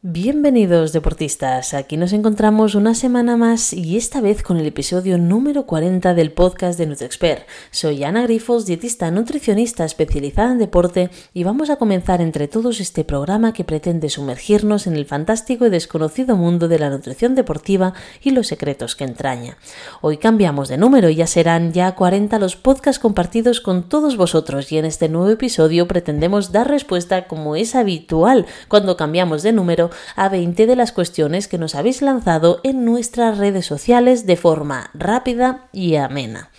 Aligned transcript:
Bienvenidos 0.00 0.92
deportistas, 0.92 1.74
aquí 1.74 1.96
nos 1.96 2.12
encontramos 2.12 2.76
una 2.76 2.94
semana 2.94 3.36
más 3.36 3.72
y 3.72 3.96
esta 3.96 4.20
vez 4.20 4.44
con 4.44 4.58
el 4.58 4.66
episodio 4.66 5.18
número 5.18 5.66
40 5.66 6.14
del 6.14 6.30
podcast 6.30 6.78
de 6.78 6.86
NutriExpert. 6.86 7.48
Soy 7.72 8.04
Ana 8.04 8.22
Grifos, 8.22 8.64
dietista 8.64 9.10
nutricionista 9.10 9.84
especializada 9.84 10.52
en 10.52 10.58
deporte 10.60 11.10
y 11.34 11.42
vamos 11.42 11.68
a 11.68 11.78
comenzar 11.78 12.20
entre 12.20 12.46
todos 12.46 12.78
este 12.78 13.02
programa 13.02 13.52
que 13.52 13.64
pretende 13.64 14.08
sumergirnos 14.08 14.86
en 14.86 14.94
el 14.94 15.04
fantástico 15.04 15.66
y 15.66 15.70
desconocido 15.70 16.36
mundo 16.36 16.68
de 16.68 16.78
la 16.78 16.90
nutrición 16.90 17.34
deportiva 17.34 17.92
y 18.22 18.30
los 18.30 18.46
secretos 18.46 18.94
que 18.94 19.02
entraña. 19.02 19.56
Hoy 20.00 20.18
cambiamos 20.18 20.68
de 20.68 20.78
número, 20.78 21.08
y 21.08 21.16
ya 21.16 21.26
serán 21.26 21.72
ya 21.72 21.96
40 21.96 22.38
los 22.38 22.54
podcasts 22.54 23.00
compartidos 23.00 23.60
con 23.60 23.88
todos 23.88 24.16
vosotros 24.16 24.70
y 24.70 24.78
en 24.78 24.84
este 24.84 25.08
nuevo 25.08 25.30
episodio 25.30 25.88
pretendemos 25.88 26.52
dar 26.52 26.70
respuesta 26.70 27.26
como 27.26 27.56
es 27.56 27.74
habitual 27.74 28.46
cuando 28.68 28.96
cambiamos 28.96 29.42
de 29.42 29.50
número 29.50 29.87
a 30.16 30.28
20 30.28 30.66
de 30.66 30.76
las 30.76 30.92
cuestiones 30.92 31.48
que 31.48 31.58
nos 31.58 31.74
habéis 31.74 32.02
lanzado 32.02 32.60
en 32.64 32.84
nuestras 32.84 33.38
redes 33.38 33.66
sociales 33.66 34.26
de 34.26 34.36
forma 34.36 34.90
rápida 34.94 35.68
y 35.72 35.96
amena. 35.96 36.50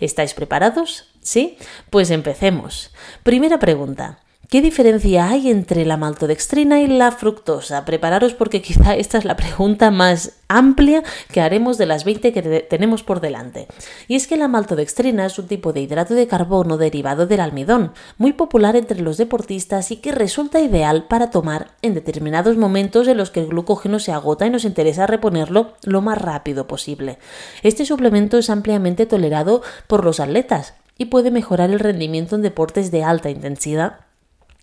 ¿Estáis 0.00 0.34
preparados? 0.34 1.06
¿Sí? 1.20 1.58
Pues 1.90 2.10
empecemos. 2.10 2.90
Primera 3.22 3.58
pregunta. 3.58 4.18
¿Qué 4.50 4.62
diferencia 4.62 5.28
hay 5.28 5.48
entre 5.48 5.84
la 5.84 5.96
maltodextrina 5.96 6.80
y 6.80 6.88
la 6.88 7.12
fructosa? 7.12 7.84
Prepararos 7.84 8.34
porque 8.34 8.60
quizá 8.60 8.96
esta 8.96 9.18
es 9.18 9.24
la 9.24 9.36
pregunta 9.36 9.92
más 9.92 10.32
amplia 10.48 11.04
que 11.30 11.40
haremos 11.40 11.78
de 11.78 11.86
las 11.86 12.02
20 12.02 12.32
que 12.32 12.42
tenemos 12.68 13.04
por 13.04 13.20
delante. 13.20 13.68
Y 14.08 14.16
es 14.16 14.26
que 14.26 14.36
la 14.36 14.48
maltodextrina 14.48 15.24
es 15.24 15.38
un 15.38 15.46
tipo 15.46 15.72
de 15.72 15.82
hidrato 15.82 16.14
de 16.14 16.26
carbono 16.26 16.78
derivado 16.78 17.28
del 17.28 17.38
almidón, 17.38 17.92
muy 18.18 18.32
popular 18.32 18.74
entre 18.74 19.00
los 19.02 19.18
deportistas 19.18 19.92
y 19.92 19.98
que 19.98 20.10
resulta 20.10 20.58
ideal 20.58 21.06
para 21.06 21.30
tomar 21.30 21.70
en 21.80 21.94
determinados 21.94 22.56
momentos 22.56 23.06
en 23.06 23.18
los 23.18 23.30
que 23.30 23.38
el 23.38 23.50
glucógeno 23.50 24.00
se 24.00 24.10
agota 24.10 24.46
y 24.46 24.50
nos 24.50 24.64
interesa 24.64 25.06
reponerlo 25.06 25.74
lo 25.84 26.00
más 26.00 26.20
rápido 26.20 26.66
posible. 26.66 27.20
Este 27.62 27.84
suplemento 27.84 28.36
es 28.36 28.50
ampliamente 28.50 29.06
tolerado 29.06 29.62
por 29.86 30.04
los 30.04 30.18
atletas 30.18 30.74
y 30.98 31.04
puede 31.04 31.30
mejorar 31.30 31.70
el 31.70 31.78
rendimiento 31.78 32.34
en 32.34 32.42
deportes 32.42 32.90
de 32.90 33.04
alta 33.04 33.30
intensidad 33.30 34.09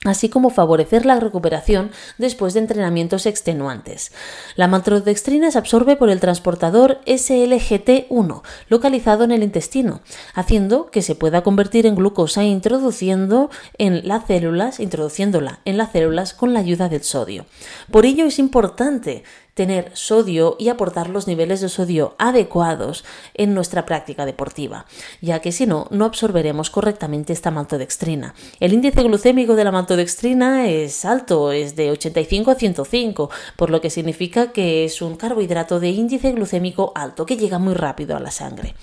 así 0.05 0.29
como 0.29 0.49
favorecer 0.49 1.05
la 1.05 1.19
recuperación 1.19 1.91
después 2.17 2.53
de 2.53 2.61
entrenamientos 2.61 3.25
extenuantes. 3.25 4.11
La 4.55 4.67
maltodextrina 4.67 5.51
se 5.51 5.57
absorbe 5.57 5.95
por 5.95 6.09
el 6.09 6.19
transportador 6.19 6.99
SLGT1, 7.05 8.41
localizado 8.69 9.23
en 9.23 9.31
el 9.31 9.43
intestino, 9.43 10.01
haciendo 10.33 10.91
que 10.91 11.01
se 11.01 11.15
pueda 11.15 11.41
convertir 11.43 11.85
en 11.85 11.95
glucosa 11.95 12.43
introduciendo 12.43 13.49
en 13.77 14.07
las 14.07 14.25
células, 14.27 14.79
introduciéndola 14.79 15.59
en 15.65 15.77
las 15.77 15.91
células 15.91 16.33
con 16.33 16.53
la 16.53 16.59
ayuda 16.59 16.89
del 16.89 17.03
sodio. 17.03 17.45
Por 17.91 18.05
ello 18.05 18.25
es 18.25 18.39
importante 18.39 19.23
tener 19.57 19.89
sodio 19.95 20.55
y 20.59 20.69
aportar 20.69 21.09
los 21.09 21.27
niveles 21.27 21.61
de 21.61 21.67
sodio 21.67 22.13
adecuados 22.19 23.03
en 23.33 23.55
nuestra 23.55 23.87
práctica 23.87 24.27
deportiva, 24.27 24.85
ya 25.19 25.41
que 25.41 25.51
si 25.51 25.65
no, 25.65 25.87
no 25.89 26.05
absorberemos 26.05 26.69
correctamente 26.69 27.33
esta 27.33 27.49
maltodextrina. 27.49 28.35
El 28.59 28.73
índice 28.73 29.01
glucémico 29.01 29.55
de 29.55 29.63
la 29.63 29.71
maltodextrina 29.71 30.69
es 30.69 31.05
alto, 31.05 31.51
es 31.51 31.75
de 31.75 31.89
85 31.89 32.51
a 32.51 32.55
105, 32.55 33.31
por 33.55 33.71
lo 33.71 33.81
que 33.81 33.89
significa 33.89 34.51
que 34.51 34.85
es 34.85 35.01
un 35.01 35.17
carbohidrato 35.17 35.79
de 35.79 35.89
índice 35.89 36.33
glucémico 36.33 36.91
alto 36.93 37.25
que 37.25 37.35
llega 37.35 37.57
muy 37.57 37.73
rápido 37.73 38.15
a 38.15 38.19
la 38.19 38.29
sangre. 38.29 38.75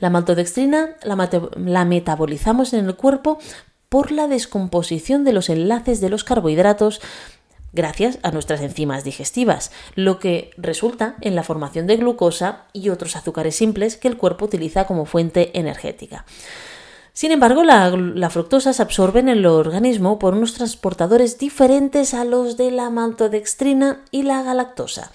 La 0.00 0.10
maltodextrina 0.10 0.96
la, 1.04 1.30
la 1.56 1.84
metabolizamos 1.84 2.72
en 2.72 2.86
el 2.86 2.96
cuerpo 2.96 3.38
por 3.88 4.10
la 4.10 4.26
descomposición 4.26 5.24
de 5.24 5.32
los 5.32 5.48
enlaces 5.48 6.00
de 6.00 6.10
los 6.10 6.24
carbohidratos 6.24 7.00
gracias 7.72 8.18
a 8.22 8.30
nuestras 8.30 8.60
enzimas 8.60 9.04
digestivas, 9.04 9.70
lo 9.94 10.18
que 10.18 10.50
resulta 10.56 11.16
en 11.20 11.34
la 11.34 11.42
formación 11.42 11.86
de 11.86 11.96
glucosa 11.96 12.64
y 12.72 12.88
otros 12.88 13.16
azúcares 13.16 13.56
simples 13.56 13.96
que 13.96 14.08
el 14.08 14.16
cuerpo 14.16 14.46
utiliza 14.46 14.86
como 14.86 15.06
fuente 15.06 15.58
energética. 15.58 16.24
Sin 17.16 17.32
embargo, 17.32 17.64
la, 17.64 18.28
fructosa 18.28 18.74
se 18.74 18.82
absorbe 18.82 19.20
en 19.20 19.30
el 19.30 19.46
organismo 19.46 20.18
por 20.18 20.34
unos 20.34 20.52
transportadores 20.52 21.38
diferentes 21.38 22.12
a 22.12 22.26
los 22.26 22.58
de 22.58 22.70
la 22.70 22.90
maltodextrina 22.90 24.02
y 24.10 24.24
la 24.24 24.42
galactosa. 24.42 25.10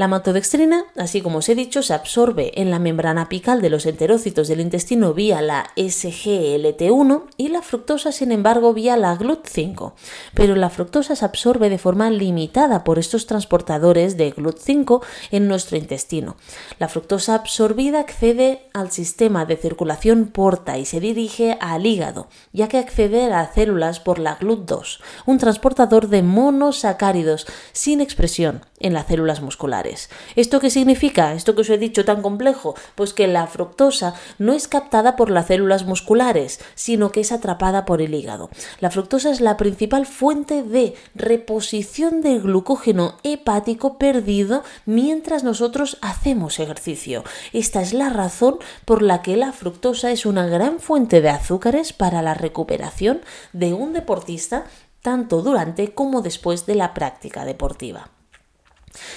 La 0.00 0.08
maltodextrina, 0.08 0.86
así 0.96 1.20
como 1.20 1.40
os 1.40 1.48
he 1.50 1.54
dicho, 1.54 1.82
se 1.82 1.92
absorbe 1.92 2.58
en 2.58 2.70
la 2.70 2.78
membrana 2.78 3.20
apical 3.20 3.60
de 3.60 3.68
los 3.68 3.84
enterócitos 3.84 4.48
del 4.48 4.62
intestino 4.62 5.12
vía 5.12 5.42
la 5.42 5.72
SGLT1 5.76 7.24
y 7.36 7.48
la 7.48 7.60
fructosa, 7.60 8.10
sin 8.10 8.32
embargo, 8.32 8.72
vía 8.72 8.96
la 8.96 9.18
GLUT5. 9.18 9.92
Pero 10.32 10.56
la 10.56 10.70
fructosa 10.70 11.16
se 11.16 11.24
absorbe 11.26 11.68
de 11.68 11.76
forma 11.76 12.08
limitada 12.08 12.82
por 12.82 12.98
estos 12.98 13.26
transportadores 13.26 14.16
de 14.16 14.34
GLUT5 14.34 15.04
en 15.32 15.48
nuestro 15.48 15.76
intestino. 15.76 16.36
La 16.78 16.88
fructosa 16.88 17.34
absorbida 17.34 18.00
accede 18.00 18.70
al 18.72 18.92
sistema 18.92 19.44
de 19.44 19.58
circulación 19.58 20.28
porta 20.28 20.78
y 20.78 20.86
se 20.86 21.00
dirige 21.00 21.58
al 21.60 21.84
hígado, 21.84 22.28
ya 22.54 22.68
que 22.68 22.78
accede 22.78 23.26
a 23.26 23.28
las 23.28 23.52
células 23.52 24.00
por 24.00 24.18
la 24.18 24.38
GLUT2, 24.38 25.00
un 25.26 25.36
transportador 25.36 26.08
de 26.08 26.22
monosacáridos 26.22 27.46
sin 27.72 28.00
expresión 28.00 28.64
en 28.78 28.94
las 28.94 29.06
células 29.06 29.42
musculares. 29.42 29.89
¿Esto 30.36 30.60
qué 30.60 30.70
significa? 30.70 31.34
¿Esto 31.34 31.54
que 31.54 31.62
os 31.62 31.70
he 31.70 31.78
dicho 31.78 32.04
tan 32.04 32.22
complejo? 32.22 32.74
Pues 32.94 33.12
que 33.12 33.26
la 33.26 33.46
fructosa 33.46 34.14
no 34.38 34.52
es 34.52 34.68
captada 34.68 35.16
por 35.16 35.30
las 35.30 35.46
células 35.46 35.84
musculares, 35.84 36.60
sino 36.74 37.12
que 37.12 37.20
es 37.20 37.32
atrapada 37.32 37.84
por 37.84 38.02
el 38.02 38.14
hígado. 38.14 38.50
La 38.80 38.90
fructosa 38.90 39.30
es 39.30 39.40
la 39.40 39.56
principal 39.56 40.06
fuente 40.06 40.62
de 40.62 40.94
reposición 41.14 42.20
del 42.20 42.42
glucógeno 42.42 43.16
hepático 43.22 43.98
perdido 43.98 44.62
mientras 44.86 45.44
nosotros 45.44 45.98
hacemos 46.00 46.58
ejercicio. 46.58 47.24
Esta 47.52 47.82
es 47.82 47.92
la 47.92 48.10
razón 48.10 48.58
por 48.84 49.02
la 49.02 49.22
que 49.22 49.36
la 49.36 49.52
fructosa 49.52 50.10
es 50.10 50.26
una 50.26 50.46
gran 50.46 50.80
fuente 50.80 51.20
de 51.20 51.30
azúcares 51.30 51.92
para 51.92 52.22
la 52.22 52.34
recuperación 52.34 53.20
de 53.52 53.72
un 53.72 53.92
deportista 53.92 54.64
tanto 55.02 55.42
durante 55.42 55.94
como 55.94 56.22
después 56.22 56.66
de 56.66 56.74
la 56.74 56.94
práctica 56.94 57.44
deportiva. 57.44 58.10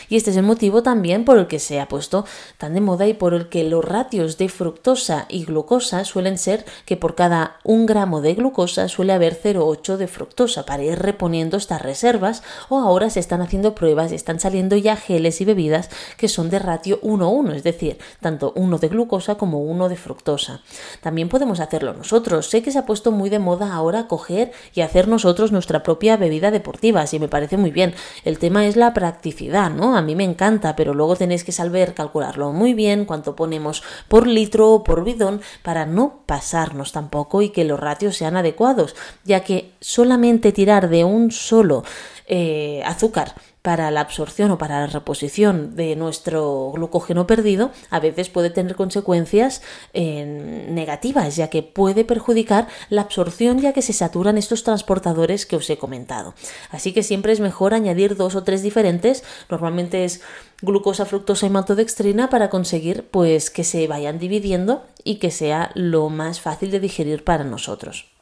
Y 0.09 0.17
este 0.17 0.31
es 0.31 0.37
el 0.37 0.43
motivo 0.43 0.83
también 0.83 1.25
por 1.25 1.37
el 1.37 1.47
que 1.47 1.59
se 1.59 1.79
ha 1.79 1.87
puesto 1.87 2.25
tan 2.57 2.73
de 2.73 2.81
moda 2.81 3.07
y 3.07 3.13
por 3.13 3.33
el 3.33 3.49
que 3.49 3.63
los 3.63 3.83
ratios 3.83 4.37
de 4.37 4.49
fructosa 4.49 5.25
y 5.29 5.45
glucosa 5.45 6.05
suelen 6.05 6.37
ser 6.37 6.65
que 6.85 6.97
por 6.97 7.15
cada 7.15 7.57
un 7.63 7.85
gramo 7.85 8.21
de 8.21 8.35
glucosa 8.35 8.87
suele 8.87 9.13
haber 9.13 9.39
0,8 9.41 9.97
de 9.97 10.07
fructosa 10.07 10.65
para 10.65 10.83
ir 10.83 10.99
reponiendo 10.99 11.57
estas 11.57 11.81
reservas 11.81 12.43
o 12.69 12.79
ahora 12.79 13.09
se 13.09 13.19
están 13.19 13.41
haciendo 13.41 13.73
pruebas 13.75 14.11
y 14.11 14.15
están 14.15 14.39
saliendo 14.39 14.75
ya 14.77 14.95
geles 14.95 15.41
y 15.41 15.45
bebidas 15.45 15.89
que 16.17 16.27
son 16.27 16.49
de 16.49 16.59
ratio 16.59 17.01
1,1, 17.01 17.55
es 17.55 17.63
decir, 17.63 17.97
tanto 18.21 18.53
uno 18.55 18.77
de 18.77 18.89
glucosa 18.89 19.35
como 19.35 19.61
uno 19.61 19.89
de 19.89 19.95
fructosa. 19.95 20.61
También 21.01 21.29
podemos 21.29 21.59
hacerlo 21.59 21.93
nosotros. 21.93 22.49
Sé 22.49 22.61
que 22.61 22.71
se 22.71 22.79
ha 22.79 22.85
puesto 22.85 23.11
muy 23.11 23.29
de 23.29 23.39
moda 23.39 23.73
ahora 23.73 24.07
coger 24.07 24.51
y 24.73 24.81
hacer 24.81 25.07
nosotros 25.07 25.51
nuestra 25.51 25.83
propia 25.83 26.17
bebida 26.17 26.51
deportiva, 26.51 27.01
así 27.01 27.19
me 27.19 27.27
parece 27.27 27.57
muy 27.57 27.71
bien. 27.71 27.95
El 28.23 28.37
tema 28.37 28.67
es 28.67 28.75
la 28.75 28.93
practicidad 28.93 29.62
¿no? 29.69 29.97
A 29.97 30.01
mí 30.01 30.15
me 30.15 30.23
encanta, 30.23 30.75
pero 30.75 30.93
luego 30.93 31.15
tenéis 31.15 31.43
que 31.43 31.51
saber 31.51 31.93
calcularlo 31.93 32.51
muy 32.51 32.73
bien, 32.73 33.05
cuánto 33.05 33.35
ponemos 33.35 33.83
por 34.07 34.27
litro 34.27 34.71
o 34.71 34.83
por 34.83 35.03
bidón, 35.03 35.41
para 35.61 35.85
no 35.85 36.21
pasarnos 36.25 36.91
tampoco 36.91 37.41
y 37.41 37.49
que 37.49 37.63
los 37.63 37.79
ratios 37.79 38.17
sean 38.17 38.37
adecuados, 38.37 38.95
ya 39.23 39.41
que 39.41 39.71
solamente 39.79 40.51
tirar 40.51 40.89
de 40.89 41.03
un 41.03 41.31
solo 41.31 41.83
eh, 42.27 42.81
azúcar 42.85 43.35
para 43.63 43.89
la 43.91 44.01
absorción 44.01 44.51
o 44.51 44.57
para 44.57 44.81
la 44.81 44.87
reposición 44.87 45.75
de 45.75 45.95
nuestro 45.95 46.71
glucógeno 46.73 47.25
perdido 47.25 47.71
a 47.89 48.01
veces 48.01 48.29
puede 48.29 48.49
tener 48.49 48.75
consecuencias 48.75 49.61
eh, 49.93 50.67
negativas, 50.69 51.37
ya 51.37 51.49
que 51.49 51.63
puede 51.63 52.03
perjudicar 52.03 52.67
la 52.89 53.01
absorción 53.01 53.59
ya 53.59 53.71
que 53.71 53.81
se 53.81 53.93
saturan 53.93 54.37
estos 54.37 54.63
transportadores 54.63 55.45
que 55.45 55.55
os 55.55 55.69
he 55.69 55.77
comentado. 55.77 56.35
Así 56.71 56.91
que 56.91 57.03
siempre 57.03 57.31
es 57.31 57.39
mejor 57.39 57.73
añadir 57.73 58.17
dos 58.17 58.35
o 58.35 58.43
tres 58.43 58.61
diferentes, 58.61 59.23
normalmente 59.49 60.03
es 60.03 60.21
glucosa, 60.61 61.05
fructosa 61.05 61.45
y 61.45 61.49
maltodextrina 61.49 62.29
para 62.29 62.49
conseguir 62.49 63.07
pues 63.11 63.49
que 63.49 63.63
se 63.63 63.87
vayan 63.87 64.19
dividiendo 64.19 64.83
y 65.05 65.15
que 65.15 65.31
sea 65.31 65.71
lo 65.73 66.09
más 66.09 66.41
fácil 66.41 66.69
de 66.69 66.81
digerir 66.81 67.23
para 67.23 67.45
nosotros. 67.45 68.12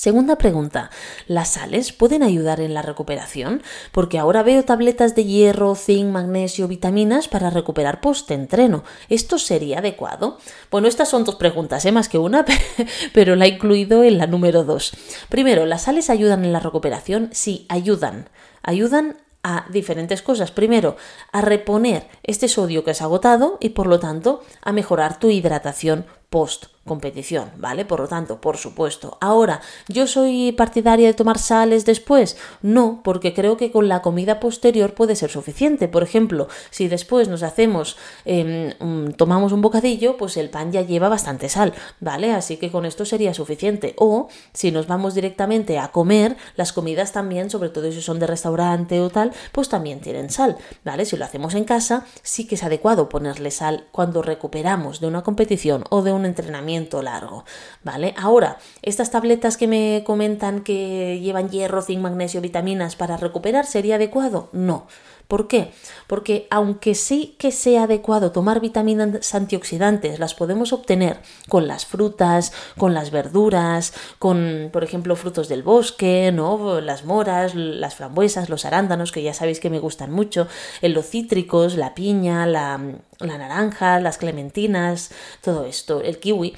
Segunda 0.00 0.36
pregunta, 0.36 0.88
¿las 1.26 1.50
sales 1.50 1.92
pueden 1.92 2.22
ayudar 2.22 2.62
en 2.62 2.72
la 2.72 2.80
recuperación? 2.80 3.62
Porque 3.92 4.18
ahora 4.18 4.42
veo 4.42 4.64
tabletas 4.64 5.14
de 5.14 5.26
hierro, 5.26 5.74
zinc, 5.74 6.10
magnesio, 6.10 6.68
vitaminas 6.68 7.28
para 7.28 7.50
recuperar 7.50 8.00
post-entreno. 8.00 8.82
¿Esto 9.10 9.38
sería 9.38 9.80
adecuado? 9.80 10.38
Bueno, 10.70 10.88
estas 10.88 11.10
son 11.10 11.24
dos 11.24 11.34
preguntas, 11.34 11.84
¿eh? 11.84 11.92
más 11.92 12.08
que 12.08 12.16
una, 12.16 12.46
pero 13.12 13.36
la 13.36 13.44
he 13.44 13.48
incluido 13.48 14.02
en 14.02 14.16
la 14.16 14.26
número 14.26 14.64
dos. 14.64 14.92
Primero, 15.28 15.66
¿las 15.66 15.82
sales 15.82 16.08
ayudan 16.08 16.46
en 16.46 16.54
la 16.54 16.60
recuperación? 16.60 17.28
Sí, 17.32 17.66
ayudan. 17.68 18.30
Ayudan 18.62 19.18
a 19.42 19.66
diferentes 19.68 20.22
cosas. 20.22 20.50
Primero, 20.50 20.96
a 21.30 21.42
reponer 21.42 22.08
este 22.22 22.48
sodio 22.48 22.84
que 22.84 22.92
has 22.92 23.02
agotado 23.02 23.58
y 23.60 23.70
por 23.70 23.86
lo 23.86 24.00
tanto 24.00 24.42
a 24.62 24.72
mejorar 24.72 25.18
tu 25.18 25.28
hidratación 25.28 26.06
post 26.30 26.66
competición, 26.90 27.52
¿vale? 27.58 27.84
Por 27.84 28.00
lo 28.00 28.08
tanto, 28.08 28.40
por 28.40 28.56
supuesto. 28.56 29.16
Ahora, 29.20 29.60
¿yo 29.86 30.08
soy 30.08 30.50
partidaria 30.50 31.06
de 31.06 31.14
tomar 31.14 31.38
sales 31.38 31.84
después? 31.84 32.36
No, 32.62 33.00
porque 33.04 33.32
creo 33.32 33.56
que 33.56 33.70
con 33.70 33.86
la 33.86 34.02
comida 34.02 34.40
posterior 34.40 34.94
puede 34.94 35.14
ser 35.14 35.30
suficiente. 35.30 35.86
Por 35.86 36.02
ejemplo, 36.02 36.48
si 36.70 36.88
después 36.88 37.28
nos 37.28 37.44
hacemos, 37.44 37.96
em, 38.24 38.72
tomamos 39.12 39.52
un 39.52 39.60
bocadillo, 39.60 40.16
pues 40.16 40.36
el 40.36 40.50
pan 40.50 40.72
ya 40.72 40.82
lleva 40.82 41.08
bastante 41.08 41.48
sal, 41.48 41.74
¿vale? 42.00 42.32
Así 42.32 42.56
que 42.56 42.72
con 42.72 42.84
esto 42.84 43.04
sería 43.04 43.34
suficiente. 43.34 43.94
O 43.96 44.28
si 44.52 44.72
nos 44.72 44.88
vamos 44.88 45.14
directamente 45.14 45.78
a 45.78 45.92
comer, 45.92 46.36
las 46.56 46.72
comidas 46.72 47.12
también, 47.12 47.50
sobre 47.50 47.68
todo 47.68 47.92
si 47.92 48.00
son 48.00 48.18
de 48.18 48.26
restaurante 48.26 49.00
o 49.00 49.10
tal, 49.10 49.32
pues 49.52 49.68
también 49.68 50.00
tienen 50.00 50.30
sal, 50.30 50.56
¿vale? 50.84 51.04
Si 51.04 51.16
lo 51.16 51.24
hacemos 51.24 51.54
en 51.54 51.64
casa, 51.64 52.04
sí 52.22 52.48
que 52.48 52.56
es 52.56 52.64
adecuado 52.64 53.08
ponerle 53.08 53.52
sal 53.52 53.86
cuando 53.92 54.22
recuperamos 54.22 55.00
de 55.00 55.06
una 55.06 55.22
competición 55.22 55.84
o 55.90 56.02
de 56.02 56.12
un 56.12 56.19
entrenamiento 56.24 57.02
largo, 57.02 57.44
¿vale? 57.82 58.14
Ahora, 58.16 58.58
estas 58.82 59.10
tabletas 59.10 59.56
que 59.56 59.66
me 59.66 60.02
comentan 60.04 60.60
que 60.60 61.20
llevan 61.20 61.50
hierro, 61.50 61.82
zinc, 61.82 62.00
magnesio, 62.00 62.40
vitaminas 62.40 62.96
para 62.96 63.16
recuperar, 63.16 63.66
¿sería 63.66 63.96
adecuado? 63.96 64.48
No. 64.52 64.86
¿Por 65.30 65.46
qué? 65.46 65.70
Porque 66.08 66.48
aunque 66.50 66.96
sí 66.96 67.36
que 67.38 67.52
sea 67.52 67.84
adecuado 67.84 68.32
tomar 68.32 68.58
vitaminas 68.60 69.32
antioxidantes, 69.32 70.18
las 70.18 70.34
podemos 70.34 70.72
obtener 70.72 71.20
con 71.48 71.68
las 71.68 71.86
frutas, 71.86 72.52
con 72.76 72.94
las 72.94 73.12
verduras, 73.12 73.94
con, 74.18 74.70
por 74.72 74.82
ejemplo, 74.82 75.14
frutos 75.14 75.48
del 75.48 75.62
bosque, 75.62 76.32
¿no? 76.34 76.80
Las 76.80 77.04
moras, 77.04 77.54
las 77.54 77.94
frambuesas, 77.94 78.48
los 78.48 78.64
arándanos, 78.64 79.12
que 79.12 79.22
ya 79.22 79.32
sabéis 79.32 79.60
que 79.60 79.70
me 79.70 79.78
gustan 79.78 80.10
mucho, 80.10 80.48
los 80.82 81.06
cítricos, 81.06 81.76
la 81.76 81.94
piña, 81.94 82.44
la, 82.46 82.80
la 83.20 83.38
naranja, 83.38 84.00
las 84.00 84.18
clementinas, 84.18 85.12
todo 85.42 85.64
esto, 85.64 86.00
el 86.02 86.18
kiwi. 86.18 86.56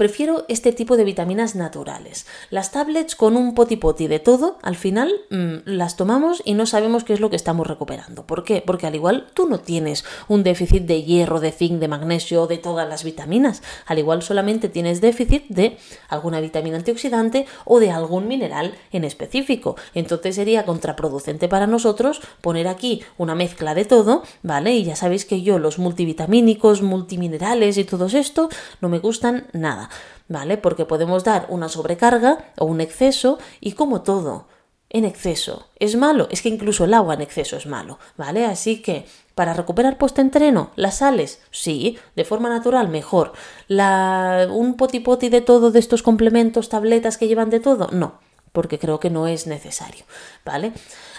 Prefiero 0.00 0.46
este 0.48 0.72
tipo 0.72 0.96
de 0.96 1.04
vitaminas 1.04 1.56
naturales. 1.56 2.24
Las 2.48 2.72
tablets 2.72 3.14
con 3.14 3.36
un 3.36 3.54
poti 3.54 3.76
poti 3.76 4.06
de 4.06 4.18
todo, 4.18 4.56
al 4.62 4.76
final 4.76 5.12
mm, 5.28 5.56
las 5.66 5.96
tomamos 5.96 6.40
y 6.46 6.54
no 6.54 6.64
sabemos 6.64 7.04
qué 7.04 7.12
es 7.12 7.20
lo 7.20 7.28
que 7.28 7.36
estamos 7.36 7.66
recuperando. 7.66 8.26
¿Por 8.26 8.42
qué? 8.42 8.62
Porque 8.64 8.86
al 8.86 8.94
igual 8.94 9.26
tú 9.34 9.46
no 9.46 9.60
tienes 9.60 10.06
un 10.26 10.42
déficit 10.42 10.84
de 10.84 11.02
hierro, 11.02 11.38
de 11.38 11.52
zinc, 11.52 11.80
de 11.80 11.88
magnesio, 11.88 12.46
de 12.46 12.56
todas 12.56 12.88
las 12.88 13.04
vitaminas. 13.04 13.62
Al 13.84 13.98
igual 13.98 14.22
solamente 14.22 14.70
tienes 14.70 15.02
déficit 15.02 15.44
de 15.50 15.76
alguna 16.08 16.40
vitamina 16.40 16.78
antioxidante 16.78 17.44
o 17.66 17.78
de 17.78 17.90
algún 17.90 18.26
mineral 18.26 18.74
en 18.92 19.04
específico. 19.04 19.76
Entonces 19.92 20.34
sería 20.34 20.64
contraproducente 20.64 21.46
para 21.46 21.66
nosotros 21.66 22.22
poner 22.40 22.68
aquí 22.68 23.02
una 23.18 23.34
mezcla 23.34 23.74
de 23.74 23.84
todo, 23.84 24.22
¿vale? 24.42 24.72
Y 24.72 24.84
ya 24.84 24.96
sabéis 24.96 25.26
que 25.26 25.42
yo 25.42 25.58
los 25.58 25.78
multivitamínicos, 25.78 26.80
multiminerales 26.80 27.76
y 27.76 27.84
todo 27.84 28.06
esto 28.06 28.48
no 28.80 28.88
me 28.88 28.98
gustan 28.98 29.46
nada. 29.52 29.89
¿Vale? 30.28 30.56
Porque 30.56 30.84
podemos 30.84 31.24
dar 31.24 31.46
una 31.48 31.68
sobrecarga 31.68 32.52
o 32.58 32.64
un 32.64 32.80
exceso 32.80 33.38
y 33.60 33.72
como 33.72 34.02
todo, 34.02 34.46
en 34.90 35.04
exceso. 35.04 35.68
¿Es 35.76 35.96
malo? 35.96 36.28
Es 36.30 36.42
que 36.42 36.48
incluso 36.48 36.84
el 36.84 36.94
agua 36.94 37.14
en 37.14 37.22
exceso 37.22 37.56
es 37.56 37.66
malo, 37.66 37.98
¿vale? 38.16 38.44
Así 38.44 38.82
que 38.82 39.06
para 39.34 39.54
recuperar 39.54 39.96
post-entreno, 39.96 40.70
las 40.76 40.98
sales, 40.98 41.40
sí, 41.50 41.98
de 42.16 42.24
forma 42.24 42.48
natural, 42.48 42.88
mejor. 42.88 43.32
La, 43.68 44.48
un 44.50 44.76
poti 44.76 45.00
poti 45.00 45.28
de 45.28 45.40
todo 45.40 45.70
de 45.70 45.78
estos 45.78 46.02
complementos, 46.02 46.68
tabletas 46.68 47.16
que 47.16 47.28
llevan 47.28 47.50
de 47.50 47.60
todo, 47.60 47.88
no, 47.92 48.18
porque 48.52 48.78
creo 48.78 49.00
que 49.00 49.10
no 49.10 49.26
es 49.26 49.46
necesario, 49.46 50.04
¿vale? 50.44 50.72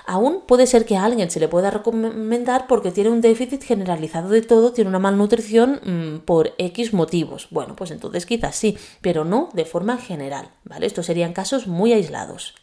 Aún 0.05 0.41
puede 0.45 0.67
ser 0.67 0.85
que 0.85 0.97
a 0.97 1.03
alguien 1.03 1.31
se 1.31 1.39
le 1.39 1.47
pueda 1.47 1.71
recomendar 1.71 2.67
porque 2.67 2.91
tiene 2.91 3.09
un 3.09 3.21
déficit 3.21 3.63
generalizado 3.63 4.29
de 4.29 4.41
todo, 4.41 4.73
tiene 4.73 4.89
una 4.89 4.99
malnutrición 4.99 5.79
mm, 5.83 6.19
por 6.25 6.53
X 6.57 6.93
motivos. 6.93 7.47
Bueno, 7.51 7.75
pues 7.75 7.91
entonces 7.91 8.25
quizás 8.25 8.55
sí, 8.55 8.77
pero 9.01 9.25
no 9.25 9.49
de 9.53 9.65
forma 9.65 9.97
general, 9.97 10.49
¿vale? 10.63 10.85
Estos 10.85 11.05
serían 11.05 11.33
casos 11.33 11.67
muy 11.67 11.93
aislados. 11.93 12.55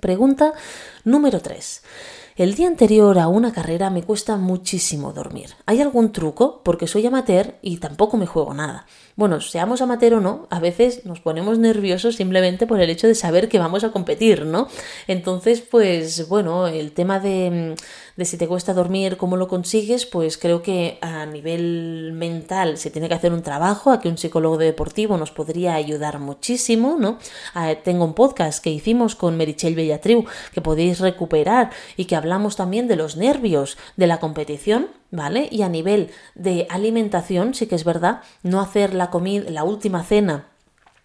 Pregunta 0.00 0.52
número 1.04 1.40
3. 1.40 1.82
El 2.36 2.54
día 2.54 2.68
anterior 2.68 3.18
a 3.18 3.28
una 3.28 3.52
carrera 3.52 3.90
me 3.90 4.02
cuesta 4.02 4.36
muchísimo 4.36 5.12
dormir. 5.12 5.50
¿Hay 5.66 5.82
algún 5.82 6.10
truco? 6.12 6.62
Porque 6.62 6.86
soy 6.86 7.04
amateur 7.04 7.56
y 7.60 7.78
tampoco 7.78 8.16
me 8.16 8.24
juego 8.24 8.54
nada. 8.54 8.86
Bueno, 9.16 9.40
seamos 9.40 9.82
amateur 9.82 10.14
o 10.14 10.20
no, 10.20 10.46
a 10.50 10.60
veces 10.60 11.04
nos 11.04 11.20
ponemos 11.20 11.58
nerviosos 11.58 12.16
simplemente 12.16 12.66
por 12.66 12.80
el 12.80 12.88
hecho 12.88 13.06
de 13.06 13.14
saber 13.14 13.48
que 13.48 13.58
vamos 13.58 13.84
a 13.84 13.90
competir, 13.90 14.46
¿no? 14.46 14.68
Entonces, 15.08 15.60
pues 15.60 16.28
bueno, 16.28 16.68
el 16.68 16.92
tema 16.92 17.20
de, 17.20 17.74
de 18.16 18.24
si 18.24 18.38
te 18.38 18.48
cuesta 18.48 18.72
dormir, 18.72 19.16
cómo 19.16 19.36
lo 19.36 19.48
consigues, 19.48 20.06
pues 20.06 20.38
creo 20.38 20.62
que 20.62 20.98
a 21.02 21.26
nivel 21.26 22.12
mental 22.14 22.78
se 22.78 22.90
tiene 22.90 23.08
que 23.08 23.14
hacer 23.14 23.32
un 23.32 23.42
trabajo, 23.42 23.90
a 23.90 24.00
que 24.00 24.08
un 24.08 24.16
psicólogo 24.16 24.56
deportivo 24.58 25.16
nos 25.18 25.32
podría 25.32 25.74
ayudar 25.74 26.18
muchísimo, 26.18 26.96
¿no? 26.98 27.18
Tengo 27.84 28.04
un 28.04 28.14
podcast 28.14 28.62
que 28.62 28.70
hicimos 28.70 29.16
con 29.16 29.36
Merichel 29.36 29.74
Bellatriu 29.74 30.24
que 30.52 30.60
podéis 30.60 31.00
recuperar 31.00 31.70
y 31.96 32.06
que 32.06 32.16
hablamos 32.16 32.56
también 32.56 32.88
de 32.88 32.96
los 32.96 33.16
nervios 33.16 33.76
de 33.96 34.06
la 34.06 34.20
competición 34.20 34.99
¿vale? 35.10 35.48
Y 35.50 35.62
a 35.62 35.68
nivel 35.68 36.10
de 36.34 36.66
alimentación, 36.70 37.54
sí 37.54 37.66
que 37.66 37.74
es 37.74 37.84
verdad, 37.84 38.22
no 38.42 38.60
hacer 38.60 38.94
la 38.94 39.10
comida, 39.10 39.50
la 39.50 39.64
última 39.64 40.04
cena 40.04 40.49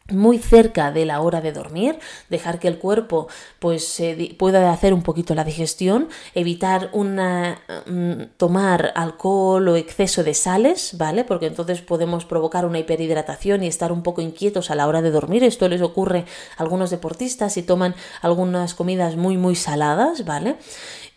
muy 0.10 0.38
cerca 0.38 0.92
de 0.92 1.04
la 1.06 1.20
hora 1.22 1.42
de 1.42 1.52
dormir, 1.52 1.98
dejar 2.30 2.60
que 2.60 2.68
el 2.68 2.78
cuerpo 2.78 3.28
pues 3.58 4.00
pueda 4.38 4.72
hacer 4.72 4.94
un 4.94 5.02
poquito 5.02 5.34
la 5.34 5.44
digestión, 5.44 6.10
evitar 6.36 6.92
una 6.94 7.60
mm, 7.88 8.36
tomar 8.38 8.92
alcohol 8.96 9.68
o 9.68 9.76
exceso 9.76 10.24
de 10.24 10.36
sales, 10.36 10.96
¿vale? 11.00 11.24
Porque 11.24 11.48
entonces 11.48 11.82
podemos 11.82 12.26
provocar 12.26 12.68
una 12.68 12.78
hiperhidratación 12.78 13.64
y 13.64 13.68
estar 13.68 13.92
un 13.92 14.04
poco 14.04 14.22
inquietos 14.22 14.70
a 14.70 14.76
la 14.76 14.88
hora 14.88 15.02
de 15.02 15.10
dormir. 15.10 15.44
Esto 15.44 15.68
les 15.68 15.82
ocurre 15.82 16.26
a 16.58 16.62
algunos 16.62 16.92
deportistas 16.92 17.58
y 17.58 17.64
toman 17.64 17.96
algunas 18.22 18.76
comidas 18.76 19.16
muy 19.16 19.38
muy 19.38 19.56
saladas, 19.56 20.24
¿vale? 20.24 20.58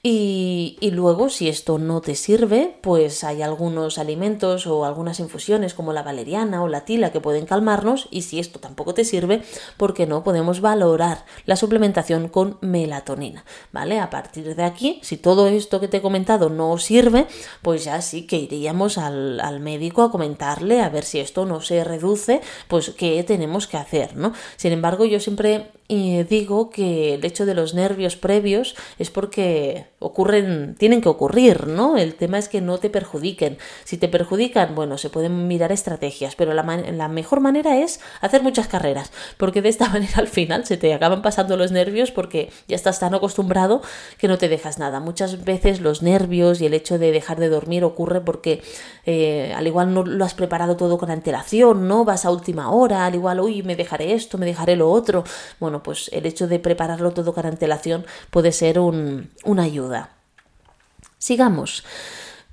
Y, 0.02 0.78
luego, 0.92 1.28
si 1.28 1.48
esto 1.48 1.78
no 1.78 2.00
te 2.00 2.14
sirve, 2.14 2.78
pues 2.82 3.24
hay 3.24 3.42
algunos 3.42 3.98
alimentos 3.98 4.66
o 4.66 4.84
algunas 4.84 5.18
infusiones 5.18 5.74
como 5.74 5.92
la 5.92 6.04
valeriana 6.04 6.62
o 6.62 6.68
la 6.68 6.84
tila 6.84 7.10
que 7.10 7.20
pueden 7.20 7.46
calmarnos. 7.46 8.08
Y 8.10 8.22
si 8.22 8.38
esto 8.38 8.60
tampoco 8.60 8.77
te 8.94 9.04
sirve, 9.04 9.42
¿por 9.76 9.94
qué 9.94 10.06
no 10.06 10.24
podemos 10.24 10.60
valorar 10.60 11.24
la 11.46 11.56
suplementación 11.56 12.28
con 12.28 12.58
melatonina? 12.60 13.44
¿Vale? 13.72 14.00
A 14.00 14.10
partir 14.10 14.54
de 14.54 14.62
aquí, 14.62 15.00
si 15.02 15.16
todo 15.16 15.48
esto 15.48 15.80
que 15.80 15.88
te 15.88 15.98
he 15.98 16.02
comentado 16.02 16.48
no 16.50 16.78
sirve, 16.78 17.26
pues 17.62 17.84
ya 17.84 18.00
sí 18.02 18.26
que 18.26 18.36
iríamos 18.36 18.98
al, 18.98 19.40
al 19.40 19.60
médico 19.60 20.02
a 20.02 20.10
comentarle 20.10 20.80
a 20.80 20.88
ver 20.88 21.04
si 21.04 21.20
esto 21.20 21.46
no 21.46 21.60
se 21.60 21.84
reduce, 21.84 22.40
pues 22.68 22.90
qué 22.90 23.22
tenemos 23.24 23.66
que 23.66 23.76
hacer, 23.76 24.16
¿no? 24.16 24.32
Sin 24.56 24.72
embargo, 24.72 25.04
yo 25.04 25.20
siempre 25.20 25.66
y 25.90 26.22
digo 26.24 26.68
que 26.68 27.14
el 27.14 27.24
hecho 27.24 27.46
de 27.46 27.54
los 27.54 27.72
nervios 27.72 28.14
previos 28.14 28.76
es 28.98 29.10
porque 29.10 29.86
ocurren, 30.00 30.76
tienen 30.78 31.00
que 31.00 31.08
ocurrir, 31.08 31.66
¿no? 31.66 31.96
El 31.96 32.14
tema 32.14 32.38
es 32.38 32.50
que 32.50 32.60
no 32.60 32.76
te 32.76 32.90
perjudiquen. 32.90 33.56
Si 33.84 33.96
te 33.96 34.06
perjudican, 34.06 34.74
bueno, 34.74 34.98
se 34.98 35.08
pueden 35.08 35.48
mirar 35.48 35.72
estrategias, 35.72 36.36
pero 36.36 36.52
la, 36.52 36.62
la 36.62 37.08
mejor 37.08 37.40
manera 37.40 37.78
es 37.78 38.00
hacer 38.20 38.42
muchas 38.42 38.67
carreras, 38.68 39.12
porque 39.36 39.62
de 39.62 39.68
esta 39.68 39.88
manera 39.92 40.14
al 40.16 40.28
final 40.28 40.66
se 40.66 40.76
te 40.76 40.92
acaban 40.94 41.22
pasando 41.22 41.56
los 41.56 41.72
nervios 41.72 42.10
porque 42.10 42.50
ya 42.66 42.76
estás 42.76 43.00
tan 43.00 43.14
acostumbrado 43.14 43.82
que 44.18 44.28
no 44.28 44.38
te 44.38 44.48
dejas 44.48 44.78
nada. 44.78 45.00
Muchas 45.00 45.44
veces 45.44 45.80
los 45.80 46.02
nervios 46.02 46.60
y 46.60 46.66
el 46.66 46.74
hecho 46.74 46.98
de 46.98 47.12
dejar 47.12 47.38
de 47.38 47.48
dormir 47.48 47.84
ocurre 47.84 48.20
porque 48.20 48.62
eh, 49.06 49.52
al 49.56 49.66
igual 49.66 49.92
no 49.94 50.04
lo 50.04 50.24
has 50.24 50.34
preparado 50.34 50.76
todo 50.76 50.98
con 50.98 51.10
antelación, 51.10 51.88
¿no? 51.88 52.04
Vas 52.04 52.24
a 52.24 52.30
última 52.30 52.70
hora, 52.70 53.06
al 53.06 53.14
igual, 53.14 53.40
uy, 53.40 53.62
me 53.62 53.76
dejaré 53.76 54.14
esto, 54.14 54.38
me 54.38 54.46
dejaré 54.46 54.76
lo 54.76 54.90
otro. 54.90 55.24
Bueno, 55.60 55.82
pues 55.82 56.10
el 56.12 56.26
hecho 56.26 56.46
de 56.46 56.58
prepararlo 56.58 57.12
todo 57.12 57.32
con 57.32 57.46
antelación 57.46 58.06
puede 58.30 58.52
ser 58.52 58.78
una 58.78 59.62
ayuda. 59.62 60.10
Sigamos. 61.18 61.84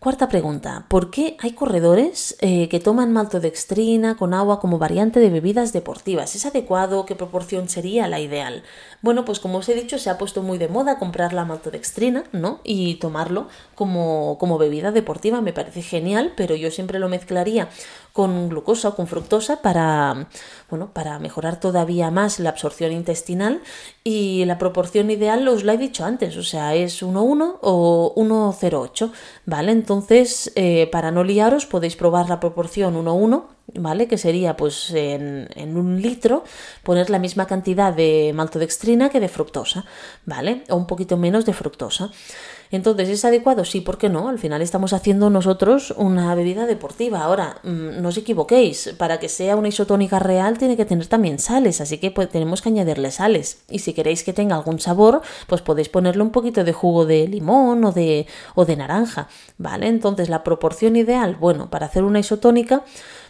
Cuarta 0.06 0.30
pregunta. 0.30 0.86
¿Por 0.88 1.10
qué 1.10 1.36
hay 1.40 1.54
corredores 1.54 2.38
eh, 2.40 2.70
que 2.70 2.80
toman 2.80 3.12
maltodextrina 3.12 4.18
con 4.18 4.36
agua 4.36 4.60
como 4.60 4.78
variante 4.78 5.20
de 5.20 5.32
bebidas 5.32 5.74
deportivas? 5.74 6.36
¿Es 6.36 6.46
adecuado? 6.46 7.08
¿Qué 7.08 7.16
proporción 7.16 7.70
sería 7.70 8.08
la 8.08 8.20
ideal? 8.20 8.62
Bueno, 9.02 9.26
pues 9.26 9.40
como 9.40 9.58
os 9.58 9.70
he 9.70 9.74
dicho, 9.74 9.98
se 9.98 10.12
ha 10.12 10.20
puesto 10.20 10.44
muy 10.44 10.60
de 10.60 10.68
moda 10.68 11.00
comprar 11.00 11.34
la 11.34 11.44
maltodextrina, 11.44 12.26
¿no? 12.34 12.60
Y 12.64 12.98
tomarlo 12.98 13.48
como, 13.74 14.38
como 14.40 14.60
bebida 14.60 14.92
deportiva. 14.92 15.42
Me 15.42 15.54
parece 15.54 15.82
genial, 15.82 16.34
pero 16.38 16.54
yo 16.54 16.70
siempre 16.70 17.00
lo 17.00 17.10
mezclaría 17.10 17.68
con 18.16 18.48
glucosa 18.48 18.88
o 18.88 18.96
con 18.96 19.08
fructosa 19.08 19.62
para, 19.62 20.30
bueno, 20.70 20.92
para 20.94 21.20
mejorar 21.20 21.60
todavía 21.60 22.12
más 22.12 22.40
la 22.40 22.48
absorción 22.48 22.94
intestinal 22.94 23.62
y 24.06 24.46
la 24.46 24.58
proporción 24.58 25.12
ideal 25.12 25.46
os 25.50 25.66
la 25.66 25.74
he 25.74 25.78
dicho 25.78 26.06
antes, 26.06 26.38
o 26.38 26.44
sea, 26.44 26.76
es 26.76 27.04
1,1 27.04 27.58
o 27.62 28.14
1,08, 28.16 29.12
¿vale? 29.46 29.74
Entonces, 29.74 30.50
eh, 30.56 30.88
para 30.94 31.12
no 31.12 31.26
liaros 31.26 31.66
podéis 31.66 31.98
probar 31.98 32.30
la 32.30 32.40
proporción 32.40 32.96
1,1 32.96 33.44
¿vale? 33.74 34.08
Que 34.08 34.18
sería 34.18 34.56
pues 34.56 34.92
en, 34.92 35.50
en, 35.56 35.76
un 35.76 36.02
litro 36.02 36.44
poner 36.84 37.10
la 37.10 37.20
misma 37.20 37.48
cantidad 37.48 37.94
de 37.94 38.32
maltodextrina 38.34 39.10
que 39.10 39.20
de 39.20 39.28
fructosa, 39.28 39.86
¿vale? 40.26 40.64
O 40.70 40.76
un 40.76 40.88
poquito 40.88 41.18
menos 41.18 41.46
de 41.46 41.54
fructosa. 41.54 42.12
Entonces, 42.72 43.10
¿es 43.10 43.26
adecuado? 43.26 43.66
Sí, 43.66 43.82
¿por 43.82 43.98
qué 43.98 44.10
no? 44.10 44.30
Al 44.30 44.40
final 44.40 44.62
estamos 44.62 44.94
haciendo 44.94 45.30
nosotros 45.30 45.94
una 45.98 46.34
bebida 46.36 46.66
deportiva. 46.66 47.24
Ahora, 47.24 47.58
mm, 47.64 48.02
no 48.02 48.10
os 48.10 48.18
equivoquéis, 48.18 48.96
para 48.98 49.20
que 49.20 49.30
sea 49.30 49.56
una 49.56 49.68
isotónica 49.68 50.20
real 50.20 50.58
tiene 50.58 50.78
que 50.78 50.86
tener 50.86 51.08
también 51.08 51.40
sales, 51.40 51.82
así 51.82 51.98
que 51.98 52.12
pues, 52.12 52.30
tenemos 52.30 52.62
que 52.62 52.70
añadirle 52.70 53.12
sales. 53.12 53.60
Y 53.70 53.80
si 53.80 53.94
queréis 53.94 54.24
que 54.24 54.34
tenga 54.34 54.56
algún 54.56 54.80
sabor, 54.80 55.22
pues 55.48 55.62
podéis 55.62 55.90
ponerle 55.90 56.24
un 56.24 56.32
poquito 56.32 56.64
de 56.64 56.74
jugo 56.74 57.06
de 57.06 57.28
limón 57.28 57.84
o 57.86 57.92
de, 57.92 58.28
o 58.56 58.66
de 58.66 58.76
naranja, 58.76 59.28
¿vale? 59.58 59.88
Entonces, 59.88 60.30
la 60.30 60.44
proporción 60.44 60.96
ideal, 60.96 61.36
bueno, 61.36 61.70
para 61.70 61.86
hacer 61.86 62.04
una 62.04 62.20
isotónica, 62.20 62.84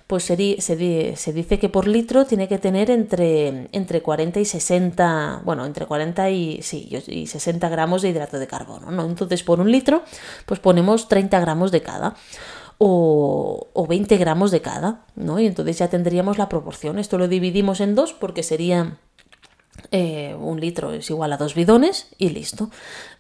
pues 0.08 0.24
se, 0.24 0.62
se, 0.62 1.34
dice 1.34 1.60
que 1.60 1.70
por 1.70 1.88
litro 1.88 2.26
tiene 2.26 2.48
que 2.48 2.60
tener 2.60 2.92
entre, 2.92 3.70
entre 3.72 4.02
40 4.02 4.40
y 4.40 4.46
60, 4.46 5.42
bueno, 5.44 5.66
entre 5.66 5.88
40 5.88 6.30
y, 6.30 6.62
sí, 6.62 6.90
y 7.08 7.26
60 7.26 7.68
gramos 7.70 8.04
de 8.04 8.10
hidrato 8.10 8.38
de 8.38 8.46
carbono, 8.46 8.92
¿no? 8.92 9.06
Entonces 9.06 9.42
por 9.44 9.60
un 9.60 9.72
litro 9.72 10.04
pues 10.46 10.60
ponemos 10.60 11.08
30 11.08 11.40
gramos 11.40 11.72
de 11.72 11.82
cada. 11.82 12.16
O, 12.78 13.70
o 13.72 13.88
20 13.88 14.18
gramos 14.18 14.52
de 14.52 14.62
cada, 14.62 15.06
¿no? 15.16 15.40
Y 15.40 15.48
entonces 15.48 15.78
ya 15.78 15.88
tendríamos 15.88 16.38
la 16.38 16.50
proporción. 16.50 17.00
Esto 17.00 17.18
lo 17.18 17.30
dividimos 17.30 17.80
en 17.80 17.96
dos 17.96 18.12
porque 18.12 18.44
sería 18.44 18.98
eh, 19.92 20.36
un 20.40 20.60
litro 20.60 20.92
es 20.92 21.10
igual 21.10 21.34
a 21.34 21.38
dos 21.38 21.54
bidones 21.54 22.08
y 22.18 22.30
listo. 22.30 22.70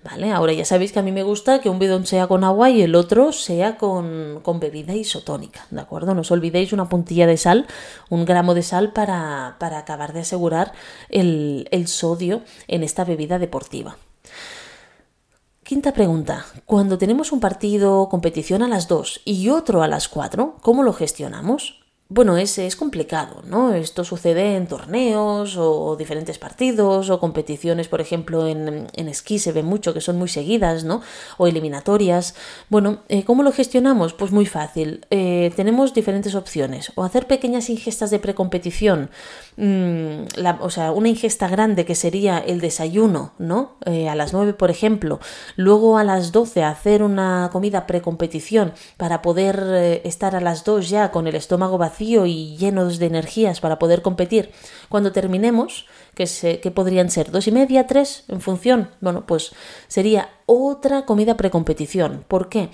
Vale, 0.04 0.32
ahora 0.32 0.54
ya 0.54 0.66
sabéis 0.66 0.92
que 0.92 1.00
a 1.00 1.04
mí 1.04 1.12
me 1.12 1.24
gusta 1.24 1.60
que 1.60 1.70
un 1.70 1.80
bidón 1.80 2.06
sea 2.06 2.28
con 2.28 2.44
agua 2.44 2.70
y 2.70 2.82
el 2.82 2.96
otro 2.96 3.32
sea 3.32 3.78
con, 3.78 4.42
bebida 4.60 4.94
isotónica, 4.94 5.66
¿de 5.70 5.82
acuerdo? 5.82 6.14
No 6.14 6.22
os 6.22 6.32
olvidéis 6.32 6.74
una 6.74 6.90
puntilla 6.90 7.28
de 7.28 7.38
sal, 7.38 7.68
un 8.10 8.26
gramo 8.26 8.54
de 8.54 8.64
sal 8.64 8.94
para, 8.94 9.56
acabar 9.60 10.14
de 10.14 10.22
asegurar 10.22 10.74
el, 11.10 11.68
el 11.72 11.88
sodio 11.88 12.42
en 12.68 12.84
esta 12.84 13.04
bebida 13.04 13.40
deportiva. 13.40 13.98
Quinta 15.64 15.94
pregunta. 15.94 16.46
Cuando 16.66 16.98
tenemos 16.98 17.32
un 17.32 17.40
partido, 17.40 18.08
competición 18.10 18.62
a 18.62 18.68
las 18.68 18.88
2 18.88 19.22
y 19.26 19.50
otro 19.50 19.82
a 19.82 19.88
las 19.88 20.08
4, 20.08 20.58
¿cómo 20.62 20.84
lo 20.84 20.94
gestionamos? 20.94 21.85
Bueno, 22.08 22.38
es, 22.38 22.60
es, 22.60 22.76
complicado, 22.76 23.42
¿no? 23.48 23.74
Esto 23.74 24.04
sucede 24.04 24.56
en 24.56 24.68
torneos 24.68 25.58
o 25.58 25.96
diferentes 25.96 26.38
partidos 26.38 27.10
o 27.10 27.20
competiciones, 27.20 27.88
por 27.88 28.00
ejemplo, 28.00 28.48
en, 28.48 28.88
esquí 28.96 29.40
se 29.40 29.52
ve 29.52 29.64
mucho 29.64 29.92
que 29.92 30.02
son 30.02 30.20
muy 30.20 30.28
seguidas, 30.28 30.84
¿no? 30.84 31.02
O 31.40 31.48
eliminatorias. 31.48 32.36
Bueno, 32.70 33.00
eh, 33.10 33.24
¿cómo 33.24 33.42
lo 33.42 33.52
gestionamos? 33.52 34.14
Pues 34.14 34.32
muy 34.32 34.46
fácil. 34.46 35.08
Eh, 35.10 35.52
tenemos 35.56 35.96
diferentes 35.96 36.36
opciones. 36.36 36.92
O 36.94 37.04
hacer 37.04 37.26
pequeñas 37.26 37.72
ingestas 37.72 38.12
de 38.12 38.20
precompetición, 38.20 39.10
mmm, 39.58 40.26
o 40.62 40.70
sea, 40.70 40.92
una 40.92 41.10
ingesta 41.10 41.48
grande 41.48 41.86
que 41.86 41.96
sería 41.96 42.38
el 42.38 42.62
desayuno, 42.62 43.34
¿no? 43.40 43.78
Eh, 43.88 44.10
a 44.10 44.16
las 44.16 44.32
9, 44.32 44.54
por 44.54 44.70
ejemplo. 44.70 45.20
Luego 45.56 45.98
a 45.98 46.04
las 46.04 46.32
12 46.32 46.64
hacer 46.64 47.02
una 47.02 47.50
comida 47.52 47.88
precompetición 47.88 48.74
para 48.96 49.24
poder 49.24 50.02
estar 50.04 50.36
a 50.36 50.42
las 50.42 50.64
2 50.66 50.88
ya 50.88 51.10
con 51.10 51.26
el 51.26 51.34
estómago 51.34 51.80
vacío 51.80 51.95
y 52.00 52.58
llenos 52.58 53.00
de 53.00 53.06
energías 53.06 53.60
para 53.60 53.80
poder 53.80 54.02
competir. 54.02 54.52
Cuando 54.90 55.12
terminemos, 55.12 55.86
que, 56.16 56.28
se, 56.28 56.60
que 56.60 56.72
podrían 56.72 57.10
ser 57.10 57.32
dos 57.32 57.48
y 57.48 57.52
media, 57.52 57.88
tres, 57.88 58.24
en 58.28 58.42
función, 58.42 58.90
bueno, 59.02 59.26
pues 59.26 59.52
sería 59.88 60.30
otra 60.46 61.06
comida 61.06 61.38
precompetición. 61.38 62.24
¿Por 62.28 62.50
qué? 62.50 62.70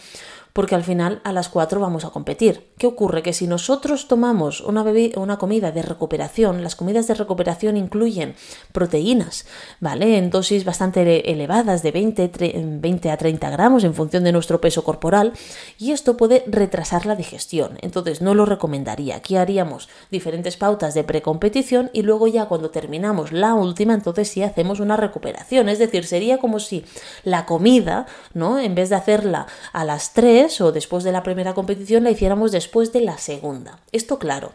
Porque 0.53 0.75
al 0.75 0.83
final 0.83 1.21
a 1.23 1.33
las 1.33 1.49
4 1.49 1.79
vamos 1.79 2.05
a 2.05 2.09
competir. 2.09 2.71
¿Qué 2.77 2.87
ocurre? 2.87 3.23
Que 3.23 3.33
si 3.33 3.47
nosotros 3.47 4.07
tomamos 4.07 4.61
una, 4.61 4.83
una 5.15 5.37
comida 5.37 5.71
de 5.71 5.81
recuperación, 5.81 6.63
las 6.63 6.75
comidas 6.75 7.07
de 7.07 7.13
recuperación 7.13 7.77
incluyen 7.77 8.35
proteínas, 8.71 9.45
¿vale? 9.79 10.17
En 10.17 10.29
dosis 10.29 10.65
bastante 10.65 11.31
elevadas 11.31 11.83
de 11.83 11.91
20, 11.91 12.31
20 12.79 13.11
a 13.11 13.17
30 13.17 13.49
gramos 13.49 13.83
en 13.83 13.93
función 13.93 14.23
de 14.23 14.31
nuestro 14.31 14.61
peso 14.61 14.83
corporal 14.83 15.33
y 15.77 15.91
esto 15.91 16.17
puede 16.17 16.43
retrasar 16.47 17.05
la 17.05 17.15
digestión. 17.15 17.77
Entonces 17.81 18.21
no 18.21 18.33
lo 18.33 18.45
recomendaría. 18.45 19.15
Aquí 19.15 19.35
haríamos 19.35 19.89
diferentes 20.09 20.57
pautas 20.57 20.93
de 20.93 21.03
precompetición 21.03 21.89
y 21.93 22.01
luego 22.01 22.27
ya 22.27 22.45
cuando 22.45 22.71
terminamos 22.71 23.31
la 23.31 23.53
última, 23.53 23.93
entonces 23.93 24.29
sí 24.29 24.43
hacemos 24.43 24.79
una 24.79 24.97
recuperación. 24.97 25.69
Es 25.69 25.79
decir, 25.79 26.05
sería 26.05 26.37
como 26.37 26.59
si 26.59 26.83
la 27.23 27.45
comida, 27.45 28.05
¿no? 28.33 28.59
En 28.59 28.75
vez 28.75 28.89
de 28.89 28.95
hacerla 28.95 29.47
a 29.73 29.85
las 29.85 30.13
3, 30.13 30.40
o 30.61 30.71
después 30.71 31.03
de 31.03 31.11
la 31.11 31.23
primera 31.23 31.53
competición 31.53 32.03
la 32.03 32.11
hiciéramos 32.11 32.51
después 32.51 32.91
de 32.91 33.01
la 33.01 33.17
segunda. 33.17 33.79
Esto 33.91 34.17
claro, 34.17 34.53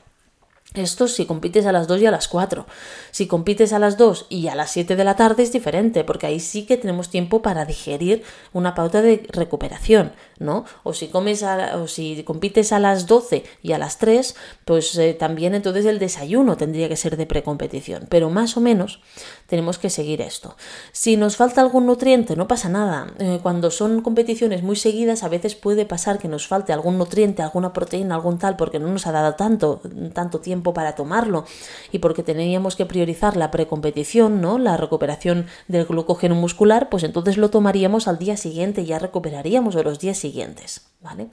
esto 0.75 1.09
si 1.09 1.25
compites 1.25 1.65
a 1.65 1.73
las 1.73 1.87
2 1.89 2.03
y 2.03 2.07
a 2.07 2.11
las 2.11 2.29
4. 2.29 2.67
Si 3.11 3.27
compites 3.27 3.73
a 3.73 3.79
las 3.79 3.97
2 3.97 4.27
y 4.29 4.49
a 4.49 4.55
las 4.55 4.71
7 4.73 4.95
de 4.97 5.05
la 5.05 5.17
tarde 5.17 5.43
es 5.43 5.53
diferente, 5.53 6.05
porque 6.05 6.27
ahí 6.27 6.39
sí 6.39 6.67
que 6.67 6.77
tenemos 6.77 7.09
tiempo 7.09 7.41
para 7.41 7.65
digerir 7.65 8.23
una 8.53 8.75
pauta 8.75 9.01
de 9.01 9.27
recuperación, 9.31 10.13
¿no? 10.39 10.65
O 10.83 10.93
si 10.93 11.09
comes 11.09 11.43
o 11.43 11.89
si 11.89 12.23
compites 12.25 12.73
a 12.73 12.79
las 12.79 13.07
12 13.07 13.45
y 13.63 13.73
a 13.73 13.79
las 13.79 13.99
3, 13.99 14.37
pues 14.65 14.97
eh, 14.99 15.15
también 15.15 15.55
entonces 15.55 15.87
el 15.87 15.99
desayuno 15.99 16.57
tendría 16.57 16.89
que 16.89 16.97
ser 16.97 17.17
de 17.17 17.27
precompetición, 17.27 18.07
pero 18.11 18.29
más 18.29 18.57
o 18.57 18.61
menos 18.61 19.01
tenemos 19.47 19.79
que 19.79 19.91
seguir 19.91 20.21
esto. 20.21 20.57
Si 20.93 21.17
nos 21.17 21.37
falta 21.37 21.61
algún 21.61 21.87
nutriente, 21.87 22.37
no 22.37 22.49
pasa 22.49 22.69
nada. 22.69 23.13
Eh, 23.19 23.41
cuando 23.43 23.71
son 23.71 24.03
competiciones 24.03 24.63
muy 24.63 24.77
seguidas, 24.77 25.23
a 25.23 25.29
veces 25.29 25.55
puede 25.55 25.87
pasar 25.87 26.19
que 26.19 26.29
nos 26.29 26.47
falte 26.47 26.73
algún 26.73 26.99
nutriente, 26.99 27.43
alguna 27.43 27.73
proteína, 27.73 28.15
algún 28.15 28.39
tal, 28.39 28.57
porque 28.57 28.79
no 28.79 28.89
nos 28.89 29.07
ha 29.07 29.13
dado 29.13 29.35
tanto 29.35 29.81
tanto 30.13 30.41
tiempo 30.41 30.75
para 30.75 30.95
tomarlo 30.95 31.45
y 31.93 31.99
porque 31.99 32.23
teníamos 32.23 32.77
que 32.77 32.87
priorizar 32.87 33.37
la 33.37 33.51
precompetición, 33.51 34.41
¿no? 34.41 34.59
La 34.59 34.77
recuperación 34.77 35.47
del 35.69 35.87
glucógeno 35.87 36.35
muscular, 36.35 36.89
pues 36.89 37.03
entonces 37.03 37.37
lo 37.37 37.51
tomaríamos 37.51 38.09
al 38.09 38.19
día 38.19 38.37
siguiente, 38.37 38.85
ya 38.85 38.99
recuperaríamos 38.99 39.75
de 39.75 39.85
los 39.85 39.99
días 39.99 40.19
siguientes, 40.19 40.87
¿vale? 41.01 41.29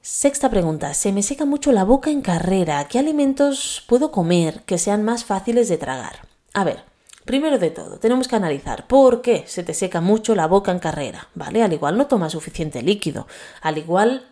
Sexta 0.00 0.50
pregunta. 0.50 0.94
Se 0.94 1.12
me 1.12 1.22
seca 1.22 1.44
mucho 1.44 1.72
la 1.72 1.82
boca 1.82 2.10
en 2.10 2.22
carrera. 2.22 2.86
¿Qué 2.88 3.00
alimentos 3.00 3.82
puedo 3.88 4.12
comer 4.12 4.62
que 4.62 4.78
sean 4.78 5.02
más 5.02 5.24
fáciles 5.24 5.68
de 5.68 5.78
tragar? 5.78 6.35
A 6.56 6.64
ver, 6.64 6.84
primero 7.26 7.58
de 7.58 7.70
todo, 7.70 7.98
tenemos 7.98 8.28
que 8.28 8.36
analizar 8.36 8.86
por 8.86 9.20
qué 9.20 9.44
se 9.46 9.62
te 9.62 9.74
seca 9.74 10.00
mucho 10.00 10.34
la 10.34 10.46
boca 10.46 10.72
en 10.72 10.78
carrera, 10.78 11.28
¿vale? 11.34 11.62
Al 11.62 11.74
igual 11.74 11.98
no 11.98 12.06
tomas 12.06 12.32
suficiente 12.32 12.80
líquido, 12.80 13.26
al 13.60 13.76
igual 13.76 14.26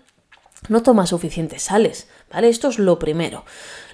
no 0.70 0.82
tomas 0.82 1.10
suficientes 1.10 1.64
sales, 1.64 2.08
Esto 2.42 2.68
es 2.68 2.78
lo 2.78 2.98
primero. 2.98 3.44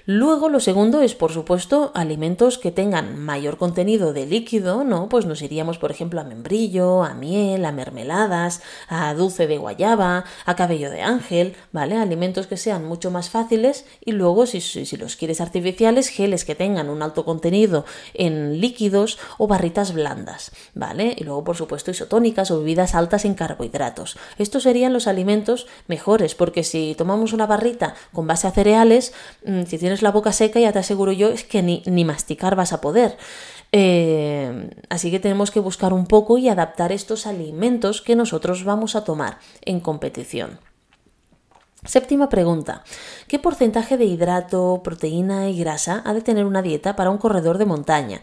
Luego, 0.07 0.49
lo 0.49 0.59
segundo 0.59 1.01
es, 1.01 1.13
por 1.13 1.31
supuesto, 1.31 1.91
alimentos 1.93 2.57
que 2.57 2.71
tengan 2.71 3.19
mayor 3.19 3.57
contenido 3.57 4.13
de 4.13 4.25
líquido, 4.25 4.83
¿no? 4.83 5.09
Pues 5.09 5.27
nos 5.27 5.43
iríamos, 5.43 5.77
por 5.77 5.91
ejemplo, 5.91 6.19
a 6.19 6.23
membrillo, 6.23 7.03
a 7.03 7.13
miel, 7.13 7.63
a 7.65 7.71
mermeladas, 7.71 8.63
a 8.87 9.13
dulce 9.13 9.45
de 9.45 9.59
guayaba, 9.59 10.25
a 10.45 10.55
cabello 10.55 10.89
de 10.89 11.03
ángel, 11.03 11.55
¿vale? 11.71 11.97
Alimentos 11.97 12.47
que 12.47 12.57
sean 12.57 12.83
mucho 12.83 13.11
más 13.11 13.29
fáciles 13.29 13.85
y 14.03 14.13
luego, 14.13 14.47
si, 14.47 14.59
si 14.59 14.97
los 14.97 15.15
quieres 15.15 15.39
artificiales, 15.39 16.07
geles 16.07 16.45
que 16.45 16.55
tengan 16.55 16.89
un 16.89 17.03
alto 17.03 17.23
contenido 17.23 17.85
en 18.15 18.59
líquidos 18.59 19.19
o 19.37 19.47
barritas 19.47 19.93
blandas, 19.93 20.51
¿vale? 20.73 21.15
Y 21.15 21.25
luego, 21.25 21.43
por 21.43 21.57
supuesto, 21.57 21.91
isotónicas 21.91 22.49
o 22.49 22.57
bebidas 22.57 22.95
altas 22.95 23.23
en 23.23 23.35
carbohidratos. 23.35 24.17
Estos 24.39 24.63
serían 24.63 24.93
los 24.93 25.05
alimentos 25.05 25.67
mejores, 25.87 26.33
porque 26.33 26.63
si 26.63 26.95
tomamos 26.97 27.33
una 27.33 27.45
barrita 27.45 27.93
con 28.11 28.25
base 28.31 28.47
a 28.47 28.51
cereales, 28.51 29.13
mm, 29.45 29.63
si 29.63 29.77
tienes 29.77 30.01
la 30.01 30.11
boca 30.11 30.31
seca, 30.31 30.59
ya 30.59 30.71
te 30.71 30.79
aseguro 30.79 31.11
yo, 31.11 31.29
es 31.29 31.43
que 31.43 31.61
ni, 31.61 32.05
masticar 32.05 32.55
vas 32.55 32.71
a 32.73 32.79
poder. 32.79 33.17
Eh, 33.73 34.69
así 34.89 35.11
que 35.11 35.19
tenemos 35.19 35.51
que 35.51 35.59
buscar 35.59 35.91
un 35.93 36.05
poco 36.05 36.37
y 36.37 36.49
adaptar 36.49 36.91
estos 36.91 37.27
alimentos 37.27 38.01
que 38.01 38.15
nosotros 38.15 38.63
vamos 38.63 38.95
a 38.95 39.03
tomar 39.03 39.37
en 39.63 39.79
competición. 39.79 40.59
Séptima 41.83 42.29
pregunta. 42.29 42.83
¿Qué 43.27 43.39
porcentaje 43.39 43.97
de 43.97 44.05
hidrato, 44.05 44.81
proteína 44.83 45.49
y 45.49 45.57
grasa 45.57 46.01
ha 46.05 46.13
de 46.13 46.21
tener 46.21 46.45
una 46.45 46.61
dieta 46.61 46.95
para 46.95 47.09
un 47.09 47.17
corredor 47.17 47.57
de 47.57 47.65
montaña? 47.65 48.21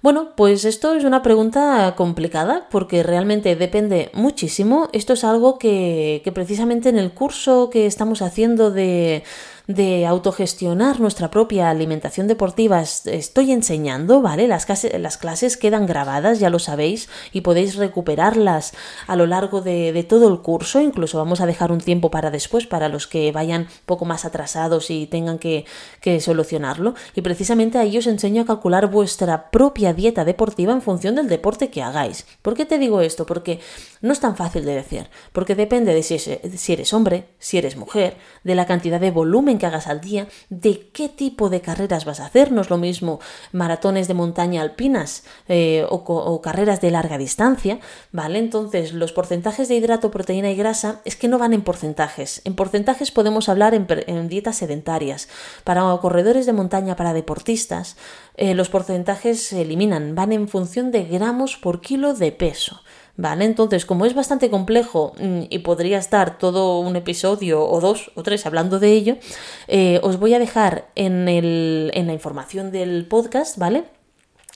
Bueno, 0.00 0.28
pues 0.36 0.64
esto 0.64 0.94
es 0.94 1.02
una 1.02 1.22
pregunta 1.22 1.94
complicada 1.96 2.68
porque 2.70 3.02
realmente 3.02 3.56
depende 3.56 4.10
muchísimo. 4.14 4.88
Esto 4.92 5.14
es 5.14 5.24
algo 5.24 5.58
que, 5.58 6.20
que 6.22 6.30
precisamente 6.30 6.88
en 6.88 6.98
el 6.98 7.10
curso 7.12 7.68
que 7.68 7.86
estamos 7.86 8.22
haciendo 8.22 8.70
de 8.70 9.24
de 9.68 10.06
autogestionar 10.06 10.98
nuestra 10.98 11.30
propia 11.30 11.68
alimentación 11.68 12.26
deportiva 12.26 12.80
estoy 12.80 13.52
enseñando, 13.52 14.22
¿vale? 14.22 14.48
Las, 14.48 14.64
clases, 14.64 14.98
las 14.98 15.18
clases 15.18 15.58
quedan 15.58 15.84
grabadas, 15.84 16.40
ya 16.40 16.48
lo 16.48 16.58
sabéis, 16.58 17.10
y 17.32 17.42
podéis 17.42 17.76
recuperarlas 17.76 18.72
a 19.06 19.14
lo 19.14 19.26
largo 19.26 19.60
de, 19.60 20.06
todo 20.08 20.32
el 20.32 20.40
curso. 20.40 20.80
Incluso 20.80 21.18
vamos 21.18 21.42
a 21.42 21.46
dejar 21.46 21.70
un 21.70 21.82
tiempo 21.82 22.10
para 22.10 22.30
después, 22.30 22.66
para 22.66 22.88
los 22.88 23.06
que 23.06 23.30
vayan 23.30 23.68
poco 23.84 24.06
más 24.06 24.24
atrasados 24.24 24.90
y 24.90 25.06
tengan 25.06 25.38
que, 25.38 25.66
que 26.00 26.18
solucionarlo. 26.20 26.94
Y 27.14 27.20
precisamente 27.20 27.76
ahí 27.76 27.98
os 27.98 28.06
enseño 28.06 28.42
a 28.42 28.46
calcular 28.46 28.90
vuestra 28.90 29.50
propia 29.50 29.92
dieta 29.92 30.24
deportiva 30.24 30.72
en 30.72 30.80
función 30.80 31.14
del 31.14 31.28
deporte 31.28 31.68
que 31.68 31.82
hagáis. 31.82 32.26
¿Por 32.40 32.54
qué 32.54 32.64
te 32.64 32.78
digo 32.78 33.02
esto? 33.02 33.26
Porque 33.26 33.60
no 34.00 34.14
es 34.14 34.20
tan 34.20 34.34
fácil 34.34 34.64
de 34.64 34.74
decir, 34.74 35.10
porque 35.32 35.54
depende 35.54 35.92
de 35.92 36.02
si, 36.02 36.18
si 36.18 36.72
eres 36.72 36.94
hombre, 36.94 37.28
si 37.38 37.58
eres 37.58 37.76
mujer, 37.76 38.16
de 38.44 38.54
la 38.54 38.64
cantidad 38.64 38.98
de 38.98 39.10
volumen 39.10 39.57
que 39.58 39.66
hagas 39.66 39.86
al 39.86 40.00
día, 40.00 40.28
de 40.48 40.90
qué 40.92 41.08
tipo 41.08 41.50
de 41.50 41.60
carreras 41.60 42.04
vas 42.04 42.20
a 42.20 42.26
hacer. 42.26 42.52
No 42.52 42.60
es 42.60 42.70
lo 42.70 42.78
mismo 42.78 43.20
maratones 43.52 44.08
de 44.08 44.14
montaña 44.14 44.62
alpinas 44.62 45.24
eh, 45.48 45.86
o, 45.88 46.40
carreras 46.40 46.80
de 46.80 46.90
larga 46.90 47.18
distancia, 47.18 47.80
¿vale? 48.12 48.38
Entonces, 48.38 48.92
los 48.92 49.12
porcentajes 49.12 49.68
de 49.68 49.76
hidrato, 49.76 50.10
proteína 50.10 50.50
y 50.50 50.56
grasa 50.56 51.00
es 51.04 51.16
que 51.16 51.28
no 51.28 51.38
van 51.38 51.52
en 51.52 51.62
porcentajes. 51.62 52.42
En 52.44 52.54
porcentajes 52.54 53.10
podemos 53.10 53.48
hablar 53.48 53.74
en, 53.74 54.28
dietas 54.28 54.56
sedentarias. 54.56 55.28
Para 55.64 55.96
corredores 56.00 56.46
de 56.46 56.52
montaña, 56.52 56.96
para 56.96 57.12
deportistas, 57.12 57.96
eh, 58.34 58.54
los 58.54 58.68
porcentajes 58.68 59.42
se 59.42 59.62
eliminan, 59.62 60.14
van 60.14 60.32
en 60.32 60.48
función 60.48 60.90
de 60.90 61.04
gramos 61.04 61.56
por 61.56 61.80
kilo 61.80 62.14
de 62.14 62.32
peso. 62.32 62.82
¿Vale? 63.20 63.44
Entonces, 63.46 63.84
como 63.84 64.06
es 64.06 64.14
bastante 64.14 64.48
complejo 64.48 65.12
mm, 65.20 65.42
y 65.50 65.58
podría 65.58 65.98
estar 65.98 66.38
todo 66.38 66.78
un 66.78 66.94
episodio 66.94 67.66
o 67.66 67.80
dos 67.80 68.12
o 68.14 68.22
tres 68.22 68.46
hablando 68.46 68.78
de 68.78 68.92
ello, 68.92 69.16
eh, 69.66 69.98
os 70.04 70.20
voy 70.20 70.34
a 70.34 70.38
dejar 70.38 70.88
en, 70.94 71.28
el, 71.28 71.90
en 71.94 72.06
la 72.06 72.12
información 72.12 72.70
del 72.70 73.06
podcast, 73.08 73.58
¿vale? 73.58 73.86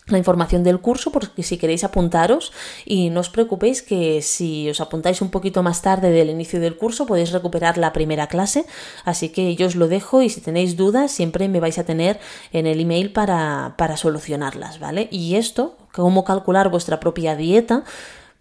la 0.07 0.19
información 0.19 0.65
del 0.65 0.81
curso 0.81 1.13
porque 1.13 1.43
si 1.43 1.59
queréis 1.59 1.85
apuntaros 1.85 2.53
y 2.85 3.11
no 3.11 3.21
os 3.21 3.31
preocupéis 3.31 3.83
que 3.83 4.21
si 4.21 4.69
os 4.69 4.81
apuntáis 4.81 5.23
un 5.23 5.31
poquito 5.31 5.63
más 5.63 5.81
tarde 5.81 6.11
del 6.11 6.31
inicio 6.31 6.61
del 6.61 6.77
curso 6.77 7.07
podéis 7.07 7.31
recuperar 7.31 7.79
la 7.79 7.93
primera 7.93 8.27
clase 8.27 8.67
así 9.05 9.29
que 9.29 9.55
yo 9.55 9.69
os 9.69 9.77
lo 9.77 9.87
dejo 9.87 10.21
y 10.21 10.29
si 10.29 10.41
tenéis 10.41 10.77
dudas 10.77 11.13
siempre 11.13 11.49
me 11.49 11.61
vais 11.61 11.79
a 11.79 11.85
tener 11.85 12.19
en 12.53 12.67
el 12.67 12.81
email 12.81 13.13
para, 13.13 13.75
para 13.79 13.97
solucionarlas 13.97 14.81
vale 14.81 15.07
y 15.13 15.37
esto 15.37 15.77
cómo 15.93 16.25
calcular 16.25 16.69
vuestra 16.69 16.99
propia 16.99 17.37
dieta 17.37 17.85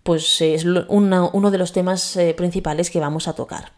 pues 0.04 0.42
es 0.42 0.66
uno 0.66 1.52
de 1.52 1.58
los 1.58 1.72
temas 1.72 2.16
eh, 2.16 2.34
principales 2.34 2.90
que 2.90 3.00
vamos 3.00 3.28
a 3.28 3.34
tocar. 3.34 3.72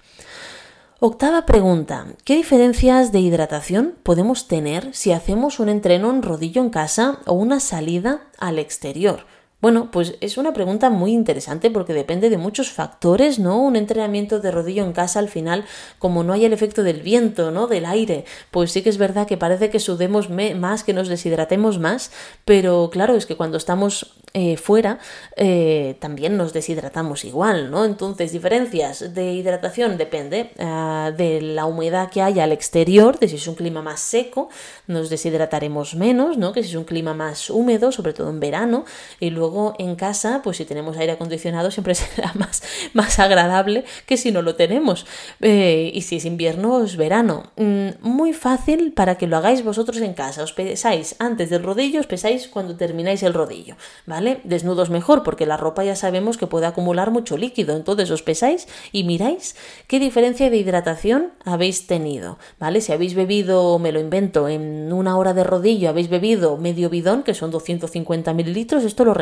Octava 1.00 1.46
pregunta. 1.46 2.08
¿Qué 2.24 2.36
diferencias 2.36 3.12
de 3.12 3.20
hidratación 3.20 3.96
podemos 4.04 4.48
tener 4.48 4.94
si 4.96 5.12
hacemos 5.12 5.60
un 5.60 5.68
entreno 5.68 6.10
en 6.10 6.22
rodillo 6.22 6.62
en 6.62 6.70
casa 6.70 7.20
o 7.26 7.34
una 7.34 7.60
salida 7.60 8.22
al 8.38 8.58
exterior? 8.58 9.26
Bueno, 9.64 9.92
pues 9.92 10.16
es 10.20 10.38
una 10.38 10.52
pregunta 10.52 10.90
muy 10.90 11.14
interesante 11.14 11.72
porque 11.72 11.94
depende 11.94 12.30
de 12.30 12.38
muchos 12.38 12.70
factores, 12.70 13.40
¿no? 13.40 13.62
Un 13.62 13.78
entrenamiento 13.78 14.42
de 14.42 14.52
rodillo 14.52 14.84
en 14.84 14.92
casa 14.92 15.20
al 15.20 15.30
final, 15.30 15.64
como 16.00 16.26
no 16.26 16.34
hay 16.34 16.44
el 16.44 16.52
efecto 16.52 16.84
del 16.84 17.02
viento, 17.02 17.50
¿no? 17.50 17.68
Del 17.68 17.86
aire, 17.86 18.26
pues 18.52 18.74
sí 18.74 18.82
que 18.82 18.90
es 18.90 18.98
verdad 18.98 19.26
que 19.26 19.38
parece 19.38 19.70
que 19.70 19.80
sudemos 19.80 20.30
más, 20.30 20.84
que 20.84 20.92
nos 20.92 21.08
deshidratemos 21.08 21.80
más, 21.80 22.12
pero 22.44 22.90
claro, 22.92 23.16
es 23.16 23.26
que 23.26 23.38
cuando 23.38 23.56
estamos 23.56 24.18
eh, 24.34 24.58
fuera 24.58 25.00
eh, 25.38 25.96
también 26.00 26.36
nos 26.36 26.52
deshidratamos 26.52 27.24
igual, 27.24 27.72
¿no? 27.72 27.86
Entonces, 27.86 28.34
diferencias 28.34 29.14
de 29.14 29.32
hidratación 29.32 29.96
depende 29.96 30.52
ah, 30.60 31.12
de 31.16 31.40
la 31.40 31.68
humedad 31.68 32.10
que 32.10 32.22
haya 32.22 32.44
al 32.44 32.52
exterior, 32.52 33.18
de 33.18 33.30
si 33.30 33.38
es 33.38 33.48
un 33.48 33.56
clima 33.56 33.82
más 33.82 34.02
seco, 34.02 34.50
nos 34.88 35.10
deshidrataremos 35.10 35.96
menos, 35.96 36.38
¿no? 36.38 36.52
Que 36.52 36.64
si 36.64 36.70
es 36.70 36.76
un 36.76 36.84
clima 36.84 37.14
más 37.14 37.50
húmedo, 37.50 37.94
sobre 37.94 38.12
todo 38.12 38.30
en 38.30 38.42
verano, 38.42 38.84
y 39.22 39.30
luego 39.30 39.53
en 39.80 39.96
casa, 39.96 40.42
pues 40.44 40.58
si 40.58 40.66
tenemos 40.66 40.98
aire 40.98 41.14
acondicionado 41.14 41.72
siempre 41.72 41.96
será 41.96 42.32
más, 42.36 42.64
más 42.94 43.20
agradable 43.20 43.86
que 44.06 44.18
si 44.18 44.32
no 44.32 44.42
lo 44.42 44.56
tenemos. 44.56 45.06
Eh, 45.42 45.92
y 45.94 46.02
si 46.02 46.18
es 46.18 46.26
invierno, 46.26 46.84
es 46.84 46.98
verano. 46.98 47.52
Mm, 47.58 47.90
muy 48.02 48.34
fácil 48.34 48.94
para 48.94 49.16
que 49.16 49.28
lo 49.28 49.38
hagáis 49.38 49.64
vosotros 49.64 49.98
en 50.02 50.14
casa. 50.14 50.44
Os 50.44 50.54
pesáis 50.54 51.16
antes 51.20 51.50
del 51.50 51.64
rodillo, 51.64 52.00
os 52.00 52.08
pesáis 52.08 52.48
cuando 52.48 52.76
termináis 52.76 53.24
el 53.24 53.34
rodillo, 53.34 53.76
¿vale? 54.06 54.42
Desnudos 54.44 54.90
mejor, 54.90 55.24
porque 55.24 55.46
la 55.46 55.58
ropa 55.58 55.84
ya 55.84 55.96
sabemos 55.96 56.38
que 56.38 56.48
puede 56.48 56.66
acumular 56.66 57.12
mucho 57.12 57.38
líquido. 57.38 57.76
Entonces 57.76 58.10
os 58.12 58.24
pesáis 58.24 58.68
y 58.92 59.04
miráis 59.04 59.56
qué 59.88 60.00
diferencia 60.00 60.50
de 60.50 60.58
hidratación 60.58 61.32
habéis 61.46 61.88
tenido, 61.88 62.38
¿vale? 62.60 62.82
Si 62.82 62.92
habéis 62.92 63.16
bebido, 63.16 63.80
me 63.80 63.92
lo 63.92 64.00
invento, 64.00 64.48
en 64.48 64.92
una 64.92 65.18
hora 65.18 65.34
de 65.34 65.44
rodillo 65.44 65.90
habéis 65.90 66.10
bebido 66.10 66.58
medio 66.58 66.90
bidón, 66.90 67.24
que 67.24 67.34
son 67.34 67.52
250 67.52 68.34
mililitros, 68.34 68.84
esto 68.84 69.06
lo 69.06 69.14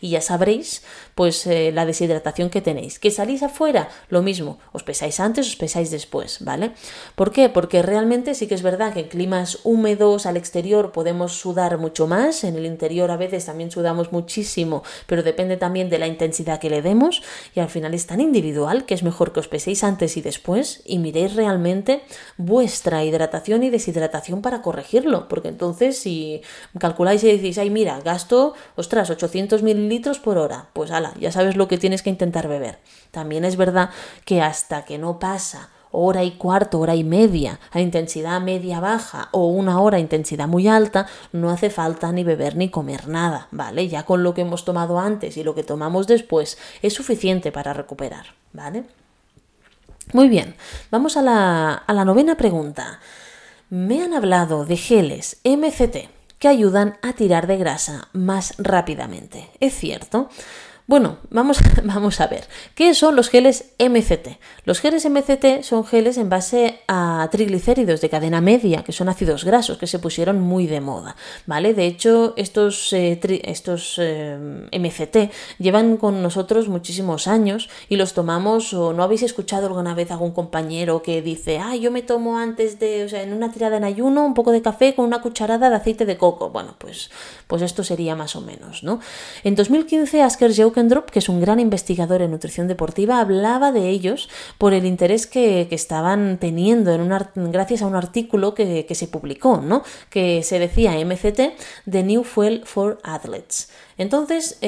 y 0.00 0.10
ya 0.10 0.20
sabréis 0.20 0.82
pues 1.14 1.46
eh, 1.46 1.72
la 1.72 1.84
deshidratación 1.84 2.50
que 2.50 2.60
tenéis. 2.60 2.98
¿Que 2.98 3.10
salís 3.10 3.42
afuera? 3.42 3.88
Lo 4.08 4.22
mismo, 4.22 4.58
os 4.72 4.82
pesáis 4.82 5.20
antes, 5.20 5.46
os 5.46 5.56
pesáis 5.56 5.90
después, 5.90 6.38
¿vale? 6.40 6.72
¿Por 7.14 7.32
qué? 7.32 7.48
Porque 7.48 7.82
realmente 7.82 8.34
sí 8.34 8.46
que 8.46 8.54
es 8.54 8.62
verdad 8.62 8.94
que 8.94 9.00
en 9.00 9.08
climas 9.08 9.58
húmedos 9.64 10.26
al 10.26 10.36
exterior 10.36 10.92
podemos 10.92 11.34
sudar 11.34 11.78
mucho 11.78 12.06
más, 12.06 12.44
en 12.44 12.56
el 12.56 12.66
interior 12.66 13.10
a 13.10 13.16
veces 13.16 13.46
también 13.46 13.70
sudamos 13.70 14.12
muchísimo, 14.12 14.82
pero 15.06 15.22
depende 15.22 15.56
también 15.56 15.90
de 15.90 15.98
la 15.98 16.06
intensidad 16.06 16.60
que 16.60 16.70
le 16.70 16.82
demos 16.82 17.22
y 17.54 17.60
al 17.60 17.68
final 17.68 17.94
es 17.94 18.06
tan 18.06 18.20
individual 18.20 18.86
que 18.86 18.94
es 18.94 19.02
mejor 19.02 19.32
que 19.32 19.40
os 19.40 19.48
peséis 19.48 19.84
antes 19.84 20.16
y 20.16 20.22
después 20.22 20.82
y 20.84 20.98
miréis 20.98 21.34
realmente 21.34 22.02
vuestra 22.36 23.04
hidratación 23.04 23.62
y 23.62 23.70
deshidratación 23.70 24.40
para 24.42 24.62
corregirlo, 24.62 25.28
porque 25.28 25.48
entonces 25.48 25.98
si 25.98 26.42
calculáis 26.78 27.22
y 27.24 27.32
decís, 27.32 27.58
ay 27.58 27.70
mira, 27.70 28.00
gasto, 28.00 28.54
ostras, 28.76 29.10
800 29.10 29.31
mililitros 29.62 30.18
por 30.18 30.38
hora. 30.38 30.66
Pues 30.72 30.90
ala, 30.90 31.14
ya 31.18 31.32
sabes 31.32 31.56
lo 31.56 31.68
que 31.68 31.78
tienes 31.78 32.02
que 32.02 32.10
intentar 32.10 32.48
beber. 32.48 32.78
También 33.10 33.44
es 33.44 33.56
verdad 33.56 33.90
que 34.24 34.40
hasta 34.40 34.84
que 34.84 34.98
no 34.98 35.18
pasa 35.18 35.70
hora 35.92 36.24
y 36.24 36.32
cuarto, 36.32 36.80
hora 36.80 36.96
y 36.96 37.04
media 37.04 37.60
a 37.70 37.80
intensidad 37.80 38.40
media 38.40 38.80
baja 38.80 39.28
o 39.30 39.46
una 39.46 39.80
hora 39.80 39.98
a 39.98 40.00
intensidad 40.00 40.48
muy 40.48 40.66
alta, 40.66 41.06
no 41.32 41.50
hace 41.50 41.70
falta 41.70 42.10
ni 42.12 42.24
beber 42.24 42.56
ni 42.56 42.70
comer 42.70 43.08
nada, 43.08 43.48
¿vale? 43.50 43.88
Ya 43.88 44.04
con 44.04 44.22
lo 44.22 44.34
que 44.34 44.40
hemos 44.40 44.64
tomado 44.64 44.98
antes 44.98 45.36
y 45.36 45.44
lo 45.44 45.54
que 45.54 45.62
tomamos 45.62 46.06
después 46.06 46.58
es 46.80 46.94
suficiente 46.94 47.52
para 47.52 47.74
recuperar, 47.74 48.26
¿vale? 48.52 48.84
Muy 50.12 50.28
bien, 50.28 50.56
vamos 50.90 51.16
a 51.16 51.22
la, 51.22 51.74
a 51.74 51.92
la 51.92 52.04
novena 52.04 52.36
pregunta. 52.36 52.98
Me 53.70 54.02
han 54.02 54.14
hablado 54.14 54.64
de 54.64 54.76
geles 54.76 55.40
MCT 55.44 56.21
que 56.42 56.48
ayudan 56.48 56.98
a 57.02 57.12
tirar 57.12 57.46
de 57.46 57.56
grasa 57.56 58.08
más 58.12 58.54
rápidamente. 58.58 59.48
¿Es 59.60 59.74
cierto? 59.74 60.28
Bueno, 60.86 61.18
vamos, 61.30 61.58
vamos 61.84 62.20
a 62.20 62.26
ver. 62.26 62.44
¿Qué 62.74 62.92
son 62.94 63.14
los 63.14 63.28
geles 63.28 63.72
MCT? 63.78 64.38
Los 64.64 64.80
geles 64.80 65.08
MCT 65.08 65.62
son 65.62 65.84
geles 65.84 66.18
en 66.18 66.28
base 66.28 66.80
a 66.88 67.28
triglicéridos 67.30 68.00
de 68.00 68.10
cadena 68.10 68.40
media, 68.40 68.82
que 68.82 68.92
son 68.92 69.08
ácidos 69.08 69.44
grasos, 69.44 69.78
que 69.78 69.86
se 69.86 70.00
pusieron 70.00 70.40
muy 70.40 70.66
de 70.66 70.80
moda, 70.80 71.14
¿vale? 71.46 71.74
De 71.74 71.86
hecho, 71.86 72.34
estos, 72.36 72.92
eh, 72.92 73.20
estos 73.44 73.94
eh, 73.98 74.68
MCT 74.72 75.32
llevan 75.58 75.96
con 75.96 76.20
nosotros 76.20 76.68
muchísimos 76.68 77.28
años 77.28 77.70
y 77.88 77.96
los 77.96 78.12
tomamos, 78.12 78.74
o 78.74 78.92
no 78.92 79.04
habéis 79.04 79.22
escuchado 79.22 79.68
alguna 79.68 79.94
vez 79.94 80.10
algún 80.10 80.32
compañero 80.32 81.02
que 81.02 81.22
dice, 81.22 81.58
ah, 81.58 81.76
yo 81.76 81.92
me 81.92 82.02
tomo 82.02 82.38
antes 82.38 82.80
de, 82.80 83.04
o 83.04 83.08
sea, 83.08 83.22
en 83.22 83.32
una 83.32 83.52
tirada 83.52 83.76
en 83.76 83.84
ayuno, 83.84 84.26
un 84.26 84.34
poco 84.34 84.50
de 84.50 84.62
café 84.62 84.94
con 84.94 85.04
una 85.04 85.20
cucharada 85.20 85.70
de 85.70 85.76
aceite 85.76 86.06
de 86.06 86.16
coco. 86.16 86.50
Bueno, 86.50 86.74
pues, 86.78 87.10
pues 87.46 87.62
esto 87.62 87.84
sería 87.84 88.16
más 88.16 88.34
o 88.34 88.40
menos, 88.40 88.82
¿no? 88.82 88.98
En 89.44 89.54
2015, 89.54 90.22
Asker 90.22 90.52
Que 91.12 91.18
es 91.18 91.28
un 91.28 91.40
gran 91.40 91.60
investigador 91.60 92.22
en 92.22 92.30
nutrición 92.30 92.66
deportiva, 92.68 93.20
hablaba 93.20 93.72
de 93.72 93.88
ellos 93.88 94.28
por 94.58 94.74
el 94.74 94.84
interés 94.84 95.26
que, 95.26 95.68
estaban 95.70 96.38
teniendo 96.38 96.92
en 96.92 97.00
un 97.00 97.52
gracias 97.52 97.82
a 97.82 97.86
un 97.86 97.94
artículo 97.94 98.54
que, 98.54 98.84
que, 98.86 98.94
se 98.94 99.06
publicó, 99.06 99.58
¿no? 99.58 99.82
que 100.10 100.42
se 100.42 100.58
decía 100.58 100.92
MCT, 100.92 101.56
The 101.90 102.02
New 102.02 102.24
Fuel 102.24 102.62
for 102.64 102.98
Athletes. 103.02 103.68
Entonces, 104.02 104.58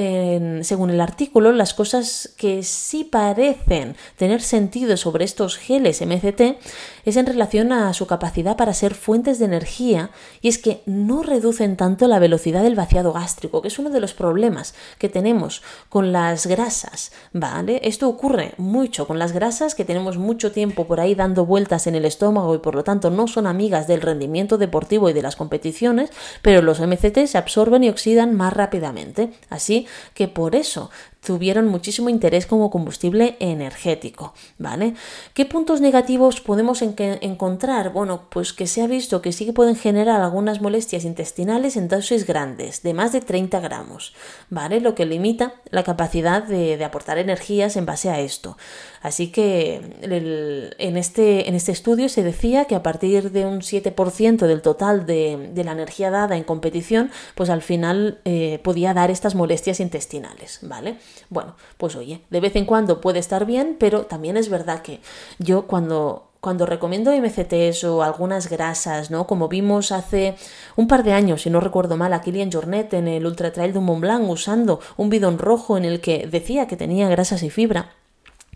según 0.62 0.90
el 0.90 1.01
artículo, 1.01 1.53
las 1.53 1.75
cosas 1.75 2.33
que 2.37 2.62
sí 2.62 3.03
parecen 3.03 3.97
tener 4.16 4.40
sentido 4.40 4.97
sobre 4.97 5.25
estos 5.25 5.57
geles 5.57 6.01
MCT 6.01 6.57
es 7.05 7.16
en 7.16 7.27
relación 7.27 7.73
a 7.73 7.92
su 7.92 8.07
capacidad 8.07 8.57
para 8.57 8.73
ser 8.73 8.94
fuentes 8.94 9.38
de 9.38 9.47
energía 9.47 10.11
y 10.40 10.49
es 10.49 10.59
que 10.59 10.83
no 10.87 11.23
reducen 11.23 11.77
tanto 11.77 12.07
la 12.07 12.18
velocidad 12.18 12.62
del 12.62 12.77
vaciado 12.77 13.12
gástrico, 13.12 13.61
que 13.61 13.68
es 13.68 13.79
uno 13.79 13.90
de 13.90 14.01
los 14.01 14.14
problemas 14.14 14.75
que 14.99 15.09
tenemos 15.09 15.62
con 15.88 16.12
las 16.12 16.47
grasas, 16.47 17.12
¿vale? 17.33 17.81
Esto 17.83 18.09
ocurre 18.09 18.55
mucho 18.57 19.07
con 19.07 19.18
las 19.18 19.33
grasas 19.33 19.75
que 19.75 19.85
tenemos 19.85 20.16
mucho 20.16 20.53
tiempo 20.53 20.87
por 20.87 21.01
ahí 21.01 21.14
dando 21.14 21.44
vueltas 21.44 21.87
en 21.87 21.97
el 21.97 22.05
estómago 22.05 22.55
y 22.55 22.59
por 22.59 22.75
lo 22.75 22.85
tanto 22.85 23.11
no 23.11 23.27
son 23.27 23.47
amigas 23.49 23.88
del 23.88 24.01
rendimiento 24.01 24.59
deportivo 24.59 25.11
y 25.11 25.12
de 25.12 25.23
las 25.23 25.35
competiciones, 25.35 26.11
pero 26.40 26.62
los 26.62 26.81
MCT 26.81 27.27
se 27.27 27.37
absorben 27.37 27.83
y 27.83 27.88
oxidan 27.88 28.35
más 28.35 28.53
rápidamente. 28.53 29.24
Así 29.49 29.87
que 30.15 30.29
por 30.29 30.55
eso 30.55 30.91
tuvieron 31.25 31.69
muchísimo 31.69 32.09
interés 32.09 32.47
como 32.47 32.71
combustible 32.71 33.37
energético, 33.41 34.35
¿vale? 34.59 34.95
¿Qué 35.33 35.45
puntos 35.47 35.81
negativos 35.81 36.41
podemos 36.41 36.83
encontrar? 36.83 37.93
Bueno, 37.93 38.29
pues 38.31 38.53
que 38.53 38.67
se 38.67 38.83
ha 38.83 38.87
visto 38.87 39.23
que 39.23 39.33
sí 39.33 39.47
que 39.47 39.53
pueden 39.53 39.77
generar 39.77 40.21
algunas 40.21 40.61
molestias 40.61 41.05
intestinales 41.05 41.77
en 41.77 41.89
dosis 41.89 42.27
grandes, 42.27 42.83
de 42.83 42.95
más 42.95 43.13
de 43.13 43.21
30 43.21 43.61
gramos, 43.61 44.15
¿vale? 44.51 44.81
Lo 44.81 44.95
que 44.95 45.07
limita 45.07 45.55
la 45.71 45.83
capacidad 45.83 46.43
de, 46.43 46.85
aportar 46.85 47.17
energías 47.19 47.77
en 47.77 47.87
base 47.87 48.11
a 48.11 48.21
esto. 48.21 48.59
Así 49.01 49.31
que 49.33 49.81
en, 50.03 50.97
este, 50.97 51.49
en 51.49 51.55
este 51.55 51.73
estudio 51.73 52.09
se 52.09 52.23
decía 52.23 52.67
que 52.67 52.75
a 52.75 52.83
partir 52.83 53.33
de 53.33 53.47
un 53.47 53.61
7% 53.61 54.47
del 54.47 54.61
total 54.61 55.07
de, 55.07 55.51
la 55.65 55.73
energía 55.73 56.11
dada 56.11 56.37
en 56.37 56.45
competición, 56.45 57.11
pues 57.35 57.49
al 57.49 57.63
final 57.63 58.21
eh, 58.25 58.61
podía 58.63 58.93
dar 58.93 59.11
estas 59.11 59.35
molestias 59.35 59.81
intestinales, 59.81 60.59
¿vale? 60.63 60.99
Bueno, 61.31 61.57
pues 61.77 61.96
oye, 61.96 62.22
de 62.31 62.40
vez 62.40 62.57
en 62.57 62.64
cuando 62.64 63.00
puede 63.00 63.18
estar 63.18 63.46
bien, 63.46 63.77
pero 63.79 64.07
también 64.07 64.37
es 64.37 64.48
verdad 64.48 64.83
que 64.83 65.00
yo 65.38 65.66
cuando 65.66 66.31
cuando 66.44 66.66
recomiendo 66.66 67.11
MCTs 67.11 67.85
o 67.85 68.03
algunas 68.03 68.50
grasas, 68.50 69.11
¿no? 69.11 69.27
Como 69.27 69.48
vimos 69.48 69.92
hace 69.92 70.35
un 70.77 70.88
par 70.88 71.03
de 71.03 71.14
años, 71.14 71.40
si 71.40 71.48
no 71.48 71.59
recuerdo 71.59 71.96
mal, 71.96 72.12
a 72.12 72.20
Kilian 72.20 72.53
Jornet 72.53 72.92
en 72.92 73.09
el 73.09 73.24
Ultra 73.24 73.50
Trail 73.50 73.72
de 73.72 73.81
Mont 73.81 74.03
Blanc 74.03 74.29
usando 74.29 74.79
un 74.98 75.09
bidón 75.09 75.38
rojo 75.38 75.79
en 75.79 75.87
el 75.87 76.03
que 76.03 76.27
decía 76.27 76.66
que 76.66 76.77
tenía 76.77 77.09
grasas 77.09 77.42
y 77.42 77.48
fibra. 77.48 77.92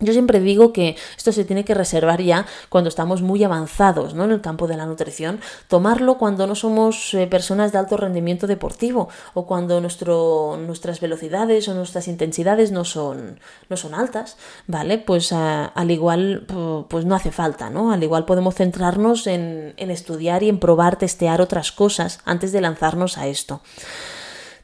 Yo 0.01 0.13
siempre 0.13 0.41
digo 0.41 0.73
que 0.73 0.97
esto 1.17 1.33
se 1.33 1.45
tiene 1.45 1.65
que 1.65 1.75
reservar 1.75 2.23
ya 2.23 2.47
cuando 2.69 2.89
estamos 2.89 3.23
muy 3.23 3.43
avanzados 3.43 4.15
¿no? 4.15 4.25
en 4.25 4.33
el 4.33 4.41
campo 4.41 4.69
de 4.69 4.77
la 4.77 4.87
nutrición, 4.87 5.41
tomarlo 5.67 6.19
cuando 6.19 6.47
no 6.47 6.55
somos 6.55 7.15
eh, 7.15 7.27
personas 7.27 7.73
de 7.73 7.79
alto 7.79 7.97
rendimiento 7.97 8.47
deportivo 8.47 9.09
o 9.35 9.47
cuando 9.47 9.81
nuestro, 9.81 10.59
nuestras 10.65 11.01
velocidades 11.01 11.69
o 11.69 11.75
nuestras 11.75 12.09
intensidades 12.09 12.71
no 12.71 12.85
son, 12.85 13.41
no 13.69 13.77
son 13.77 13.95
altas, 13.95 14.37
¿vale? 14.67 14.99
Pues 14.99 15.33
al 15.33 15.91
igual 15.91 16.47
pues 16.89 17.05
no 17.05 17.15
hace 17.15 17.33
falta, 17.33 17.71
¿no? 17.71 17.93
Al 17.93 18.03
igual 18.03 18.25
podemos 18.25 18.55
centrarnos 18.55 19.27
en, 19.27 19.75
en 19.77 19.91
estudiar 19.91 20.43
y 20.43 20.49
en 20.49 20.59
probar, 20.59 20.97
testear 20.97 21.41
otras 21.41 21.73
cosas 21.73 22.21
antes 22.25 22.53
de 22.53 22.61
lanzarnos 22.61 23.19
a 23.19 23.27
esto. 23.27 23.61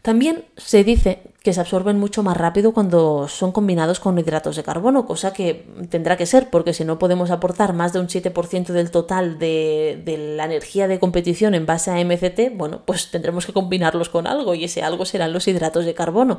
También 0.03 0.45
se 0.57 0.85
dice 0.85 1.34
que 1.45 1.53
se 1.53 1.61
absorben 1.61 1.99
mucho 1.99 2.23
más 2.23 2.39
rápido 2.39 2.73
cuando 2.73 3.29
son 3.29 3.53
combinados 3.53 4.01
con 4.01 4.19
hidratos 4.19 4.57
de 4.57 4.63
carbono, 4.63 5.05
cosa 5.05 5.35
que 5.35 5.67
tendrá 5.91 6.17
que 6.17 6.25
ser, 6.25 6.49
porque 6.49 6.73
si 6.73 6.87
no 6.87 6.99
podemos 6.99 7.31
aportar 7.31 7.75
más 7.75 7.93
de 7.93 8.01
un 8.01 8.09
7% 8.09 8.69
del 8.69 8.91
total 8.91 9.39
de, 9.39 10.03
la 10.39 10.47
energía 10.47 10.89
de 10.89 10.99
competición 10.99 11.55
en 11.55 11.67
base 11.67 11.91
a 11.91 12.03
MCT, 12.03 12.57
bueno, 12.57 12.81
pues 12.87 13.11
tendremos 13.11 13.45
que 13.45 13.53
combinarlos 13.53 14.09
con 14.09 14.27
algo 14.27 14.55
y 14.55 14.65
ese 14.65 14.83
algo 14.83 15.05
serán 15.05 15.35
los 15.35 15.47
hidratos 15.47 15.85
de 15.85 15.93
carbono. 15.93 16.39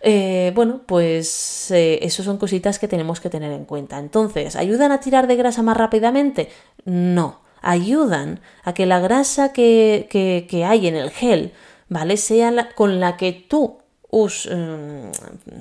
Eh, 0.00 0.52
bueno, 0.54 0.82
pues 0.86 1.72
eh, 1.72 1.98
eso 2.02 2.22
son 2.22 2.38
cositas 2.38 2.78
que 2.78 2.86
tenemos 2.86 3.18
que 3.18 3.30
tener 3.30 3.50
en 3.50 3.64
cuenta. 3.64 3.98
Entonces, 3.98 4.54
¿ayudan 4.54 4.92
a 4.92 5.00
tirar 5.00 5.26
de 5.26 5.34
grasa 5.34 5.62
más 5.62 5.76
rápidamente? 5.76 6.50
No, 6.84 7.40
ayudan 7.62 8.38
a 8.62 8.74
que 8.74 8.86
la 8.86 9.00
grasa 9.00 9.52
que, 9.52 10.06
que 10.08 10.64
hay 10.64 10.86
en 10.86 10.94
el 10.94 11.10
gel, 11.10 11.52
¿vale? 11.88 12.16
Sea 12.16 12.68
con 12.76 13.00
la 13.00 13.16
que 13.16 13.32
tú 13.32 13.78
Mm, 14.16 15.10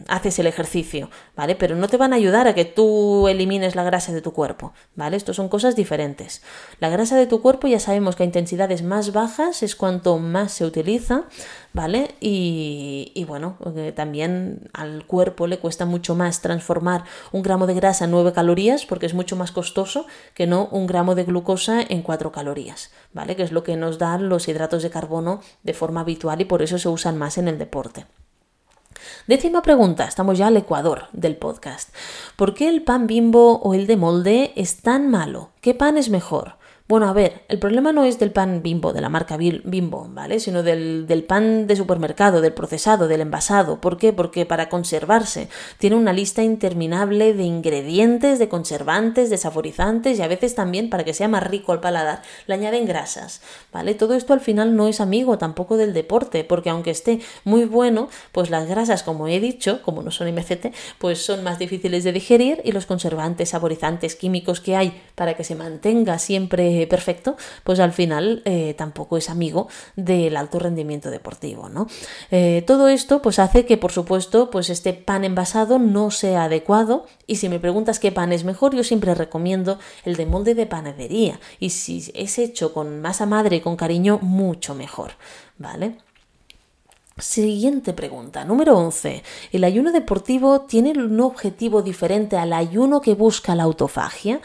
haces 0.07 0.39
el 0.39 0.47
ejercicio, 0.47 1.09
¿vale? 1.35 1.55
Pero 1.55 1.75
no 1.75 1.89
te 1.89 1.97
van 1.97 2.13
a 2.13 2.15
ayudar 2.15 2.47
a 2.47 2.55
que 2.55 2.63
tú 2.63 3.27
elimines 3.27 3.75
la 3.75 3.83
grasa 3.83 4.13
de 4.13 4.21
tu 4.21 4.31
cuerpo, 4.31 4.71
¿vale? 4.95 5.17
Estos 5.17 5.35
son 5.35 5.49
cosas 5.49 5.75
diferentes. 5.75 6.41
La 6.79 6.87
grasa 6.87 7.17
de 7.17 7.27
tu 7.27 7.41
cuerpo 7.41 7.67
ya 7.67 7.81
sabemos 7.81 8.15
que 8.15 8.23
a 8.23 8.25
intensidades 8.25 8.81
más 8.81 9.11
bajas 9.11 9.61
es 9.61 9.75
cuanto 9.75 10.19
más 10.19 10.53
se 10.53 10.65
utiliza, 10.65 11.25
¿vale? 11.73 12.15
Y, 12.21 13.25
bueno, 13.27 13.57
eh, 13.75 13.91
también 13.93 14.69
al 14.71 15.05
cuerpo 15.05 15.47
le 15.47 15.59
cuesta 15.59 15.85
mucho 15.85 16.15
más 16.15 16.41
transformar 16.41 17.03
un 17.33 17.43
gramo 17.43 17.67
de 17.67 17.73
grasa 17.73 18.05
en 18.05 18.11
9 18.11 18.31
calorías 18.31 18.85
porque 18.85 19.05
es 19.05 19.13
mucho 19.13 19.35
más 19.35 19.51
costoso 19.51 20.05
que 20.33 20.47
no 20.47 20.69
un 20.71 20.87
gramo 20.87 21.15
de 21.15 21.25
glucosa 21.25 21.81
en 21.81 22.01
4 22.03 22.31
calorías, 22.31 22.91
¿vale? 23.13 23.35
Que 23.35 23.43
es 23.43 23.51
lo 23.51 23.63
que 23.63 23.75
nos 23.75 23.97
dan 23.97 24.29
los 24.29 24.47
hidratos 24.47 24.81
de 24.81 24.89
carbono 24.89 25.41
de 25.63 25.73
forma 25.73 26.01
habitual 26.01 26.39
y 26.39 26.45
por 26.45 26.61
eso 26.61 26.77
se 26.77 26.87
usan 26.87 27.17
más 27.17 27.37
en 27.37 27.49
el 27.49 27.57
deporte. 27.57 28.05
Décima 29.27 29.61
pregunta, 29.61 30.05
estamos 30.05 30.37
ya 30.37 30.47
al 30.47 30.57
Ecuador 30.57 31.07
del 31.13 31.35
podcast. 31.35 31.89
¿Por 32.35 32.53
qué 32.53 32.69
el 32.69 32.83
pan 32.83 33.07
bimbo 33.07 33.59
o 33.59 33.73
el 33.73 33.87
de 33.87 33.97
molde 33.97 34.53
es 34.55 34.81
tan 34.81 35.09
malo? 35.09 35.49
¿Qué 35.61 35.73
pan 35.73 35.97
es 35.97 36.09
mejor? 36.09 36.57
Bueno, 36.87 37.09
a 37.09 37.13
ver, 37.13 37.41
el 37.47 37.57
problema 37.57 37.91
no 37.93 38.03
es 38.03 38.19
del 38.19 38.31
pan 38.31 38.61
bimbo, 38.61 38.93
de 38.93 39.01
la 39.01 39.09
marca 39.09 39.37
bimbo, 39.37 40.07
¿vale? 40.07 40.39
Sino 40.39 40.61
del, 40.61 41.07
del, 41.07 41.23
pan 41.23 41.65
de 41.65 41.75
supermercado, 41.75 42.41
del 42.41 42.53
procesado, 42.53 43.07
del 43.07 43.21
envasado. 43.21 43.81
¿Por 43.81 43.97
qué? 43.97 44.13
Porque 44.13 44.45
para 44.45 44.69
conservarse 44.69 45.49
tiene 45.79 45.95
una 45.95 46.13
lista 46.13 46.43
interminable 46.43 47.33
de 47.33 47.41
ingredientes, 47.41 48.37
de 48.37 48.49
conservantes, 48.49 49.31
de 49.31 49.37
saborizantes 49.37 50.19
y 50.19 50.21
a 50.21 50.27
veces 50.27 50.53
también, 50.53 50.91
para 50.91 51.03
que 51.03 51.15
sea 51.15 51.27
más 51.27 51.41
rico 51.47 51.71
al 51.71 51.79
paladar, 51.79 52.21
le 52.45 52.53
añaden 52.53 52.85
grasas, 52.85 53.41
¿vale? 53.73 53.95
Todo 53.95 54.13
esto 54.13 54.33
al 54.33 54.41
final 54.41 54.75
no 54.75 54.87
es 54.87 55.01
amigo 55.01 55.39
tampoco 55.39 55.77
del 55.77 55.91
deporte, 55.91 56.43
porque 56.43 56.69
aunque 56.69 56.91
esté 56.91 57.19
muy 57.45 57.65
bueno, 57.65 58.09
pues 58.31 58.51
las 58.51 58.67
grasas, 58.67 59.01
como 59.01 59.27
he 59.27 59.39
dicho, 59.39 59.81
como 59.81 60.03
no 60.03 60.11
son 60.11 60.27
MCT, 60.27 60.67
pues 60.99 61.25
son 61.25 61.43
más 61.43 61.57
difíciles 61.57 62.03
de 62.03 62.11
digerir 62.11 62.61
y 62.63 62.73
los 62.73 62.85
conservantes, 62.85 63.49
saborizantes, 63.49 64.15
químicos 64.15 64.61
que 64.61 64.75
hay 64.75 65.01
para 65.15 65.33
que 65.33 65.43
se 65.43 65.55
mantenga 65.55 66.19
siempre 66.19 66.74
perfecto, 66.87 67.37
pues 67.63 67.79
al 67.79 67.93
final 67.93 68.41
eh, 68.45 68.73
tampoco 68.77 69.17
es 69.17 69.29
amigo 69.29 69.67
del 69.95 70.37
alto 70.37 70.59
rendimiento 70.59 71.09
deportivo, 71.09 71.69
¿no? 71.69 71.87
Eh, 72.31 72.63
todo 72.67 72.87
esto 72.87 73.21
pues 73.21 73.39
hace 73.39 73.65
que, 73.65 73.77
por 73.77 73.91
supuesto, 73.91 74.49
pues 74.49 74.69
este 74.69 74.93
pan 74.93 75.23
envasado 75.23 75.79
no 75.79 76.11
sea 76.11 76.43
adecuado 76.45 77.05
y 77.27 77.37
si 77.37 77.49
me 77.49 77.59
preguntas 77.59 77.99
qué 77.99 78.11
pan 78.11 78.31
es 78.31 78.43
mejor, 78.43 78.75
yo 78.75 78.83
siempre 78.83 79.15
recomiendo 79.15 79.79
el 80.03 80.15
de 80.15 80.25
molde 80.25 80.55
de 80.55 80.65
panadería 80.65 81.39
y 81.59 81.71
si 81.71 82.11
es 82.13 82.37
hecho 82.37 82.73
con 82.73 83.01
masa 83.01 83.25
madre 83.25 83.57
y 83.57 83.61
con 83.61 83.75
cariño, 83.75 84.19
mucho 84.21 84.75
mejor, 84.75 85.13
¿vale? 85.57 85.97
Siguiente 87.17 87.93
pregunta, 87.93 88.43
número 88.43 88.77
11. 88.77 89.23
¿El 89.53 89.63
ayuno 89.63 89.93
deportivo 89.93 90.61
tiene 90.61 90.91
un 90.91 91.21
objetivo 91.21 91.81
diferente 91.81 92.35
al 92.35 92.51
ayuno 92.51 92.99
que 92.99 93.13
busca 93.13 93.55
la 93.55 93.63
autofagia? 93.63 94.41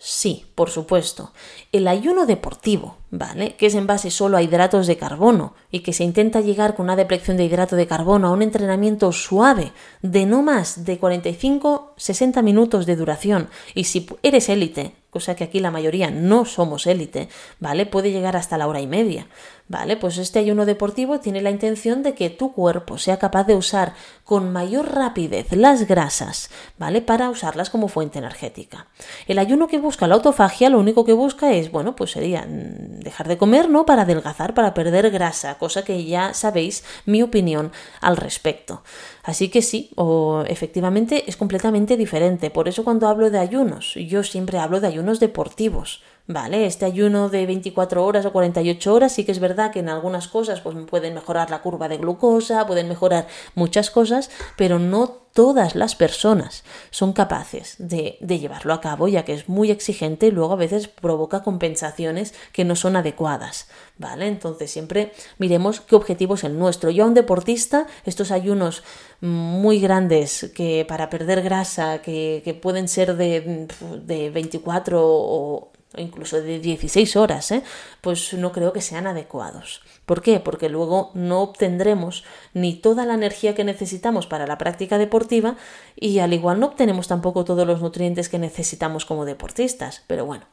Sí, 0.00 0.46
por 0.54 0.70
supuesto. 0.70 1.32
El 1.72 1.88
ayuno 1.88 2.24
deportivo, 2.24 2.98
¿vale? 3.10 3.56
Que 3.56 3.66
es 3.66 3.74
en 3.74 3.88
base 3.88 4.12
solo 4.12 4.36
a 4.36 4.42
hidratos 4.42 4.86
de 4.86 4.96
carbono 4.96 5.54
y 5.72 5.80
que 5.80 5.92
se 5.92 6.04
intenta 6.04 6.40
llegar 6.40 6.76
con 6.76 6.84
una 6.84 6.94
deplección 6.94 7.36
de 7.36 7.44
hidrato 7.44 7.74
de 7.74 7.88
carbono 7.88 8.28
a 8.28 8.30
un 8.30 8.42
entrenamiento 8.42 9.10
suave 9.10 9.72
de 10.00 10.24
no 10.24 10.42
más 10.42 10.84
de 10.84 11.00
45-60 11.00 12.44
minutos 12.44 12.86
de 12.86 12.94
duración. 12.94 13.48
Y 13.74 13.84
si 13.84 14.06
eres 14.22 14.48
élite, 14.48 14.94
cosa 15.10 15.34
que 15.34 15.42
aquí 15.42 15.58
la 15.58 15.72
mayoría 15.72 16.12
no 16.12 16.44
somos 16.44 16.86
élite, 16.86 17.28
¿vale? 17.58 17.84
Puede 17.84 18.12
llegar 18.12 18.36
hasta 18.36 18.56
la 18.56 18.68
hora 18.68 18.80
y 18.80 18.86
media. 18.86 19.26
¿Vale? 19.70 19.98
Pues 19.98 20.16
este 20.16 20.38
ayuno 20.38 20.64
deportivo 20.64 21.20
tiene 21.20 21.42
la 21.42 21.50
intención 21.50 22.02
de 22.02 22.14
que 22.14 22.30
tu 22.30 22.54
cuerpo 22.54 22.96
sea 22.96 23.18
capaz 23.18 23.44
de 23.44 23.54
usar 23.54 23.92
con 24.24 24.50
mayor 24.50 24.94
rapidez 24.94 25.52
las 25.52 25.86
grasas, 25.86 26.48
¿vale? 26.78 27.02
Para 27.02 27.28
usarlas 27.28 27.68
como 27.68 27.88
fuente 27.88 28.18
energética. 28.18 28.86
El 29.26 29.38
ayuno 29.38 29.68
que 29.68 29.78
busca 29.78 30.06
la 30.06 30.14
autofagia 30.14 30.70
lo 30.70 30.78
único 30.78 31.04
que 31.04 31.12
busca 31.12 31.52
es, 31.52 31.70
bueno, 31.70 31.94
pues 31.96 32.12
sería 32.12 32.46
mm, 32.48 33.00
dejar 33.00 33.28
de 33.28 33.36
comer, 33.36 33.68
¿no? 33.68 33.84
Para 33.84 34.02
adelgazar, 34.02 34.54
para 34.54 34.72
perder 34.72 35.10
grasa, 35.10 35.58
cosa 35.58 35.84
que 35.84 36.02
ya 36.06 36.32
sabéis 36.32 36.82
mi 37.04 37.20
opinión 37.20 37.70
al 38.00 38.16
respecto. 38.16 38.82
Así 39.22 39.50
que 39.50 39.60
sí, 39.60 39.90
o 39.96 40.44
efectivamente 40.46 41.24
es 41.26 41.36
completamente 41.36 41.98
diferente. 41.98 42.48
Por 42.48 42.68
eso 42.68 42.84
cuando 42.84 43.06
hablo 43.06 43.30
de 43.30 43.38
ayunos, 43.38 43.94
yo 43.94 44.22
siempre 44.22 44.58
hablo 44.58 44.80
de 44.80 44.86
ayunos 44.86 45.20
deportivos. 45.20 46.02
Vale, 46.30 46.66
este 46.66 46.84
ayuno 46.84 47.30
de 47.30 47.46
24 47.46 48.04
horas 48.04 48.26
o 48.26 48.32
48 48.32 48.92
horas 48.92 49.12
sí 49.12 49.24
que 49.24 49.32
es 49.32 49.40
verdad 49.40 49.72
que 49.72 49.78
en 49.78 49.88
algunas 49.88 50.28
cosas 50.28 50.60
pues 50.60 50.76
pueden 50.84 51.14
mejorar 51.14 51.48
la 51.48 51.62
curva 51.62 51.88
de 51.88 51.96
glucosa, 51.96 52.66
pueden 52.66 52.86
mejorar 52.86 53.26
muchas 53.54 53.90
cosas, 53.90 54.28
pero 54.54 54.78
no 54.78 55.08
todas 55.32 55.74
las 55.74 55.94
personas 55.94 56.64
son 56.90 57.14
capaces 57.14 57.76
de, 57.78 58.18
llevarlo 58.20 58.74
a 58.74 58.82
cabo, 58.82 59.08
ya 59.08 59.24
que 59.24 59.32
es 59.32 59.48
muy 59.48 59.70
exigente 59.70 60.26
y 60.26 60.30
luego 60.30 60.52
a 60.52 60.56
veces 60.56 60.86
provoca 60.88 61.42
compensaciones 61.42 62.34
que 62.52 62.66
no 62.66 62.76
son 62.76 62.96
adecuadas. 62.96 63.66
¿Vale? 63.96 64.26
Entonces 64.26 64.70
siempre 64.70 65.12
miremos 65.38 65.80
qué 65.80 65.96
objetivo 65.96 66.34
es 66.34 66.44
el 66.44 66.58
nuestro. 66.58 66.90
Yo 66.90 67.04
a 67.04 67.06
un 67.06 67.14
deportista, 67.14 67.86
estos 68.04 68.32
ayunos 68.32 68.82
muy 69.22 69.80
grandes 69.80 70.52
que 70.54 70.84
para 70.86 71.08
perder 71.08 71.40
grasa, 71.40 72.02
que, 72.02 72.42
que 72.44 72.52
pueden 72.52 72.86
ser 72.86 73.16
de, 73.16 73.66
de 74.04 74.28
24 74.28 75.00
o 75.02 75.72
incluso 75.96 76.40
de 76.40 76.58
16 76.58 77.16
horas, 77.16 77.50
¿eh? 77.50 77.62
pues 78.00 78.34
no 78.34 78.52
creo 78.52 78.72
que 78.72 78.82
sean 78.82 79.06
adecuados. 79.06 79.82
¿Por 80.04 80.22
qué? 80.22 80.40
Porque 80.40 80.68
luego 80.68 81.10
no 81.14 81.40
obtendremos 81.40 82.24
ni 82.52 82.74
toda 82.74 83.06
la 83.06 83.14
energía 83.14 83.54
que 83.54 83.64
necesitamos 83.64 84.26
para 84.26 84.46
la 84.46 84.58
práctica 84.58 84.98
deportiva 84.98 85.56
y 85.96 86.18
al 86.18 86.32
igual 86.32 86.60
no 86.60 86.66
obtenemos 86.66 87.08
tampoco 87.08 87.44
todos 87.44 87.66
los 87.66 87.80
nutrientes 87.80 88.28
que 88.28 88.38
necesitamos 88.38 89.04
como 89.04 89.24
deportistas. 89.24 90.02
Pero 90.06 90.26
bueno, 90.26 90.44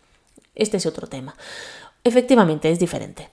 este 0.55 0.77
es 0.77 0.85
otro 0.85 1.07
tema. 1.07 1.35
Efectivamente, 2.03 2.71
es 2.71 2.79
diferente. 2.79 3.29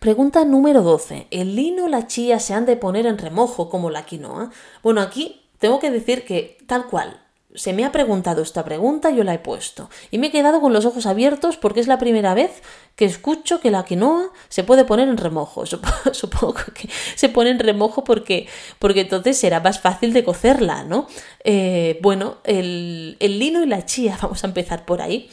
Pregunta 0.00 0.44
número 0.44 0.82
12. 0.82 1.28
¿El 1.30 1.56
lino 1.56 1.86
o 1.86 1.88
la 1.88 2.06
chía 2.06 2.38
se 2.40 2.52
han 2.52 2.66
de 2.66 2.76
poner 2.76 3.06
en 3.06 3.16
remojo 3.16 3.70
como 3.70 3.88
la 3.88 4.04
quinoa? 4.04 4.50
Bueno, 4.82 5.00
aquí 5.00 5.48
tengo 5.58 5.78
que 5.78 5.90
decir 5.90 6.24
que 6.24 6.58
tal 6.66 6.86
cual, 6.86 7.20
se 7.54 7.72
me 7.72 7.84
ha 7.84 7.92
preguntado 7.92 8.42
esta 8.42 8.64
pregunta, 8.64 9.10
yo 9.10 9.24
la 9.24 9.32
he 9.32 9.38
puesto. 9.38 9.88
Y 10.10 10.18
me 10.18 10.26
he 10.26 10.30
quedado 10.30 10.60
con 10.60 10.72
los 10.72 10.84
ojos 10.84 11.06
abiertos 11.06 11.56
porque 11.56 11.80
es 11.80 11.86
la 11.86 11.98
primera 11.98 12.34
vez 12.34 12.62
que 12.94 13.06
escucho 13.06 13.60
que 13.60 13.70
la 13.70 13.84
quinoa 13.84 14.30
se 14.48 14.64
puede 14.64 14.84
poner 14.84 15.08
en 15.08 15.16
remojo. 15.16 15.64
Supongo 16.12 16.54
que 16.74 16.88
se 17.14 17.28
pone 17.30 17.50
en 17.50 17.58
remojo 17.58 18.04
porque, 18.04 18.46
porque 18.78 19.02
entonces 19.02 19.38
será 19.38 19.60
más 19.60 19.80
fácil 19.80 20.12
de 20.12 20.24
cocerla, 20.24 20.84
¿no? 20.84 21.06
Eh, 21.42 21.98
bueno, 22.02 22.36
el, 22.44 23.16
el, 23.18 23.38
lino 23.38 23.62
y 23.62 23.66
la 23.66 23.86
chía, 23.86 24.18
vamos 24.22 24.44
a 24.44 24.46
empezar 24.46 24.84
por 24.84 25.00
ahí. 25.00 25.30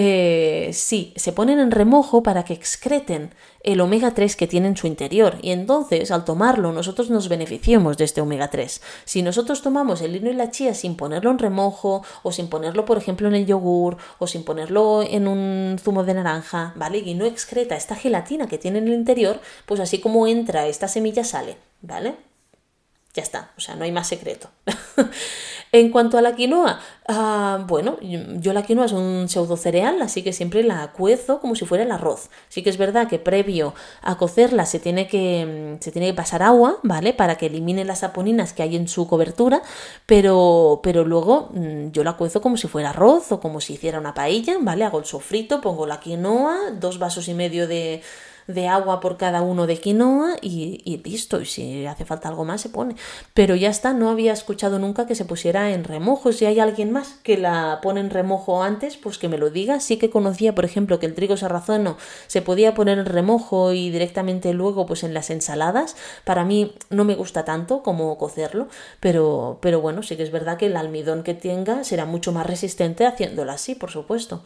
Eh, 0.00 0.70
sí, 0.74 1.12
se 1.16 1.32
ponen 1.32 1.58
en 1.58 1.72
remojo 1.72 2.22
para 2.22 2.44
que 2.44 2.52
excreten 2.52 3.34
el 3.64 3.80
omega 3.80 4.14
3 4.14 4.36
que 4.36 4.46
tiene 4.46 4.68
en 4.68 4.76
su 4.76 4.86
interior 4.86 5.38
y 5.42 5.50
entonces 5.50 6.12
al 6.12 6.24
tomarlo 6.24 6.70
nosotros 6.70 7.10
nos 7.10 7.28
beneficiamos 7.28 7.96
de 7.96 8.04
este 8.04 8.20
omega 8.20 8.48
3. 8.48 8.80
Si 9.04 9.22
nosotros 9.22 9.60
tomamos 9.60 10.00
el 10.00 10.12
lino 10.12 10.30
y 10.30 10.34
la 10.34 10.52
chía 10.52 10.72
sin 10.74 10.94
ponerlo 10.94 11.32
en 11.32 11.40
remojo 11.40 12.04
o 12.22 12.30
sin 12.30 12.48
ponerlo 12.48 12.84
por 12.84 12.96
ejemplo 12.96 13.26
en 13.26 13.34
el 13.34 13.46
yogur 13.46 13.96
o 14.20 14.28
sin 14.28 14.44
ponerlo 14.44 15.02
en 15.02 15.26
un 15.26 15.80
zumo 15.82 16.04
de 16.04 16.14
naranja, 16.14 16.74
¿vale? 16.76 16.98
Y 16.98 17.14
no 17.14 17.24
excreta 17.24 17.74
esta 17.74 17.96
gelatina 17.96 18.46
que 18.46 18.58
tiene 18.58 18.78
en 18.78 18.86
el 18.86 18.94
interior, 18.94 19.40
pues 19.66 19.80
así 19.80 19.98
como 19.98 20.28
entra 20.28 20.68
esta 20.68 20.86
semilla 20.86 21.24
sale, 21.24 21.56
¿vale? 21.82 22.14
Ya 23.14 23.22
está, 23.24 23.50
o 23.56 23.60
sea, 23.60 23.74
no 23.74 23.82
hay 23.82 23.90
más 23.90 24.06
secreto. 24.06 24.48
En 25.72 25.90
cuanto 25.90 26.16
a 26.16 26.22
la 26.22 26.34
quinoa, 26.34 26.80
ah, 27.08 27.64
bueno, 27.66 27.98
yo 28.00 28.52
la 28.52 28.62
quinoa 28.62 28.86
es 28.86 28.92
un 28.92 29.28
pseudo 29.28 29.56
cereal, 29.56 30.00
así 30.00 30.22
que 30.22 30.32
siempre 30.32 30.62
la 30.62 30.92
cuezo 30.92 31.40
como 31.40 31.54
si 31.54 31.66
fuera 31.66 31.84
el 31.84 31.92
arroz. 31.92 32.30
Sí 32.48 32.62
que 32.62 32.70
es 32.70 32.78
verdad 32.78 33.08
que 33.08 33.18
previo 33.18 33.74
a 34.02 34.16
cocerla 34.16 34.64
se 34.64 34.78
tiene 34.78 35.06
que, 35.06 35.76
mm, 35.78 35.82
se 35.82 35.92
tiene 35.92 36.08
que 36.08 36.14
pasar 36.14 36.42
agua, 36.42 36.78
¿vale? 36.82 37.12
Para 37.12 37.36
que 37.36 37.46
elimine 37.46 37.84
las 37.84 38.00
saponinas 38.00 38.52
que 38.52 38.62
hay 38.62 38.76
en 38.76 38.88
su 38.88 39.06
cobertura, 39.06 39.62
pero, 40.06 40.80
pero 40.82 41.04
luego 41.04 41.50
mm, 41.52 41.90
yo 41.90 42.04
la 42.04 42.14
cuezo 42.14 42.40
como 42.40 42.56
si 42.56 42.68
fuera 42.68 42.90
arroz 42.90 43.30
o 43.32 43.40
como 43.40 43.60
si 43.60 43.74
hiciera 43.74 43.98
una 43.98 44.14
paella, 44.14 44.56
¿vale? 44.60 44.84
Hago 44.84 44.98
el 44.98 45.04
sofrito, 45.04 45.60
pongo 45.60 45.86
la 45.86 46.00
quinoa, 46.00 46.70
dos 46.72 46.98
vasos 46.98 47.28
y 47.28 47.34
medio 47.34 47.68
de 47.68 48.02
de 48.48 48.66
agua 48.66 48.98
por 48.98 49.18
cada 49.18 49.42
uno 49.42 49.66
de 49.66 49.78
quinoa 49.78 50.36
y, 50.40 51.00
listo. 51.04 51.40
Y 51.40 51.46
si 51.46 51.86
hace 51.86 52.04
falta 52.04 52.28
algo 52.28 52.44
más 52.44 52.62
se 52.62 52.70
pone. 52.70 52.96
Pero 53.34 53.54
ya 53.54 53.68
está, 53.68 53.92
no 53.92 54.10
había 54.10 54.32
escuchado 54.32 54.78
nunca 54.78 55.06
que 55.06 55.14
se 55.14 55.24
pusiera 55.24 55.70
en 55.70 55.84
remojo. 55.84 56.32
Si 56.32 56.46
hay 56.46 56.58
alguien 56.58 56.90
más 56.90 57.20
que 57.22 57.36
la 57.36 57.78
pone 57.82 58.00
en 58.00 58.10
remojo 58.10 58.62
antes, 58.62 58.96
pues 58.96 59.18
que 59.18 59.28
me 59.28 59.38
lo 59.38 59.50
diga. 59.50 59.78
Sí 59.80 59.98
que 59.98 60.10
conocía, 60.10 60.54
por 60.54 60.64
ejemplo, 60.64 60.98
que 60.98 61.06
el 61.06 61.14
trigo 61.14 61.36
sarrazono 61.36 61.96
se 62.26 62.42
podía 62.42 62.74
poner 62.74 62.98
en 62.98 63.06
remojo 63.06 63.72
y 63.72 63.90
directamente 63.90 64.52
luego 64.54 64.86
pues 64.86 65.04
en 65.04 65.14
las 65.14 65.30
ensaladas. 65.30 65.94
Para 66.24 66.44
mí 66.44 66.74
no 66.90 67.04
me 67.04 67.14
gusta 67.14 67.44
tanto 67.44 67.82
como 67.82 68.16
cocerlo, 68.16 68.68
pero, 69.00 69.58
pero 69.60 69.80
bueno, 69.82 70.02
sí 70.02 70.16
que 70.16 70.22
es 70.22 70.32
verdad 70.32 70.56
que 70.56 70.66
el 70.66 70.76
almidón 70.76 71.22
que 71.22 71.34
tenga 71.34 71.84
será 71.84 72.06
mucho 72.06 72.32
más 72.32 72.46
resistente 72.46 73.06
haciéndolo 73.06 73.52
así, 73.52 73.74
por 73.74 73.90
supuesto. 73.90 74.42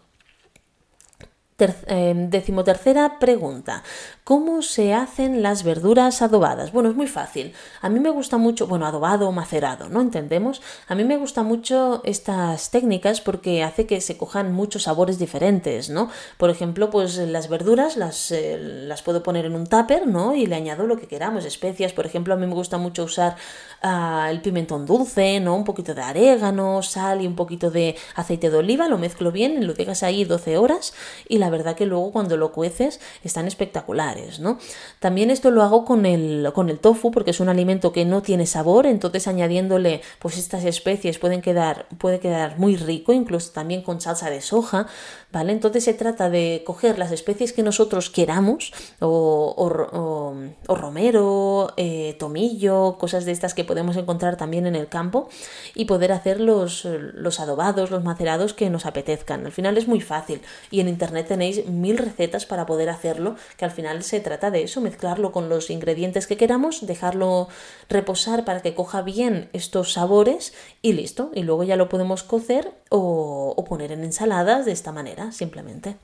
Em, 1.58 2.30
decimotercera 2.30 3.18
pregunta. 3.20 3.84
¿Cómo 4.24 4.62
se 4.62 4.94
hacen 4.94 5.42
las 5.42 5.62
verduras 5.62 6.22
adobadas? 6.22 6.72
Bueno, 6.72 6.88
es 6.88 6.96
muy 6.96 7.06
fácil. 7.06 7.52
A 7.80 7.88
mí 7.88 8.00
me 8.00 8.10
gusta 8.10 8.36
mucho, 8.36 8.66
bueno, 8.66 8.86
adobado 8.86 9.28
o 9.28 9.32
macerado, 9.32 9.88
¿no? 9.88 10.00
Entendemos. 10.00 10.62
A 10.88 10.94
mí 10.94 11.04
me 11.04 11.16
gusta 11.18 11.42
mucho 11.42 12.00
estas 12.04 12.70
técnicas 12.70 13.20
porque 13.20 13.62
hace 13.62 13.86
que 13.86 14.00
se 14.00 14.16
cojan 14.16 14.52
muchos 14.52 14.84
sabores 14.84 15.18
diferentes, 15.18 15.90
¿no? 15.90 16.08
Por 16.36 16.50
ejemplo, 16.50 16.90
pues 16.90 17.16
las 17.16 17.48
verduras 17.48 17.96
las, 17.96 18.32
eh, 18.32 18.58
las 18.58 19.02
puedo 19.02 19.22
poner 19.22 19.44
en 19.44 19.54
un 19.54 19.66
tupper, 19.66 20.06
¿no? 20.06 20.34
Y 20.34 20.46
le 20.46 20.56
añado 20.56 20.86
lo 20.86 20.96
que 20.96 21.06
queramos, 21.06 21.44
especias. 21.44 21.92
Por 21.92 22.06
ejemplo, 22.06 22.34
a 22.34 22.36
mí 22.36 22.46
me 22.46 22.54
gusta 22.54 22.78
mucho 22.78 23.04
usar 23.04 23.36
ah, 23.82 24.28
el 24.30 24.40
pimentón 24.40 24.86
dulce, 24.86 25.38
¿no? 25.40 25.54
Un 25.54 25.64
poquito 25.64 25.94
de 25.94 26.02
orégano, 26.02 26.82
sal 26.82 27.22
y 27.22 27.26
un 27.26 27.36
poquito 27.36 27.70
de 27.70 27.96
aceite 28.16 28.50
de 28.50 28.56
oliva. 28.56 28.88
Lo 28.88 28.98
mezclo 28.98 29.30
bien, 29.30 29.66
lo 29.66 29.74
dejas 29.74 30.02
ahí 30.02 30.24
12 30.24 30.56
horas 30.56 30.94
y 31.28 31.38
la 31.38 31.51
verdad 31.52 31.76
que 31.76 31.86
luego 31.86 32.10
cuando 32.10 32.36
lo 32.36 32.50
cueces 32.50 33.00
están 33.22 33.46
espectaculares, 33.46 34.40
¿no? 34.40 34.58
También 34.98 35.30
esto 35.30 35.52
lo 35.52 35.62
hago 35.62 35.84
con 35.84 36.04
el, 36.04 36.50
con 36.52 36.68
el 36.68 36.80
tofu 36.80 37.12
porque 37.12 37.30
es 37.30 37.38
un 37.38 37.48
alimento 37.48 37.92
que 37.92 38.04
no 38.04 38.22
tiene 38.22 38.46
sabor, 38.46 38.86
entonces 38.86 39.28
añadiéndole 39.28 40.02
pues 40.18 40.36
estas 40.36 40.64
especies 40.64 41.18
pueden 41.18 41.42
quedar, 41.42 41.86
puede 41.98 42.18
quedar 42.18 42.58
muy 42.58 42.76
rico, 42.76 43.12
incluso 43.12 43.52
también 43.52 43.82
con 43.82 44.00
salsa 44.00 44.30
de 44.30 44.40
soja, 44.40 44.86
¿vale? 45.30 45.52
Entonces 45.52 45.84
se 45.84 45.94
trata 45.94 46.30
de 46.30 46.62
coger 46.66 46.98
las 46.98 47.12
especies 47.12 47.52
que 47.52 47.62
nosotros 47.62 48.10
queramos, 48.10 48.72
o, 49.00 49.70
romero, 50.68 51.72
eh, 51.76 52.16
tomillo, 52.18 52.96
cosas 52.98 53.24
de 53.24 53.32
estas 53.32 53.54
que 53.54 53.64
podemos 53.64 53.96
encontrar 53.96 54.36
también 54.36 54.66
en 54.66 54.74
el 54.74 54.88
campo, 54.88 55.28
y 55.74 55.84
poder 55.84 56.12
hacer 56.12 56.40
los, 56.40 56.84
los 56.84 57.40
adobados, 57.40 57.90
los 57.90 58.02
macerados 58.04 58.54
que 58.54 58.70
nos 58.70 58.86
apetezcan. 58.86 59.46
Al 59.46 59.52
final 59.52 59.76
es 59.76 59.88
muy 59.88 60.00
fácil 60.00 60.40
y 60.70 60.80
en 60.80 60.88
internet 60.88 61.30
tenéis 61.32 61.66
mil 61.66 61.96
recetas 61.96 62.44
para 62.44 62.66
poder 62.66 62.90
hacerlo, 62.90 63.36
que 63.56 63.64
al 63.64 63.70
final 63.70 64.02
se 64.02 64.20
trata 64.20 64.50
de 64.50 64.64
eso, 64.64 64.82
mezclarlo 64.82 65.32
con 65.32 65.48
los 65.48 65.70
ingredientes 65.70 66.26
que 66.26 66.36
queramos, 66.36 66.86
dejarlo 66.86 67.48
reposar 67.88 68.44
para 68.44 68.60
que 68.60 68.74
coja 68.74 69.00
bien 69.00 69.48
estos 69.54 69.94
sabores 69.94 70.52
y 70.82 70.92
listo. 70.92 71.30
Y 71.32 71.42
luego 71.44 71.64
ya 71.64 71.76
lo 71.76 71.88
podemos 71.88 72.22
cocer 72.22 72.74
o, 72.90 73.64
poner 73.66 73.92
en 73.92 74.04
ensaladas 74.04 74.66
de 74.66 74.72
esta 74.72 74.92
manera, 74.92 75.32
simplemente. 75.32 75.96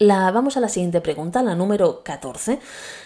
La, 0.00 0.32
vamos 0.32 0.56
a 0.56 0.60
la 0.60 0.68
siguiente 0.68 1.00
pregunta, 1.00 1.44
la 1.44 1.54
número 1.54 2.02
14. 2.02 2.58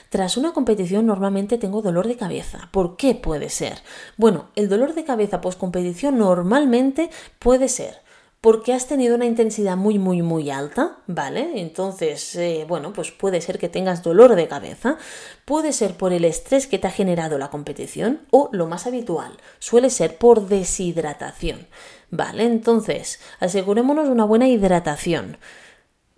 Tras 0.08 0.38
una 0.38 0.54
competición 0.54 1.04
normalmente 1.04 1.58
tengo 1.58 1.82
dolor 1.82 2.08
de 2.08 2.16
cabeza. 2.16 2.70
¿Por 2.72 2.96
qué 2.96 3.14
puede 3.14 3.50
ser? 3.50 3.82
Bueno, 4.16 4.46
el 4.56 4.70
dolor 4.70 4.94
de 4.94 5.04
cabeza 5.04 5.42
post 5.42 5.60
competición 5.60 6.16
normalmente 6.16 7.10
puede 7.38 7.68
ser 7.68 8.07
porque 8.40 8.72
has 8.72 8.86
tenido 8.86 9.16
una 9.16 9.26
intensidad 9.26 9.76
muy, 9.76 9.98
muy, 9.98 10.22
muy 10.22 10.50
alta, 10.50 10.98
¿vale? 11.06 11.60
Entonces, 11.60 12.36
eh, 12.36 12.64
bueno, 12.68 12.92
pues 12.92 13.10
puede 13.10 13.40
ser 13.40 13.58
que 13.58 13.68
tengas 13.68 14.02
dolor 14.02 14.36
de 14.36 14.46
cabeza, 14.46 14.96
puede 15.44 15.72
ser 15.72 15.94
por 15.94 16.12
el 16.12 16.24
estrés 16.24 16.66
que 16.68 16.78
te 16.78 16.86
ha 16.86 16.92
generado 16.92 17.38
la 17.38 17.50
competición 17.50 18.20
o, 18.30 18.48
lo 18.52 18.66
más 18.66 18.86
habitual, 18.86 19.36
suele 19.58 19.90
ser 19.90 20.18
por 20.18 20.46
deshidratación, 20.46 21.66
¿vale? 22.10 22.44
Entonces, 22.44 23.20
asegurémonos 23.40 24.08
una 24.08 24.24
buena 24.24 24.46
hidratación. 24.46 25.38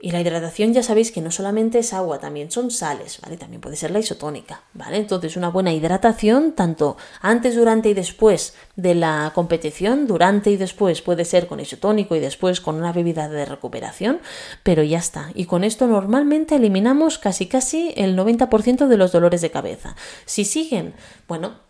Y 0.03 0.13
la 0.13 0.21
hidratación 0.23 0.73
ya 0.73 0.83
sabéis 0.83 1.13
que 1.13 1.21
no 1.21 1.31
solamente 1.31 1.79
es 1.79 1.93
agua, 1.93 2.19
también 2.19 2.51
son 2.51 2.71
sales, 2.71 3.21
¿vale? 3.21 3.37
También 3.37 3.61
puede 3.61 3.77
ser 3.77 3.91
la 3.91 3.99
isotónica, 3.99 4.63
¿vale? 4.73 4.97
Entonces 4.97 5.37
una 5.37 5.51
buena 5.51 5.75
hidratación 5.75 6.53
tanto 6.53 6.97
antes, 7.21 7.55
durante 7.55 7.91
y 7.91 7.95
después 7.95 8.55
de 8.77 8.95
la 8.95 9.31
competición, 9.35 10.07
durante 10.07 10.51
y 10.51 10.57
después 10.57 11.03
puede 11.03 11.27
ser 11.27 11.47
con 11.47 11.61
isotónico 11.61 12.17
y 12.17 12.21
después 12.21 12.63
con 12.63 12.77
una 12.77 12.95
bebida 12.95 13.29
de 13.29 13.45
recuperación, 13.45 14.21
pero 14.63 14.83
ya 14.83 14.99
está. 14.99 15.33
Y 15.35 15.45
con 15.45 15.65
esto 15.65 15.87
normalmente 15.87 16.57
eliminamos 16.57 17.19
casi 17.19 17.47
casi 17.47 17.93
el 17.95 18.17
90% 18.17 18.87
de 18.87 18.97
los 18.97 19.13
dolores 19.13 19.43
de 19.43 19.51
cabeza. 19.51 19.97
Si 20.25 20.47
siguen, 20.47 20.95
bueno, 21.29 21.61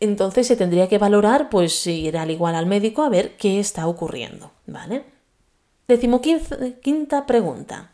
entonces 0.00 0.48
se 0.48 0.56
tendría 0.56 0.88
que 0.88 0.98
valorar 0.98 1.50
pues 1.50 1.86
ir 1.86 2.18
al 2.18 2.32
igual 2.32 2.56
al 2.56 2.66
médico 2.66 3.04
a 3.04 3.08
ver 3.08 3.36
qué 3.36 3.60
está 3.60 3.86
ocurriendo, 3.86 4.50
¿vale? 4.66 5.15
Decimoquinta 5.88 7.26
pregunta. 7.26 7.90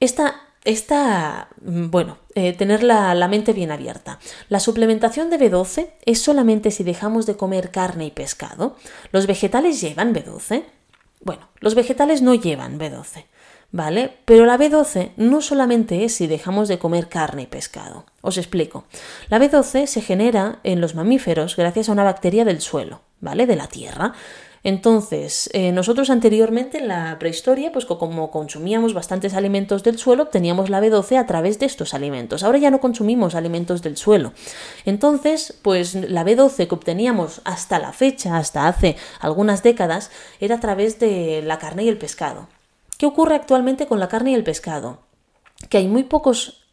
Esta, 0.00 0.34
esta 0.64 1.48
bueno, 1.60 2.18
eh, 2.34 2.52
tener 2.52 2.82
la, 2.82 3.14
la, 3.14 3.28
mente 3.28 3.52
bien 3.52 3.70
abierta. 3.70 4.18
La 4.48 4.60
suplementación 4.60 5.30
de 5.30 5.38
B12 5.38 5.90
es 6.04 6.20
solamente 6.20 6.70
si 6.70 6.82
dejamos 6.82 7.26
de 7.26 7.36
comer 7.36 7.70
carne 7.70 8.06
y 8.06 8.10
pescado. 8.10 8.76
¿Los 9.12 9.26
vegetales 9.26 9.80
llevan 9.80 10.14
B12? 10.14 10.64
Bueno, 11.24 11.48
los 11.60 11.74
vegetales 11.74 12.20
no 12.20 12.34
llevan 12.34 12.78
B12, 12.78 13.24
¿vale? 13.72 14.18
Pero 14.26 14.44
la 14.44 14.58
B12 14.58 15.12
no 15.16 15.40
solamente 15.40 16.04
es 16.04 16.14
si 16.14 16.26
dejamos 16.26 16.68
de 16.68 16.78
comer 16.78 17.08
carne 17.08 17.42
y 17.42 17.46
pescado. 17.46 18.04
Os 18.20 18.36
explico. 18.36 18.84
La 19.30 19.38
B12 19.38 19.86
se 19.86 20.02
genera 20.02 20.58
en 20.64 20.82
los 20.82 20.94
mamíferos 20.94 21.56
gracias 21.56 21.88
a 21.88 21.92
una 21.92 22.04
bacteria 22.04 22.44
del 22.44 22.60
suelo, 22.60 23.00
¿vale? 23.20 23.46
De 23.46 23.56
la 23.56 23.68
tierra. 23.68 24.12
Entonces, 24.64 25.50
eh, 25.52 25.72
nosotros 25.72 26.08
anteriormente 26.08 26.78
en 26.78 26.88
la 26.88 27.18
prehistoria, 27.18 27.70
pues 27.70 27.84
como 27.84 28.30
consumíamos 28.30 28.94
bastantes 28.94 29.34
alimentos 29.34 29.82
del 29.82 29.98
suelo, 29.98 30.22
obteníamos 30.22 30.70
la 30.70 30.80
B12 30.80 31.18
a 31.18 31.26
través 31.26 31.58
de 31.58 31.66
estos 31.66 31.92
alimentos. 31.92 32.42
Ahora 32.42 32.56
ya 32.56 32.70
no 32.70 32.80
consumimos 32.80 33.34
alimentos 33.34 33.82
del 33.82 33.98
suelo. 33.98 34.32
Entonces, 34.86 35.54
pues 35.60 35.94
la 35.94 36.24
B12 36.24 36.66
que 36.66 36.74
obteníamos 36.74 37.42
hasta 37.44 37.78
la 37.78 37.92
fecha, 37.92 38.38
hasta 38.38 38.66
hace 38.66 38.96
algunas 39.20 39.62
décadas, 39.62 40.10
era 40.40 40.56
a 40.56 40.60
través 40.60 40.98
de 40.98 41.42
la 41.44 41.58
carne 41.58 41.84
y 41.84 41.88
el 41.88 41.98
pescado. 41.98 42.48
¿Qué 42.96 43.04
ocurre 43.04 43.34
actualmente 43.34 43.86
con 43.86 44.00
la 44.00 44.08
carne 44.08 44.30
y 44.30 44.34
el 44.34 44.44
pescado? 44.44 45.00
Que 45.68 45.76
hay 45.76 45.88
muy 45.88 46.04
pocos 46.04 46.63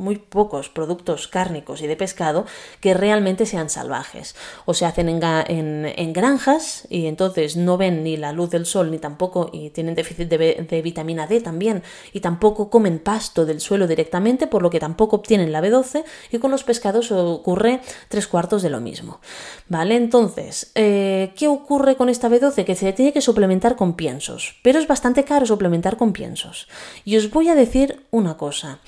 muy 0.00 0.16
pocos 0.16 0.68
productos 0.68 1.28
cárnicos 1.28 1.82
y 1.82 1.86
de 1.86 1.96
pescado 1.96 2.46
que 2.80 2.94
realmente 2.94 3.46
sean 3.46 3.70
salvajes. 3.70 4.34
O 4.64 4.74
se 4.74 4.86
hacen 4.86 5.08
en, 5.08 6.12
granjas 6.12 6.86
y 6.90 7.06
entonces 7.06 7.56
no 7.56 7.76
ven 7.76 8.02
ni 8.02 8.16
la 8.16 8.32
luz 8.32 8.50
del 8.50 8.66
sol 8.66 8.90
ni 8.90 8.98
tampoco 8.98 9.50
y 9.52 9.70
tienen 9.70 9.94
déficit 9.94 10.28
de, 10.28 10.66
de, 10.68 10.82
vitamina 10.82 11.26
D 11.26 11.40
también 11.40 11.82
y 12.12 12.20
tampoco 12.20 12.70
comen 12.70 12.98
pasto 12.98 13.46
del 13.46 13.60
suelo 13.60 13.86
directamente 13.86 14.46
por 14.46 14.62
lo 14.62 14.70
que 14.70 14.80
tampoco 14.80 15.16
obtienen 15.16 15.52
la 15.52 15.60
B12 15.60 16.04
y 16.32 16.38
con 16.38 16.50
los 16.50 16.64
pescados 16.64 17.12
ocurre 17.12 17.80
tres 18.08 18.26
cuartos 18.26 18.62
de 18.62 18.70
lo 18.70 18.80
mismo. 18.80 19.20
¿Vale? 19.68 19.96
Entonces, 19.96 20.72
eh, 20.74 21.32
¿qué 21.36 21.46
ocurre 21.46 21.96
con 21.96 22.08
esta 22.08 22.28
B12? 22.28 22.64
Que 22.64 22.74
se 22.74 22.92
tiene 22.92 23.12
que 23.12 23.20
suplementar 23.20 23.76
con 23.76 23.94
piensos, 23.94 24.56
pero 24.62 24.78
es 24.78 24.88
bastante 24.88 25.24
caro 25.24 25.46
suplementar 25.46 25.96
con 25.96 26.12
piensos. 26.12 26.68
Y 27.04 27.16
os 27.16 27.30
voy 27.30 27.48
a 27.48 27.54
decir 27.54 28.06
una 28.10 28.36
cosa 28.36 28.80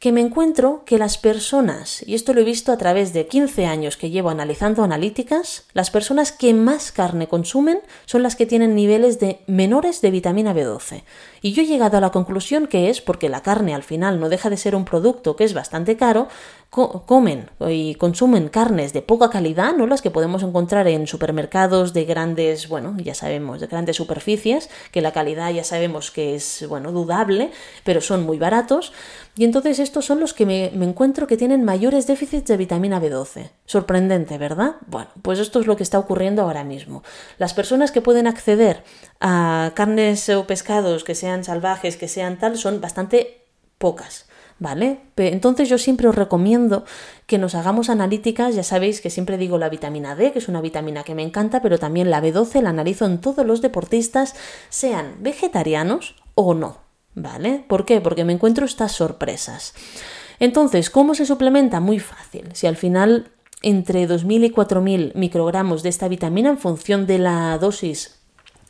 que 0.00 0.12
me 0.12 0.22
encuentro 0.22 0.82
que 0.86 0.96
las 0.96 1.18
personas, 1.18 2.02
y 2.06 2.14
esto 2.14 2.32
lo 2.32 2.40
he 2.40 2.44
visto 2.44 2.72
a 2.72 2.78
través 2.78 3.12
de 3.12 3.26
15 3.26 3.66
años 3.66 3.98
que 3.98 4.08
llevo 4.08 4.30
analizando 4.30 4.82
analíticas, 4.82 5.64
las 5.74 5.90
personas 5.90 6.32
que 6.32 6.54
más 6.54 6.90
carne 6.90 7.28
consumen 7.28 7.80
son 8.06 8.22
las 8.22 8.34
que 8.34 8.46
tienen 8.46 8.74
niveles 8.74 9.20
de 9.20 9.40
menores 9.46 10.00
de 10.00 10.10
vitamina 10.10 10.54
B12. 10.54 11.02
Y 11.42 11.52
yo 11.52 11.62
he 11.62 11.66
llegado 11.66 11.98
a 11.98 12.00
la 12.00 12.12
conclusión 12.12 12.66
que 12.66 12.88
es 12.88 13.02
porque 13.02 13.28
la 13.28 13.42
carne 13.42 13.74
al 13.74 13.82
final 13.82 14.18
no 14.20 14.30
deja 14.30 14.48
de 14.48 14.56
ser 14.56 14.74
un 14.74 14.86
producto 14.86 15.36
que 15.36 15.44
es 15.44 15.52
bastante 15.52 15.98
caro, 15.98 16.28
comen 16.70 17.50
y 17.68 17.96
consumen 17.96 18.48
carnes 18.48 18.92
de 18.92 19.02
poca 19.02 19.28
calidad, 19.28 19.74
no 19.74 19.88
las 19.88 20.02
que 20.02 20.12
podemos 20.12 20.44
encontrar 20.44 20.86
en 20.86 21.08
supermercados 21.08 21.92
de 21.92 22.04
grandes, 22.04 22.68
bueno, 22.68 22.96
ya 22.98 23.14
sabemos, 23.14 23.60
de 23.60 23.66
grandes 23.66 23.96
superficies, 23.96 24.70
que 24.92 25.00
la 25.00 25.12
calidad 25.12 25.52
ya 25.52 25.64
sabemos 25.64 26.12
que 26.12 26.36
es, 26.36 26.64
bueno, 26.68 26.92
dudable, 26.92 27.50
pero 27.82 28.00
son 28.00 28.22
muy 28.22 28.38
baratos. 28.38 28.92
Y 29.36 29.44
entonces 29.44 29.80
estos 29.80 30.04
son 30.04 30.20
los 30.20 30.32
que 30.32 30.46
me, 30.46 30.66
encuentro 30.66 31.26
que 31.26 31.36
tienen 31.36 31.64
mayores 31.64 32.06
déficits 32.06 32.46
de 32.46 32.56
vitamina 32.56 33.00
B12. 33.00 33.50
Sorprendente, 33.66 34.38
¿verdad? 34.38 34.76
Bueno, 34.86 35.10
pues 35.22 35.40
esto 35.40 35.58
es 35.58 35.66
lo 35.66 35.76
que 35.76 35.82
está 35.82 35.98
ocurriendo 35.98 36.42
ahora 36.42 36.62
mismo. 36.62 37.02
Las 37.38 37.52
personas 37.52 37.90
que 37.90 38.00
pueden 38.00 38.28
acceder 38.28 38.84
a 39.18 39.72
carnes 39.74 40.28
o 40.28 40.46
pescados 40.46 41.02
que 41.02 41.16
sean 41.16 41.42
salvajes, 41.42 41.96
que 41.96 42.06
sean 42.06 42.38
tal, 42.38 42.56
son 42.56 42.80
bastante 42.80 43.44
pocas. 43.78 44.29
¿Vale? 44.60 45.00
Entonces 45.16 45.68
yo 45.68 45.78
siempre 45.78 46.06
os 46.06 46.14
recomiendo 46.14 46.84
que 47.26 47.38
nos 47.38 47.56
hagamos 47.56 47.90
analíticas, 47.90 48.54
ya 48.54 48.62
sabéis 48.62 49.00
que 49.00 49.10
siempre 49.10 49.38
digo 49.38 49.58
la 49.58 49.68
vitamina 49.68 50.14
D, 50.14 50.30
que 50.30 50.38
es 50.38 50.48
una 50.48 50.60
vitamina 50.60 51.02
que 51.02 51.16
me 51.16 51.22
encanta, 51.22 51.60
pero 51.60 51.78
también 51.78 52.10
la 52.10 52.22
B12 52.22 52.60
la 52.60 52.70
analizo 52.70 53.06
en 53.06 53.20
todos 53.20 53.44
los 53.44 53.62
deportistas, 53.62 54.36
sean 54.68 55.16
vegetarianos 55.20 56.14
o 56.34 56.54
no, 56.54 56.78
¿vale? 57.14 57.64
¿Por 57.66 57.84
qué? 57.84 58.00
Porque 58.00 58.24
me 58.24 58.34
encuentro 58.34 58.66
estas 58.66 58.92
sorpresas. 58.92 59.74
Entonces, 60.38 60.90
¿cómo 60.90 61.14
se 61.14 61.26
suplementa? 61.26 61.80
Muy 61.80 61.98
fácil. 61.98 62.48
Si 62.52 62.66
al 62.66 62.76
final 62.76 63.30
entre 63.62 64.08
2.000 64.08 64.46
y 64.46 64.50
4.000 64.50 65.14
microgramos 65.14 65.82
de 65.82 65.88
esta 65.90 66.08
vitamina 66.08 66.50
en 66.50 66.58
función 66.58 67.06
de 67.06 67.18
la 67.18 67.58
dosis 67.58 68.19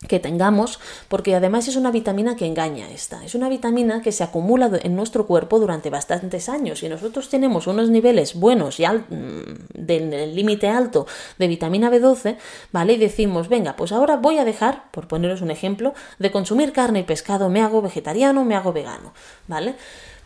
que 0.09 0.19
tengamos, 0.19 0.81
porque 1.09 1.35
además 1.35 1.69
es 1.69 1.77
una 1.77 1.91
vitamina 1.91 2.35
que 2.35 2.47
engaña 2.47 2.91
esta. 2.91 3.23
Es 3.25 3.35
una 3.35 3.49
vitamina 3.49 4.01
que 4.01 4.13
se 4.13 4.25
acumula 4.25 4.71
en 4.83 4.97
nuestro 4.97 5.27
cuerpo 5.27 5.59
durante 5.59 5.91
bastantes 5.91 6.49
años 6.49 6.83
y 6.83 6.89
nosotros 6.89 7.29
tenemos 7.29 7.67
unos 7.67 7.91
niveles 7.91 8.35
buenos 8.35 8.81
y 8.81 8.87
mm, 8.87 9.75
del 9.75 10.35
límite 10.35 10.69
alto 10.69 11.07
de 11.39 11.49
vitamina 11.49 11.91
B12, 11.91 12.39
¿vale? 12.73 12.95
Y 12.95 12.99
decimos, 12.99 13.49
venga, 13.49 13.77
pues 13.77 13.93
ahora 13.93 14.17
voy 14.17 14.39
a 14.39 14.45
dejar, 14.45 14.91
por 14.91 15.07
poneros 15.07 15.43
un 15.43 15.51
ejemplo, 15.51 15.93
de 16.19 16.31
consumir 16.31 16.73
carne 16.73 17.01
y 17.01 17.05
pescado, 17.05 17.51
me 17.51 17.61
hago 17.61 17.83
vegetariano, 17.83 18.45
me 18.45 18.55
hago 18.55 18.73
vegano, 18.73 19.13
¿vale? 19.49 19.75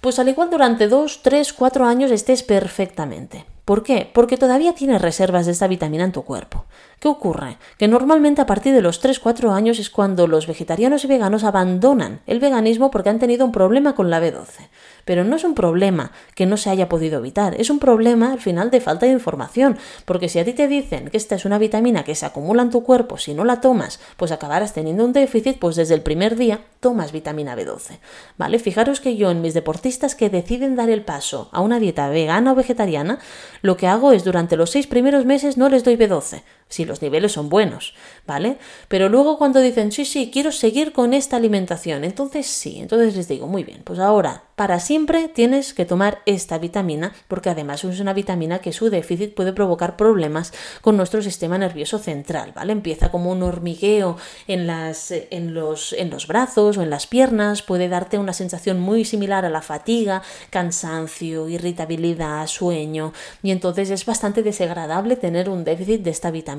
Pues 0.00 0.18
al 0.18 0.28
igual 0.28 0.50
durante 0.50 0.86
2, 0.86 1.20
3, 1.22 1.52
4 1.52 1.84
años 1.84 2.10
estés 2.10 2.42
perfectamente. 2.42 3.53
¿Por 3.64 3.82
qué? 3.82 4.10
Porque 4.12 4.36
todavía 4.36 4.74
tienes 4.74 5.00
reservas 5.00 5.46
de 5.46 5.52
esta 5.52 5.68
vitamina 5.68 6.04
en 6.04 6.12
tu 6.12 6.22
cuerpo. 6.22 6.66
¿Qué 7.00 7.08
ocurre? 7.08 7.56
Que 7.78 7.88
normalmente 7.88 8.42
a 8.42 8.46
partir 8.46 8.74
de 8.74 8.82
los 8.82 9.02
3-4 9.02 9.54
años 9.54 9.78
es 9.78 9.88
cuando 9.88 10.26
los 10.26 10.46
vegetarianos 10.46 11.04
y 11.04 11.06
veganos 11.06 11.44
abandonan 11.44 12.20
el 12.26 12.40
veganismo 12.40 12.90
porque 12.90 13.08
han 13.08 13.18
tenido 13.18 13.46
un 13.46 13.52
problema 13.52 13.94
con 13.94 14.10
la 14.10 14.20
B12. 14.20 14.68
Pero 15.04 15.24
no 15.24 15.36
es 15.36 15.44
un 15.44 15.54
problema 15.54 16.12
que 16.34 16.46
no 16.46 16.56
se 16.56 16.70
haya 16.70 16.88
podido 16.88 17.18
evitar, 17.18 17.54
es 17.60 17.70
un 17.70 17.78
problema 17.78 18.32
al 18.32 18.40
final 18.40 18.70
de 18.70 18.80
falta 18.80 19.06
de 19.06 19.12
información, 19.12 19.76
porque 20.04 20.28
si 20.28 20.38
a 20.38 20.44
ti 20.44 20.52
te 20.52 20.68
dicen 20.68 21.08
que 21.08 21.16
esta 21.16 21.34
es 21.34 21.44
una 21.44 21.58
vitamina 21.58 22.04
que 22.04 22.14
se 22.14 22.26
acumula 22.26 22.62
en 22.62 22.70
tu 22.70 22.82
cuerpo, 22.82 23.18
si 23.18 23.34
no 23.34 23.44
la 23.44 23.60
tomas, 23.60 24.00
pues 24.16 24.32
acabarás 24.32 24.72
teniendo 24.72 25.04
un 25.04 25.12
déficit, 25.12 25.58
pues 25.58 25.76
desde 25.76 25.94
el 25.94 26.02
primer 26.02 26.36
día 26.36 26.60
tomas 26.80 27.12
vitamina 27.12 27.56
B12. 27.56 27.98
¿Vale? 28.36 28.58
Fijaros 28.58 29.00
que 29.00 29.16
yo 29.16 29.30
en 29.30 29.40
mis 29.40 29.54
deportistas 29.54 30.14
que 30.14 30.30
deciden 30.30 30.76
dar 30.76 30.90
el 30.90 31.04
paso 31.04 31.48
a 31.52 31.60
una 31.60 31.78
dieta 31.78 32.08
vegana 32.08 32.52
o 32.52 32.54
vegetariana, 32.54 33.18
lo 33.62 33.76
que 33.76 33.86
hago 33.86 34.12
es 34.12 34.24
durante 34.24 34.56
los 34.56 34.70
seis 34.70 34.86
primeros 34.86 35.24
meses 35.24 35.56
no 35.56 35.68
les 35.68 35.84
doy 35.84 35.96
B12, 35.96 36.42
si 36.68 36.84
los 36.84 37.02
niveles 37.02 37.32
son 37.32 37.48
buenos, 37.48 37.94
¿vale? 38.26 38.58
Pero 38.88 39.08
luego 39.08 39.38
cuando 39.38 39.60
dicen, 39.60 39.92
sí, 39.92 40.04
sí, 40.04 40.30
quiero 40.32 40.52
seguir 40.52 40.92
con 40.92 41.14
esta 41.14 41.36
alimentación, 41.36 42.04
entonces 42.04 42.46
sí, 42.46 42.80
entonces 42.80 43.16
les 43.16 43.28
digo, 43.28 43.46
muy 43.46 43.64
bien, 43.64 43.82
pues 43.84 43.98
ahora 43.98 44.44
para 44.56 44.78
siempre 44.78 45.28
tienes 45.28 45.74
que 45.74 45.84
tomar 45.84 46.22
esta 46.26 46.58
vitamina 46.58 47.12
porque 47.28 47.50
además 47.50 47.82
es 47.84 48.00
una 48.00 48.12
vitamina 48.12 48.60
que 48.60 48.72
su 48.72 48.88
déficit 48.88 49.34
puede 49.34 49.52
provocar 49.52 49.96
problemas 49.96 50.52
con 50.80 50.96
nuestro 50.96 51.22
sistema 51.22 51.58
nervioso 51.58 51.98
central, 51.98 52.52
¿vale? 52.54 52.72
Empieza 52.72 53.10
como 53.10 53.30
un 53.30 53.42
hormigueo 53.42 54.16
en, 54.46 54.66
las, 54.66 55.10
en, 55.10 55.54
los, 55.54 55.92
en 55.92 56.10
los 56.10 56.26
brazos 56.26 56.76
o 56.76 56.82
en 56.82 56.90
las 56.90 57.06
piernas, 57.06 57.62
puede 57.62 57.88
darte 57.88 58.18
una 58.18 58.32
sensación 58.32 58.80
muy 58.80 59.04
similar 59.04 59.44
a 59.44 59.50
la 59.50 59.62
fatiga, 59.62 60.22
cansancio, 60.50 61.48
irritabilidad, 61.48 62.46
sueño 62.46 63.12
y 63.42 63.50
entonces 63.50 63.90
es 63.90 64.06
bastante 64.06 64.42
desagradable 64.42 65.16
tener 65.16 65.48
un 65.48 65.64
déficit 65.64 66.02
de 66.02 66.10
esta 66.10 66.30
vitamina. 66.30 66.53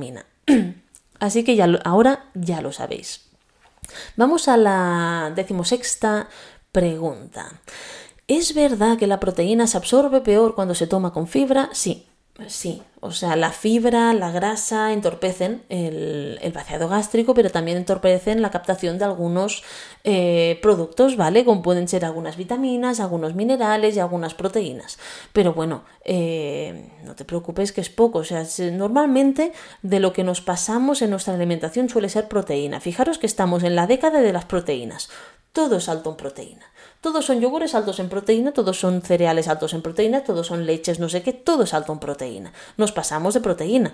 Así 1.19 1.43
que 1.43 1.55
ya 1.55 1.67
ahora 1.83 2.25
ya 2.33 2.61
lo 2.61 2.71
sabéis. 2.71 3.29
Vamos 4.15 4.47
a 4.47 4.57
la 4.57 5.31
decimosexta 5.35 6.27
Pregunta. 6.71 7.61
¿Es 8.27 8.53
verdad 8.53 8.97
que 8.97 9.07
la 9.07 9.21
proteína 9.21 9.65
se 9.65 9.77
absorbe 9.77 10.19
peor 10.19 10.55
cuando 10.55 10.75
se 10.75 10.87
toma 10.87 11.13
con 11.13 11.25
fibra? 11.25 11.69
Sí, 11.71 12.05
sí. 12.47 12.81
O 12.99 13.11
sea, 13.11 13.35
la 13.35 13.51
fibra, 13.51 14.13
la 14.13 14.31
grasa 14.31 14.91
entorpecen 14.91 15.63
el, 15.69 16.39
vaciado 16.53 16.89
gástrico, 16.89 17.35
pero 17.35 17.51
también 17.51 17.77
entorpecen 17.77 18.41
la 18.41 18.49
captación 18.49 18.97
de 18.97 19.05
algunos 19.05 19.63
eh, 20.03 20.57
productos, 20.61 21.15
¿vale? 21.15 21.45
Como 21.45 21.61
pueden 21.61 21.87
ser 21.87 22.03
algunas 22.03 22.35
vitaminas, 22.35 22.99
algunos 22.99 23.35
minerales 23.35 23.95
y 23.95 23.99
algunas 23.99 24.33
proteínas. 24.33 24.97
Pero 25.33 25.53
bueno, 25.53 25.83
eh, 26.03 26.89
no 27.03 27.15
te 27.15 27.25
preocupes 27.25 27.71
que 27.71 27.81
es 27.81 27.89
poco. 27.89 28.19
O 28.19 28.23
sea, 28.23 28.43
normalmente 28.71 29.51
de 29.83 29.99
lo 29.99 30.11
que 30.11 30.23
nos 30.23 30.41
pasamos 30.41 31.03
en 31.03 31.11
nuestra 31.11 31.35
alimentación 31.35 31.89
suele 31.89 32.09
ser 32.09 32.27
proteína. 32.27 32.79
Fijaros 32.79 33.19
que 33.19 33.27
estamos 33.27 33.63
en 33.63 33.75
la 33.75 33.85
década 33.85 34.21
de 34.21 34.33
las 34.33 34.45
proteínas 34.45 35.09
todo 35.55 35.77
es 35.77 35.87
alto 35.87 36.11
en 36.11 36.17
proteína. 36.17 36.65
Todos 37.05 37.27
son 37.27 37.39
yogures 37.39 37.75
altos 37.75 37.99
en 37.99 38.09
proteína, 38.09 38.51
todos 38.51 38.79
son 38.79 39.03
cereales 39.03 39.47
altos 39.47 39.75
en 39.75 39.83
proteína, 39.83 40.23
todos 40.23 40.47
son 40.47 40.65
leches, 40.65 40.99
no 40.99 41.07
sé 41.07 41.21
qué, 41.21 41.33
todo 41.33 41.61
es 41.61 41.75
alto 41.75 41.93
en 41.93 41.99
proteína. 41.99 42.51
Nos 42.77 42.91
pasamos 42.91 43.35
de 43.35 43.41
proteína. 43.41 43.93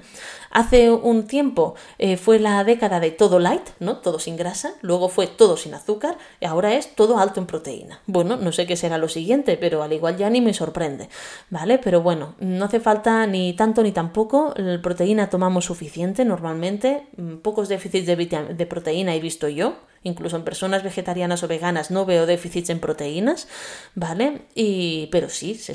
Hace 0.50 0.90
un 0.90 1.28
tiempo 1.28 1.76
eh, 1.98 2.16
fue 2.16 2.40
la 2.40 2.64
década 2.64 3.02
de 3.02 3.12
todo 3.12 3.40
light, 3.40 3.68
¿no? 3.80 3.98
Todo 3.98 4.18
sin 4.18 4.38
grasa, 4.38 4.76
luego 4.80 5.10
fue 5.10 5.28
todo 5.28 5.58
sin 5.58 5.74
azúcar 5.74 6.18
y 6.40 6.46
ahora 6.46 6.76
es 6.76 6.96
todo 6.96 7.18
alto 7.18 7.42
en 7.42 7.48
proteína. 7.48 8.00
Bueno, 8.06 8.38
no 8.38 8.54
sé 8.54 8.66
qué 8.66 8.78
será 8.78 8.98
lo 8.98 9.10
siguiente, 9.10 9.58
pero 9.58 9.84
al 9.84 9.92
igual 9.92 10.16
ya 10.16 10.30
ni 10.30 10.40
me 10.40 10.54
sorprende, 10.54 11.10
¿vale? 11.50 11.80
Pero 11.80 12.02
bueno, 12.02 12.36
no 12.40 12.64
hace 12.64 12.80
falta 12.80 13.28
ni 13.28 13.52
tanto 13.58 13.84
ni 13.84 13.92
tampoco. 13.92 14.54
La 14.56 14.82
proteína 14.82 15.30
tomamos 15.30 15.66
suficiente 15.66 16.24
normalmente, 16.24 17.08
mm, 17.18 17.40
pocos 17.40 17.68
déficits 17.68 18.08
de, 18.08 18.16
de 18.16 18.66
proteína 18.66 19.14
he 19.14 19.20
visto 19.20 19.50
yo, 19.50 19.74
Incluso 20.04 20.36
en 20.36 20.44
personas 20.44 20.84
vegetarianas 20.84 21.44
o 21.44 21.48
veganas 21.48 21.92
no 21.92 22.06
veo 22.06 22.26
déficits 22.26 22.70
en 22.70 22.80
proteínas, 22.80 23.48
¿vale? 23.94 24.44
Y, 24.56 25.08
pero 25.12 25.30
sí, 25.30 25.56
se, 25.56 25.74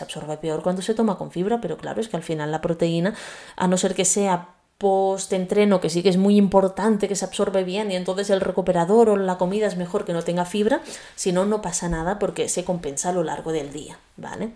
absorbe 0.00 0.36
peor 0.36 0.62
cuando 0.62 0.82
se 0.82 0.94
toma 0.94 1.18
con 1.18 1.32
fibra, 1.32 1.60
pero 1.60 1.76
claro, 1.76 2.00
es 2.00 2.08
que 2.08 2.16
al 2.16 2.22
final 2.22 2.52
la 2.52 2.60
proteína, 2.60 3.14
a 3.56 3.66
no 3.66 3.76
ser 3.76 3.94
que 3.94 4.04
sea 4.04 4.54
post-entreno, 4.78 5.80
que 5.80 5.90
sí 5.90 6.02
que 6.02 6.08
es 6.08 6.16
muy 6.16 6.36
importante 6.36 7.06
que 7.06 7.14
se 7.14 7.24
absorbe 7.24 7.62
bien 7.62 7.92
y 7.92 7.96
entonces 7.96 8.30
el 8.30 8.40
recuperador 8.40 9.10
o 9.10 9.16
la 9.16 9.38
comida 9.38 9.66
es 9.66 9.76
mejor 9.76 10.04
que 10.04 10.12
no 10.12 10.22
tenga 10.22 10.44
fibra, 10.44 10.80
si 11.14 11.30
no, 11.30 11.44
no 11.44 11.62
pasa 11.62 11.88
nada 11.88 12.18
porque 12.18 12.48
se 12.48 12.64
compensa 12.64 13.10
a 13.10 13.12
lo 13.12 13.22
largo 13.22 13.52
del 13.52 13.72
día, 13.72 13.98
¿vale? 14.16 14.50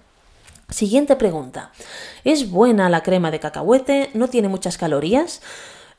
Siguiente 0.68 1.14
pregunta. 1.14 1.70
¿Es 2.24 2.50
buena 2.50 2.88
la 2.88 3.04
crema 3.04 3.30
de 3.30 3.38
cacahuete? 3.38 4.10
¿No 4.14 4.26
tiene 4.28 4.48
muchas 4.48 4.78
calorías? 4.78 5.42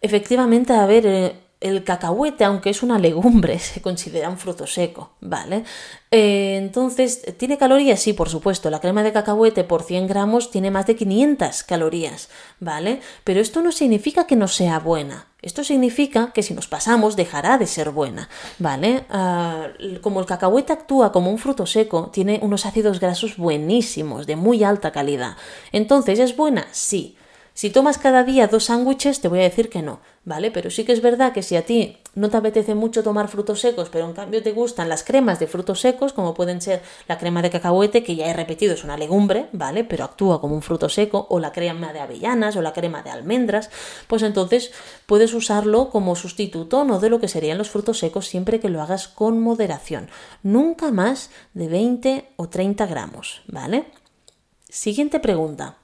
Efectivamente, 0.02 0.74
a 0.74 0.86
ver, 0.86 1.06
eh, 1.06 1.40
el 1.60 1.84
cacahuete, 1.84 2.44
aunque 2.44 2.70
es 2.70 2.84
una 2.84 3.00
legumbre, 3.00 3.58
se 3.60 3.82
considera 3.82 4.30
un 4.30 4.38
fruto 4.38 4.68
seco, 4.68 5.12
¿vale? 5.22 5.64
Eh, 6.12 6.56
entonces, 6.58 7.24
¿tiene 7.38 7.58
calorías? 7.58 8.00
Sí, 8.00 8.14
por 8.14 8.30
supuesto. 8.30 8.70
La 8.70 8.80
crema 8.80 9.04
de 9.04 9.12
cacahuete 9.12 9.64
por 9.64 9.84
100 9.84 10.08
gramos 10.08 10.52
tiene 10.52 10.72
más 10.72 10.86
de 10.86 10.96
500 10.96 11.64
calorías, 11.64 12.30
¿vale? 12.60 13.02
Pero 13.24 13.42
esto 13.42 13.62
no 13.62 13.72
significa 13.72 14.28
que 14.28 14.36
no 14.36 14.48
sea 14.48 14.80
buena. 14.80 15.28
Esto 15.42 15.64
significa 15.64 16.32
que 16.34 16.44
si 16.44 16.54
nos 16.54 16.68
pasamos 16.68 17.16
dejará 17.16 17.58
de 17.58 17.68
ser 17.68 17.92
buena, 17.92 18.30
¿vale? 18.60 19.06
Ah, 19.10 19.68
como 20.02 20.20
el 20.20 20.26
cacahuete 20.26 20.74
actúa 20.74 21.12
como 21.12 21.32
un 21.32 21.38
fruto 21.38 21.66
seco, 21.66 22.10
tiene 22.12 22.40
unos 22.42 22.66
ácidos 22.66 23.00
grasos 23.00 23.38
buenísimos, 23.38 24.28
de 24.28 24.36
muy 24.36 24.64
alta 24.64 24.92
calidad. 24.92 25.38
Entonces, 25.72 26.20
¿es 26.20 26.36
buena? 26.36 26.68
Sí. 26.72 27.18
Si 27.58 27.72
tomas 27.72 27.98
cada 27.98 28.24
día 28.24 28.46
dos 28.46 28.66
sándwiches, 28.66 29.20
te 29.20 29.30
voy 29.30 29.40
a 29.40 29.50
decir 29.50 29.72
que 29.72 29.82
no, 29.82 30.00
¿vale? 30.26 30.52
Pero 30.52 30.70
sí 30.70 30.86
que 30.86 30.92
es 30.92 31.02
verdad 31.02 31.34
que 31.34 31.42
si 31.42 31.56
a 31.56 31.66
ti 31.66 31.98
no 32.14 32.30
te 32.30 32.38
apetece 32.38 32.76
mucho 32.76 33.02
tomar 33.02 33.30
frutos 33.30 33.62
secos, 33.62 33.90
pero 33.90 34.06
en 34.06 34.14
cambio 34.14 34.44
te 34.44 34.52
gustan 34.52 34.90
las 34.90 35.04
cremas 35.04 35.40
de 35.40 35.48
frutos 35.48 35.80
secos, 35.80 36.14
como 36.14 36.36
pueden 36.36 36.62
ser 36.62 36.84
la 37.08 37.18
crema 37.18 37.42
de 37.42 37.50
cacahuete, 37.50 38.04
que 38.04 38.16
ya 38.16 38.28
he 38.28 38.34
repetido 38.34 38.76
es 38.76 38.84
una 38.84 38.96
legumbre, 38.96 39.48
¿vale? 39.54 39.84
Pero 39.84 40.04
actúa 40.04 40.40
como 40.40 40.54
un 40.54 40.62
fruto 40.62 40.88
seco, 40.88 41.26
o 41.32 41.40
la 41.40 41.52
crema 41.52 41.94
de 41.94 42.00
avellanas, 42.00 42.56
o 42.58 42.62
la 42.62 42.74
crema 42.74 43.02
de 43.02 43.10
almendras, 43.10 43.72
pues 44.06 44.22
entonces 44.22 44.72
puedes 45.08 45.34
usarlo 45.34 45.90
como 45.90 46.16
sustituto 46.16 46.84
no 46.84 47.00
de 47.00 47.10
lo 47.10 47.20
que 47.20 47.28
serían 47.28 47.58
los 47.58 47.72
frutos 47.72 47.98
secos 47.98 48.28
siempre 48.28 48.60
que 48.60 48.70
lo 48.70 48.84
hagas 48.84 49.08
con 49.08 49.42
moderación. 49.42 50.12
Nunca 50.44 50.92
más 50.92 51.32
de 51.56 51.70
20 51.70 52.34
o 52.36 52.50
30 52.50 52.86
gramos, 52.86 53.42
¿vale? 53.48 53.88
Siguiente 54.70 55.20
pregunta. 55.20 55.78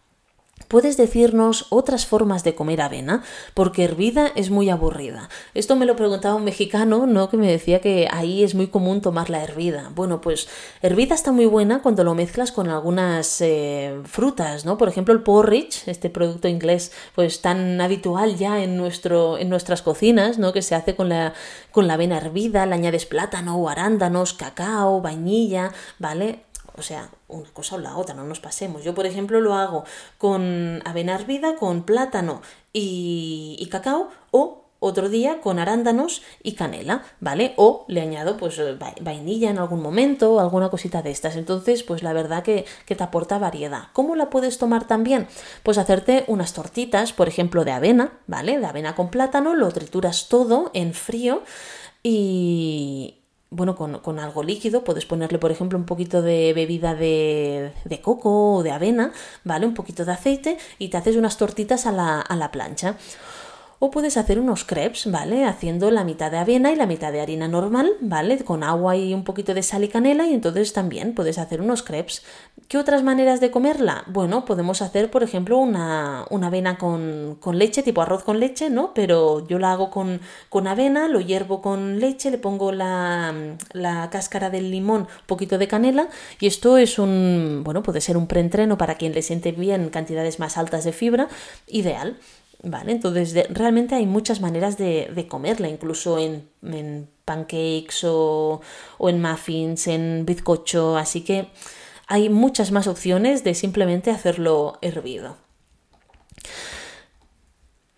¿Puedes 0.74 0.98
decirnos 0.98 1.68
otras 1.70 2.08
formas 2.08 2.44
de 2.44 2.56
comer 2.56 2.82
avena? 2.82 3.22
Porque 3.54 3.84
hervida 3.84 4.32
es 4.36 4.50
muy 4.50 4.72
aburrida. 4.72 5.30
Esto 5.54 5.76
me 5.76 5.86
lo 5.86 5.96
preguntaba 5.96 6.34
un 6.34 6.46
mexicano, 6.46 7.06
¿no? 7.06 7.30
Que 7.30 7.38
me 7.38 7.46
decía 7.46 7.80
que 7.80 8.08
ahí 8.10 8.44
es 8.44 8.56
muy 8.56 8.66
común 8.66 9.00
tomar 9.00 9.30
la 9.30 9.44
hervida. 9.44 9.92
Bueno, 9.94 10.20
pues 10.20 10.48
hervida 10.82 11.14
está 11.14 11.32
muy 11.32 11.46
buena 11.46 11.84
cuando 11.84 12.04
lo 12.04 12.16
mezclas 12.16 12.52
con 12.52 12.70
algunas 12.70 13.40
eh, 13.42 14.02
frutas, 14.06 14.66
¿no? 14.66 14.80
Por 14.80 14.90
ejemplo, 14.90 15.14
el 15.14 15.22
porridge, 15.22 15.88
este 15.88 16.10
producto 16.10 16.48
inglés, 16.48 16.92
pues 17.14 17.42
tan 17.42 17.80
habitual 17.80 18.36
ya 18.36 18.64
en, 18.64 18.76
nuestro, 18.76 19.38
en 19.38 19.50
nuestras 19.50 19.84
cocinas, 19.84 20.40
¿no? 20.40 20.54
Que 20.54 20.64
se 20.64 20.74
hace 20.74 20.96
con 20.96 21.08
la, 21.08 21.36
con 21.70 21.86
la 21.86 21.94
avena 21.94 22.18
hervida, 22.18 22.66
le 22.66 22.74
añades 22.74 23.06
plátano 23.06 23.70
arándanos, 23.70 24.34
cacao, 24.34 25.02
vainilla, 25.02 25.72
¿vale? 26.00 26.40
O 26.78 26.82
sea, 26.82 27.10
una 27.28 27.50
cosa 27.52 27.76
o 27.76 27.80
la 27.80 27.98
otra, 27.98 28.16
no 28.16 28.24
nos 28.24 28.40
pasemos. 28.40 28.84
Yo, 28.84 28.94
por 28.94 29.06
ejemplo, 29.06 29.42
lo 29.42 29.54
hago 29.54 29.84
con 30.18 30.82
avena 30.86 31.16
hervida, 31.16 31.56
con 31.56 31.84
plátano 31.84 32.42
y, 32.72 33.68
cacao 33.72 34.10
o 34.32 34.64
otro 34.80 35.08
día 35.08 35.40
con 35.40 35.60
arándanos 35.60 36.22
y 36.44 36.54
canela, 36.54 37.04
¿vale? 37.22 37.54
O 37.56 37.86
le 37.88 38.02
añado 38.02 38.36
pues 38.36 38.60
vainilla 39.00 39.50
en 39.50 39.58
algún 39.58 39.82
momento 39.82 40.34
o 40.34 40.40
alguna 40.42 40.70
cosita 40.70 41.02
de 41.02 41.12
estas. 41.12 41.38
Entonces, 41.38 41.84
pues 41.84 42.04
la 42.04 42.12
verdad 42.12 42.44
que, 42.44 42.66
que, 42.86 42.96
te 42.96 43.04
aporta 43.04 43.38
variedad. 43.38 43.84
¿Cómo 43.94 44.16
la 44.16 44.30
puedes 44.30 44.58
tomar 44.58 44.86
también? 44.86 45.28
Pues 45.64 45.78
hacerte 45.78 46.26
unas 46.28 46.54
tortitas, 46.54 47.14
por 47.14 47.30
ejemplo, 47.30 47.64
de 47.64 47.72
avena, 47.72 48.12
¿vale? 48.28 48.60
De 48.60 48.66
avena 48.66 48.94
con 48.94 49.10
plátano, 49.10 49.56
lo 49.56 49.72
trituras 49.72 50.28
todo 50.28 50.70
en 50.74 50.94
frío 50.94 51.44
y, 52.04 53.23
bueno, 53.54 53.76
con, 53.76 54.20
algo 54.20 54.44
líquido, 54.44 54.84
puedes 54.84 55.06
ponerle, 55.06 55.40
por 55.40 55.52
ejemplo, 55.52 55.78
un 55.78 55.86
poquito 55.86 56.22
de 56.22 56.54
bebida 56.54 56.96
de, 56.96 57.72
de, 57.86 58.02
coco 58.02 58.56
o 58.56 58.64
de 58.64 58.72
avena, 58.72 59.12
¿vale? 59.44 59.66
Un 59.66 59.74
poquito 59.74 60.06
de 60.06 60.12
aceite 60.12 60.58
y 60.80 60.90
te 60.90 60.98
haces 60.98 61.16
unas 61.16 61.38
tortitas 61.38 61.86
a 61.86 61.92
la, 61.92 62.20
a 62.22 62.36
la 62.36 62.52
plancha. 62.52 62.98
O 63.86 63.92
puedes 63.92 64.16
hacer 64.16 64.40
unos 64.40 64.64
crepes, 64.64 65.12
¿vale? 65.12 65.44
Haciendo 65.46 65.92
la 65.92 66.06
mitad 66.06 66.32
de 66.32 66.38
avena 66.38 66.72
y 66.72 66.76
la 66.78 66.86
mitad 66.86 67.12
de 67.12 67.20
harina 67.20 67.50
normal, 67.50 67.92
¿vale? 68.00 68.42
Con 68.44 68.64
agua 68.64 68.96
y 68.96 69.14
un 69.14 69.26
poquito 69.26 69.54
de 69.54 69.62
sal 69.62 69.84
y 69.84 69.90
canela 69.90 70.26
y 70.26 70.34
entonces 70.34 70.72
también 70.72 71.14
puedes 71.14 71.38
hacer 71.38 71.60
unos 71.60 71.84
crepes. 71.84 72.24
¿Qué 72.68 72.78
otras 72.78 73.04
maneras 73.04 73.40
de 73.40 73.52
comerla? 73.52 74.04
Bueno, 74.08 74.46
podemos 74.46 74.82
hacer, 74.82 75.12
por 75.12 75.24
ejemplo, 75.24 75.58
una, 75.58 76.24
avena 76.24 76.78
con, 76.78 77.38
leche, 77.54 77.84
tipo 77.84 78.02
arroz 78.02 78.24
con 78.24 78.40
leche, 78.40 78.70
¿no? 78.70 78.94
Pero 78.94 79.46
yo 79.48 79.60
la 79.60 79.74
hago 79.74 79.92
con, 79.92 80.22
con 80.50 80.68
avena, 80.68 81.08
lo 81.08 81.20
hiervo 81.20 81.62
con 81.62 82.00
leche, 82.00 82.32
le 82.32 82.38
pongo 82.38 82.72
la, 82.72 83.56
la 83.74 84.10
cáscara 84.10 84.50
del 84.50 84.72
limón, 84.72 85.02
un 85.02 85.28
poquito 85.28 85.58
de 85.58 85.68
canela 85.68 86.08
y 86.40 86.48
esto 86.48 86.78
es 86.78 87.00
un, 87.00 87.62
bueno, 87.64 87.84
puede 87.84 88.02
ser 88.02 88.18
un 88.18 88.28
preentreno 88.28 88.78
para 88.78 88.96
quien 88.96 89.14
le 89.14 89.22
siente 89.22 89.52
bien 89.52 89.90
cantidades 89.90 90.40
más 90.40 90.58
altas 90.58 90.84
de 90.84 90.94
fibra, 90.94 91.28
ideal. 91.68 92.18
¿Vale? 92.66 92.94
Entonces, 92.94 93.36
realmente 93.50 93.94
hay 93.96 94.06
muchas 94.06 94.40
maneras 94.40 94.78
de, 94.78 95.28
comerla, 95.30 95.68
incluso 95.68 96.18
en, 96.18 96.48
pancakes 97.26 98.06
o, 98.06 98.62
o, 98.98 99.10
en 99.10 99.22
muffins, 99.22 99.88
en 99.88 100.26
bizcocho, 100.26 100.96
así 100.96 101.22
que 101.26 101.50
hay 102.08 102.30
muchas 102.30 102.72
más 102.72 102.88
opciones 102.88 103.44
de 103.44 103.56
simplemente 103.56 104.12
hacerlo 104.12 104.78
hervido. 104.82 105.38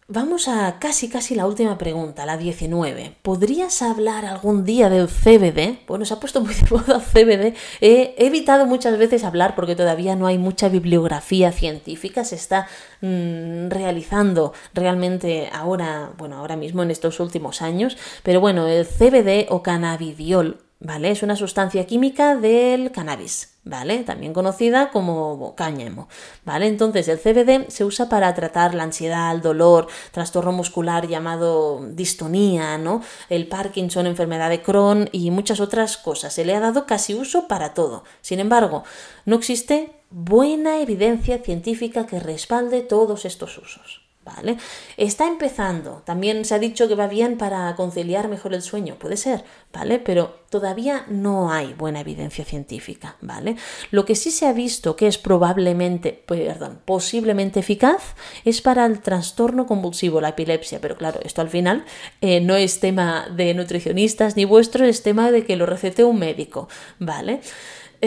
Vamos 0.08 0.48
a 0.48 0.78
casi 0.78 1.10
casi 1.10 1.34
la 1.34 1.48
última 1.48 1.80
pregunta, 1.80 2.28
la 2.28 2.38
19. 2.38 3.16
¿Podrías 3.24 3.82
hablar 3.82 4.24
algún 4.24 4.64
día 4.64 4.88
del 4.88 5.08
CBD? 5.08 5.80
Bueno, 5.88 6.06
se 6.06 6.14
ha 6.14 6.20
puesto 6.20 6.42
muy 6.42 6.54
de 6.54 6.62
moda 6.70 7.00
CBD. 7.00 7.56
He 7.82 8.14
evitado 8.20 8.68
muchas 8.68 9.00
veces 9.00 9.24
hablar 9.24 9.56
porque 9.56 9.76
todavía 9.76 10.16
no 10.16 10.28
hay 10.28 10.38
mucha 10.38 10.70
bibliografía 10.70 11.52
científica. 11.52 12.24
Se 12.24 12.36
está 12.36 12.68
mm, 13.02 13.70
realizando 13.70 14.54
realmente 14.76 15.50
ahora, 15.52 16.12
bueno, 16.20 16.38
ahora 16.38 16.56
mismo 16.56 16.84
en 16.84 16.92
estos 16.92 17.20
últimos 17.20 17.64
años. 17.64 17.98
Pero 18.22 18.40
bueno, 18.40 18.68
el 18.68 18.86
CBD 18.86 19.48
o 19.50 19.64
cannabidiol 19.64 20.65
¿vale? 20.86 21.10
Es 21.12 21.24
una 21.24 21.36
sustancia 21.36 21.86
química 21.88 22.36
del 22.36 22.92
cannabis, 22.92 23.58
¿vale? 23.64 24.04
También 24.04 24.34
conocida 24.34 24.92
como 24.92 25.56
cáñamo, 25.56 26.08
¿vale? 26.46 26.68
Entonces 26.68 27.08
el 27.08 27.18
CBD 27.18 27.70
se 27.70 27.84
usa 27.84 28.08
para 28.08 28.34
tratar 28.36 28.76
la 28.76 28.84
ansiedad, 28.84 29.34
el 29.34 29.42
dolor, 29.42 29.88
trastorno 30.12 30.52
muscular 30.52 31.08
llamado 31.08 31.82
distonía, 31.90 32.78
¿no? 32.78 33.02
El 33.30 33.48
Parkinson, 33.48 34.06
enfermedad 34.06 34.52
de 34.52 34.62
Crohn 34.62 35.10
y 35.12 35.32
muchas 35.32 35.60
otras 35.60 35.98
cosas. 35.98 36.34
Se 36.34 36.46
le 36.46 36.56
ha 36.56 36.60
dado 36.60 36.86
casi 36.86 37.16
uso 37.16 37.48
para 37.48 37.74
todo. 37.74 38.04
Sin 38.22 38.40
embargo, 38.40 38.84
no 39.26 39.36
existe 39.38 39.92
buena 40.12 40.80
evidencia 40.80 41.40
científica 41.40 42.06
que 42.06 42.20
respalde 42.20 42.82
todos 42.82 43.26
estos 43.26 43.58
usos. 43.58 44.05
¿Vale? 44.26 44.58
Está 44.98 45.28
empezando. 45.28 46.02
También 46.04 46.44
se 46.44 46.56
ha 46.56 46.60
dicho 46.60 46.88
que 46.88 46.96
va 46.96 47.08
bien 47.08 47.38
para 47.38 47.74
conciliar 47.76 48.28
mejor 48.28 48.54
el 48.54 48.64
sueño, 48.64 48.96
puede 48.96 49.16
ser, 49.16 49.46
¿vale? 49.72 50.00
Pero 50.00 50.40
todavía 50.50 51.06
no 51.08 51.52
hay 51.52 51.74
buena 51.74 52.02
evidencia 52.02 52.44
científica, 52.44 53.18
¿vale? 53.22 53.56
Lo 53.92 54.04
que 54.06 54.16
sí 54.16 54.32
se 54.32 54.48
ha 54.48 54.54
visto 54.54 54.96
que 54.96 55.08
es 55.08 55.18
probablemente, 55.18 56.12
perdón, 56.26 56.82
posiblemente 56.84 57.60
eficaz 57.60 58.16
es 58.44 58.62
para 58.62 58.86
el 58.86 59.00
trastorno 59.00 59.68
convulsivo, 59.68 60.20
la 60.20 60.30
epilepsia, 60.30 60.82
pero 60.82 60.98
claro, 60.98 61.20
esto 61.24 61.42
al 61.42 61.50
final 61.50 61.86
eh, 62.22 62.42
no 62.42 62.56
es 62.56 62.80
tema 62.80 63.28
de 63.30 63.54
nutricionistas 63.54 64.36
ni 64.36 64.46
vuestro, 64.46 64.86
es 64.86 65.04
tema 65.04 65.32
de 65.32 65.46
que 65.46 65.56
lo 65.56 65.66
recete 65.66 66.04
un 66.04 66.18
médico, 66.18 66.68
¿vale? 67.00 67.42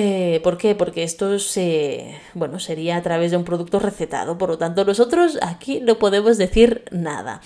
Eh, 0.01 0.39
¿Por 0.45 0.59
qué? 0.59 0.77
Porque 0.77 1.03
esto 1.03 1.41
se, 1.41 2.15
bueno, 2.33 2.61
sería 2.61 2.97
a 2.97 3.03
través 3.03 3.33
de 3.33 3.37
un 3.37 3.43
producto 3.43 3.81
recetado, 3.81 4.39
por 4.39 4.49
lo 4.49 4.57
tanto 4.57 4.85
nosotros 4.85 5.41
aquí 5.43 5.81
no 5.81 5.99
podemos 5.99 6.39
decir 6.39 6.85
nada. 6.93 7.41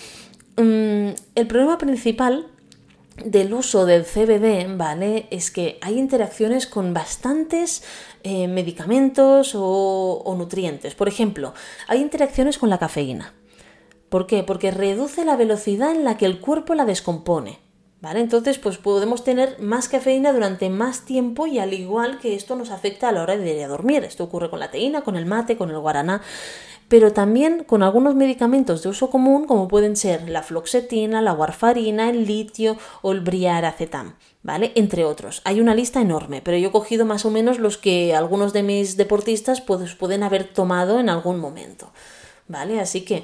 Mm, 0.57 1.15
el 1.33 1.47
problema 1.47 1.79
principal 1.79 2.45
del 3.25 3.55
uso 3.55 3.87
del 3.87 4.05
CBD, 4.05 4.77
¿vale? 4.77 5.25
Es 5.31 5.49
que 5.49 5.79
hay 5.81 5.97
interacciones 5.97 6.67
con 6.67 6.93
bastantes 6.93 7.81
eh, 8.21 8.47
medicamentos 8.47 9.55
o, 9.55 10.21
o 10.23 10.35
nutrientes. 10.35 10.93
Por 10.93 11.07
ejemplo, 11.07 11.55
hay 11.87 12.01
interacciones 12.01 12.59
con 12.59 12.69
la 12.69 12.77
cafeína. 12.77 13.33
¿Por 14.09 14.27
qué? 14.27 14.43
Porque 14.43 14.69
reduce 14.69 15.25
la 15.25 15.37
velocidad 15.37 15.89
en 15.89 16.03
la 16.03 16.17
que 16.17 16.27
el 16.27 16.39
cuerpo 16.39 16.75
la 16.75 16.85
descompone. 16.85 17.62
¿Vale? 18.03 18.19
Entonces, 18.19 18.59
pues 18.59 18.77
podemos 18.77 19.23
tener 19.23 19.61
más 19.61 19.87
cafeína 19.87 20.33
durante 20.33 20.69
más 20.69 21.05
tiempo 21.05 21.47
y 21.47 21.59
al 21.59 21.73
igual 21.73 22.19
que 22.19 22.35
esto 22.35 22.57
nos 22.57 22.69
afecta 22.69 23.07
a 23.07 23.11
la 23.13 23.23
hora 23.23 23.37
de 23.37 23.55
ir 23.55 23.63
a 23.63 23.69
dormir. 23.69 24.03
Esto 24.03 24.25
ocurre 24.25 24.49
con 24.49 24.59
la 24.59 24.71
teína, 24.71 25.03
con 25.03 25.15
el 25.15 25.25
mate, 25.25 25.55
con 25.55 25.69
el 25.69 25.79
guaraná, 25.79 26.21
pero 26.89 27.13
también 27.13 27.63
con 27.63 27.81
algunos 27.81 28.13
medicamentos 28.13 28.83
de 28.83 28.89
uso 28.89 29.09
común 29.09 29.45
como 29.45 29.69
pueden 29.69 29.95
ser 29.95 30.27
la 30.27 30.43
floxetina, 30.43 31.21
la 31.21 31.31
warfarina, 31.31 32.09
el 32.09 32.25
litio 32.27 32.75
o 33.03 33.13
el 33.13 33.21
briaracetam. 33.21 34.15
¿Vale? 34.41 34.73
Entre 34.75 35.05
otros. 35.05 35.41
Hay 35.45 35.61
una 35.61 35.73
lista 35.73 36.01
enorme, 36.01 36.41
pero 36.41 36.57
yo 36.57 36.67
he 36.67 36.71
cogido 36.73 37.05
más 37.05 37.23
o 37.23 37.31
menos 37.31 37.57
los 37.57 37.77
que 37.77 38.13
algunos 38.13 38.51
de 38.51 38.63
mis 38.63 38.97
deportistas 38.97 39.61
pues, 39.61 39.95
pueden 39.95 40.23
haber 40.23 40.43
tomado 40.43 40.99
en 40.99 41.07
algún 41.07 41.39
momento. 41.39 41.93
¿Vale? 42.49 42.81
Así 42.81 43.05
que 43.05 43.23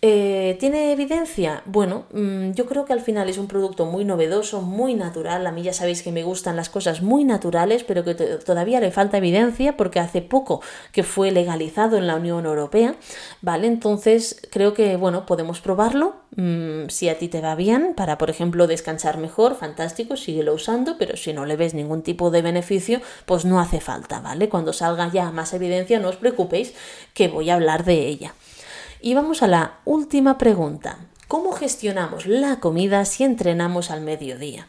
Eh, 0.00 0.56
¿Tiene 0.60 0.92
evidencia? 0.92 1.62
Bueno, 1.66 2.04
mm, 2.12 2.52
yo 2.52 2.66
creo 2.66 2.84
que 2.84 2.92
al 2.92 3.00
final 3.00 3.28
es 3.28 3.36
un 3.36 3.48
producto 3.48 3.84
muy 3.84 4.04
novedoso, 4.04 4.62
muy 4.62 4.94
natural. 4.94 5.44
A 5.44 5.50
mí 5.50 5.64
ya 5.64 5.72
sabéis 5.72 6.04
que 6.04 6.12
me 6.12 6.22
gustan 6.22 6.54
las 6.54 6.68
cosas 6.68 7.02
muy 7.02 7.24
naturales, 7.24 7.82
pero 7.82 8.04
que 8.04 8.14
todavía 8.14 8.78
le 8.78 8.92
falta 8.92 9.18
evidencia 9.18 9.76
porque 9.76 9.98
hace 9.98 10.22
poco 10.22 10.62
que 10.92 11.02
fue 11.02 11.32
legalizado 11.32 11.96
en 11.96 12.06
la 12.06 12.14
Unión 12.14 12.46
Europea. 12.46 12.94
¿Vale? 13.42 13.66
Entonces 13.66 14.40
creo 14.52 14.72
que, 14.72 14.96
bueno, 14.96 15.26
podemos 15.26 15.60
probarlo. 15.60 16.14
Mm, 16.36 16.88
si 16.90 17.08
a 17.08 17.18
ti 17.18 17.26
te 17.26 17.40
va 17.40 17.56
bien, 17.56 17.94
para, 17.96 18.18
por 18.18 18.30
ejemplo, 18.30 18.68
descansar 18.68 19.18
mejor, 19.18 19.56
fantástico, 19.56 20.16
síguelo 20.16 20.54
usando, 20.54 20.96
pero 20.96 21.16
si 21.16 21.32
no 21.32 21.44
le 21.44 21.56
ves 21.56 21.74
ningún 21.74 22.02
tipo 22.02 22.30
de 22.30 22.42
beneficio, 22.42 23.00
pues 23.26 23.44
no 23.44 23.58
hace 23.58 23.80
falta, 23.80 24.20
¿vale? 24.20 24.48
Cuando 24.48 24.72
salga 24.72 25.10
ya 25.12 25.32
más 25.32 25.52
evidencia, 25.54 25.98
no 25.98 26.08
os 26.08 26.16
preocupéis 26.16 26.74
que 27.14 27.26
voy 27.26 27.50
a 27.50 27.54
hablar 27.54 27.84
de 27.84 28.06
ella. 28.06 28.34
Y 29.00 29.14
vamos 29.14 29.42
a 29.42 29.46
la 29.46 29.78
última 29.84 30.38
pregunta. 30.38 30.98
¿Cómo 31.28 31.52
gestionamos 31.52 32.26
la 32.26 32.58
comida 32.58 33.04
si 33.04 33.22
entrenamos 33.22 33.92
al 33.92 34.00
mediodía? 34.00 34.66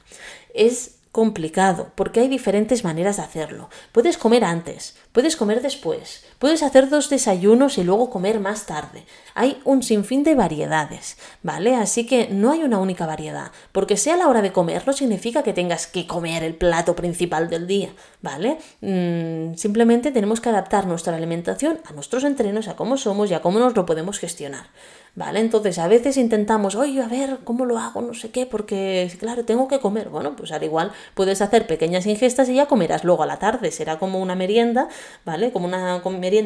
Es 0.54 0.98
complicado 1.12 1.92
porque 1.96 2.20
hay 2.20 2.28
diferentes 2.28 2.84
maneras 2.84 3.18
de 3.18 3.24
hacerlo. 3.24 3.70
Puedes 3.92 4.20
comer 4.20 4.44
antes, 4.44 4.96
puedes 5.14 5.36
comer 5.36 5.64
después, 5.64 6.26
puedes 6.40 6.64
hacer 6.64 6.90
dos 6.90 7.10
desayunos 7.10 7.78
y 7.78 7.84
luego 7.84 8.10
comer 8.10 8.40
más 8.40 8.66
tarde. 8.66 9.06
Hay 9.36 9.62
un 9.66 9.84
sinfín 9.84 10.24
de 10.24 10.36
variedades, 10.36 11.18
¿vale? 11.44 11.76
Así 11.76 12.06
que 12.06 12.30
no 12.30 12.52
hay 12.52 12.64
una 12.64 12.80
única 12.80 13.06
variedad. 13.06 13.52
Porque 13.72 13.98
sea 13.98 14.18
la 14.18 14.28
hora 14.28 14.42
de 14.42 14.52
comer 14.52 14.84
no 14.88 14.94
significa 14.94 15.44
que 15.44 15.54
tengas 15.54 15.86
que 15.86 16.08
comer 16.08 16.44
el 16.44 16.56
plato 16.56 16.96
principal 16.96 17.50
del 17.50 17.68
día, 17.68 17.90
¿vale? 18.22 18.58
Mm, 18.82 19.56
simplemente 19.56 20.12
tenemos 20.12 20.42
que 20.42 20.50
adaptar 20.50 20.88
nuestra 20.88 21.16
alimentación 21.16 21.80
a 21.86 21.94
nuestros 21.94 22.24
entrenos, 22.24 22.68
a 22.68 22.76
cómo 22.76 22.98
somos 22.98 23.30
y 23.30 23.34
a 23.34 23.42
cómo 23.42 23.60
nos 23.60 23.76
lo 23.76 23.86
podemos 23.86 24.20
gestionar. 24.20 24.68
¿Vale? 25.16 25.40
Entonces 25.40 25.80
a 25.80 25.88
veces 25.88 26.18
intentamos, 26.18 26.76
oye, 26.76 27.02
a 27.02 27.08
ver, 27.08 27.40
¿cómo 27.44 27.66
lo 27.66 27.78
hago? 27.78 28.02
No 28.02 28.14
sé 28.14 28.30
qué, 28.30 28.46
porque 28.46 29.12
claro, 29.20 29.44
tengo 29.44 29.68
que 29.68 29.80
comer. 29.80 30.10
Bueno, 30.10 30.36
pues 30.36 30.52
al 30.52 30.64
igual 30.64 30.94
puedes 31.14 31.42
hacer 31.42 31.68
pequeñas 31.68 32.06
ingestas 32.06 32.48
y 32.48 32.54
ya 32.56 32.68
comerás 32.68 33.04
luego 33.04 33.24
a 33.24 33.26
la 33.26 33.38
tarde. 33.38 33.72
Será 33.72 34.00
como 34.00 34.20
una 34.20 34.36
merienda, 34.36 34.88
¿vale? 35.26 35.52
Como 35.52 35.66
una 35.66 36.02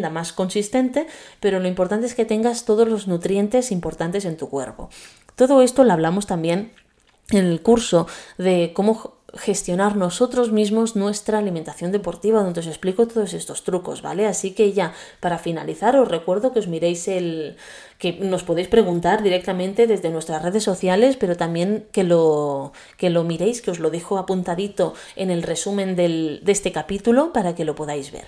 más 0.09 0.33
consistente, 0.33 1.07
pero 1.39 1.59
lo 1.59 1.67
importante 1.67 2.05
es 2.05 2.15
que 2.15 2.25
tengas 2.25 2.65
todos 2.65 2.87
los 2.87 3.07
nutrientes 3.07 3.71
importantes 3.71 4.25
en 4.25 4.37
tu 4.37 4.49
cuerpo. 4.49 4.89
Todo 5.35 5.61
esto 5.61 5.83
lo 5.83 5.93
hablamos 5.93 6.27
también 6.27 6.71
en 7.29 7.45
el 7.45 7.61
curso 7.61 8.07
de 8.37 8.71
cómo 8.73 9.23
gestionar 9.35 9.95
nosotros 9.95 10.51
mismos 10.51 10.95
nuestra 10.95 11.39
alimentación 11.39 11.91
deportiva, 11.91 12.43
donde 12.43 12.59
os 12.59 12.67
explico 12.67 13.07
todos 13.07 13.33
estos 13.33 13.63
trucos, 13.63 14.03
¿vale? 14.03 14.27
Así 14.27 14.51
que 14.51 14.73
ya, 14.73 14.93
para 15.19 15.39
finalizar, 15.39 15.95
os 15.95 16.07
recuerdo 16.07 16.53
que 16.53 16.59
os 16.59 16.67
miréis 16.67 17.07
el, 17.07 17.57
que 17.97 18.13
nos 18.13 18.43
podéis 18.43 18.67
preguntar 18.67 19.23
directamente 19.23 19.87
desde 19.87 20.09
nuestras 20.09 20.41
redes 20.41 20.63
sociales, 20.63 21.17
pero 21.17 21.37
también 21.37 21.85
que 21.91 22.03
lo, 22.03 22.73
que 22.97 23.09
lo 23.09 23.23
miréis, 23.23 23.61
que 23.61 23.71
os 23.71 23.79
lo 23.79 23.89
dejo 23.89 24.17
apuntadito 24.17 24.93
en 25.15 25.31
el 25.31 25.43
resumen 25.43 25.95
del, 25.95 26.41
de 26.43 26.51
este 26.51 26.71
capítulo 26.71 27.33
para 27.33 27.55
que 27.55 27.65
lo 27.65 27.75
podáis 27.75 28.11
ver. 28.11 28.27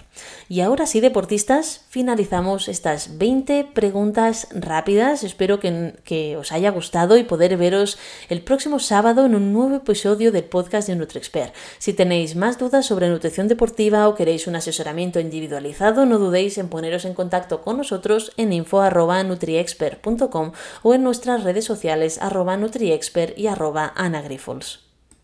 Y 0.50 0.62
ahora 0.62 0.86
sí, 0.86 1.00
deportistas, 1.00 1.86
finalizamos 1.90 2.68
estas 2.68 3.18
20 3.18 3.68
preguntas 3.74 4.48
rápidas. 4.52 5.24
Espero 5.24 5.60
que, 5.60 5.96
que 6.04 6.38
os 6.38 6.52
haya 6.52 6.72
gustado 6.72 7.18
y 7.18 7.24
poder 7.24 7.58
veros 7.58 7.98
el 8.30 8.42
próximo 8.42 8.80
sábado 8.80 9.26
en 9.26 9.36
un 9.36 9.54
nuevo 9.54 9.76
episodio 9.76 10.32
del 10.32 10.44
podcast 10.46 10.88
de 10.88 10.96
NutriExpert. 10.96 11.54
Si 11.80 11.94
tenéis 11.94 12.36
más 12.36 12.58
dudas 12.58 12.86
sobre 12.86 13.10
nutrición 13.10 13.48
deportiva 13.48 14.08
o 14.08 14.16
queréis 14.16 14.48
un 14.48 14.56
asesoramiento 14.56 15.20
individualizado, 15.20 16.06
no 16.06 16.20
dudéis 16.20 16.58
en 16.58 16.70
poneros 16.70 17.06
en 17.06 17.14
contacto 17.14 17.62
con 17.62 17.78
nosotros 17.78 18.32
en 18.38 18.54
info.nutriexpert 18.54 19.65
nutriexpert.com 19.66 20.52
o 20.84 20.94
en 20.94 21.04
nuestras 21.04 21.44
redes 21.44 21.66
sociales 21.66 22.20
arroba 22.22 22.58
nutriexpert 22.58 23.38
y 23.38 23.48
arroba 23.48 23.94
anagrifols. 23.96 24.85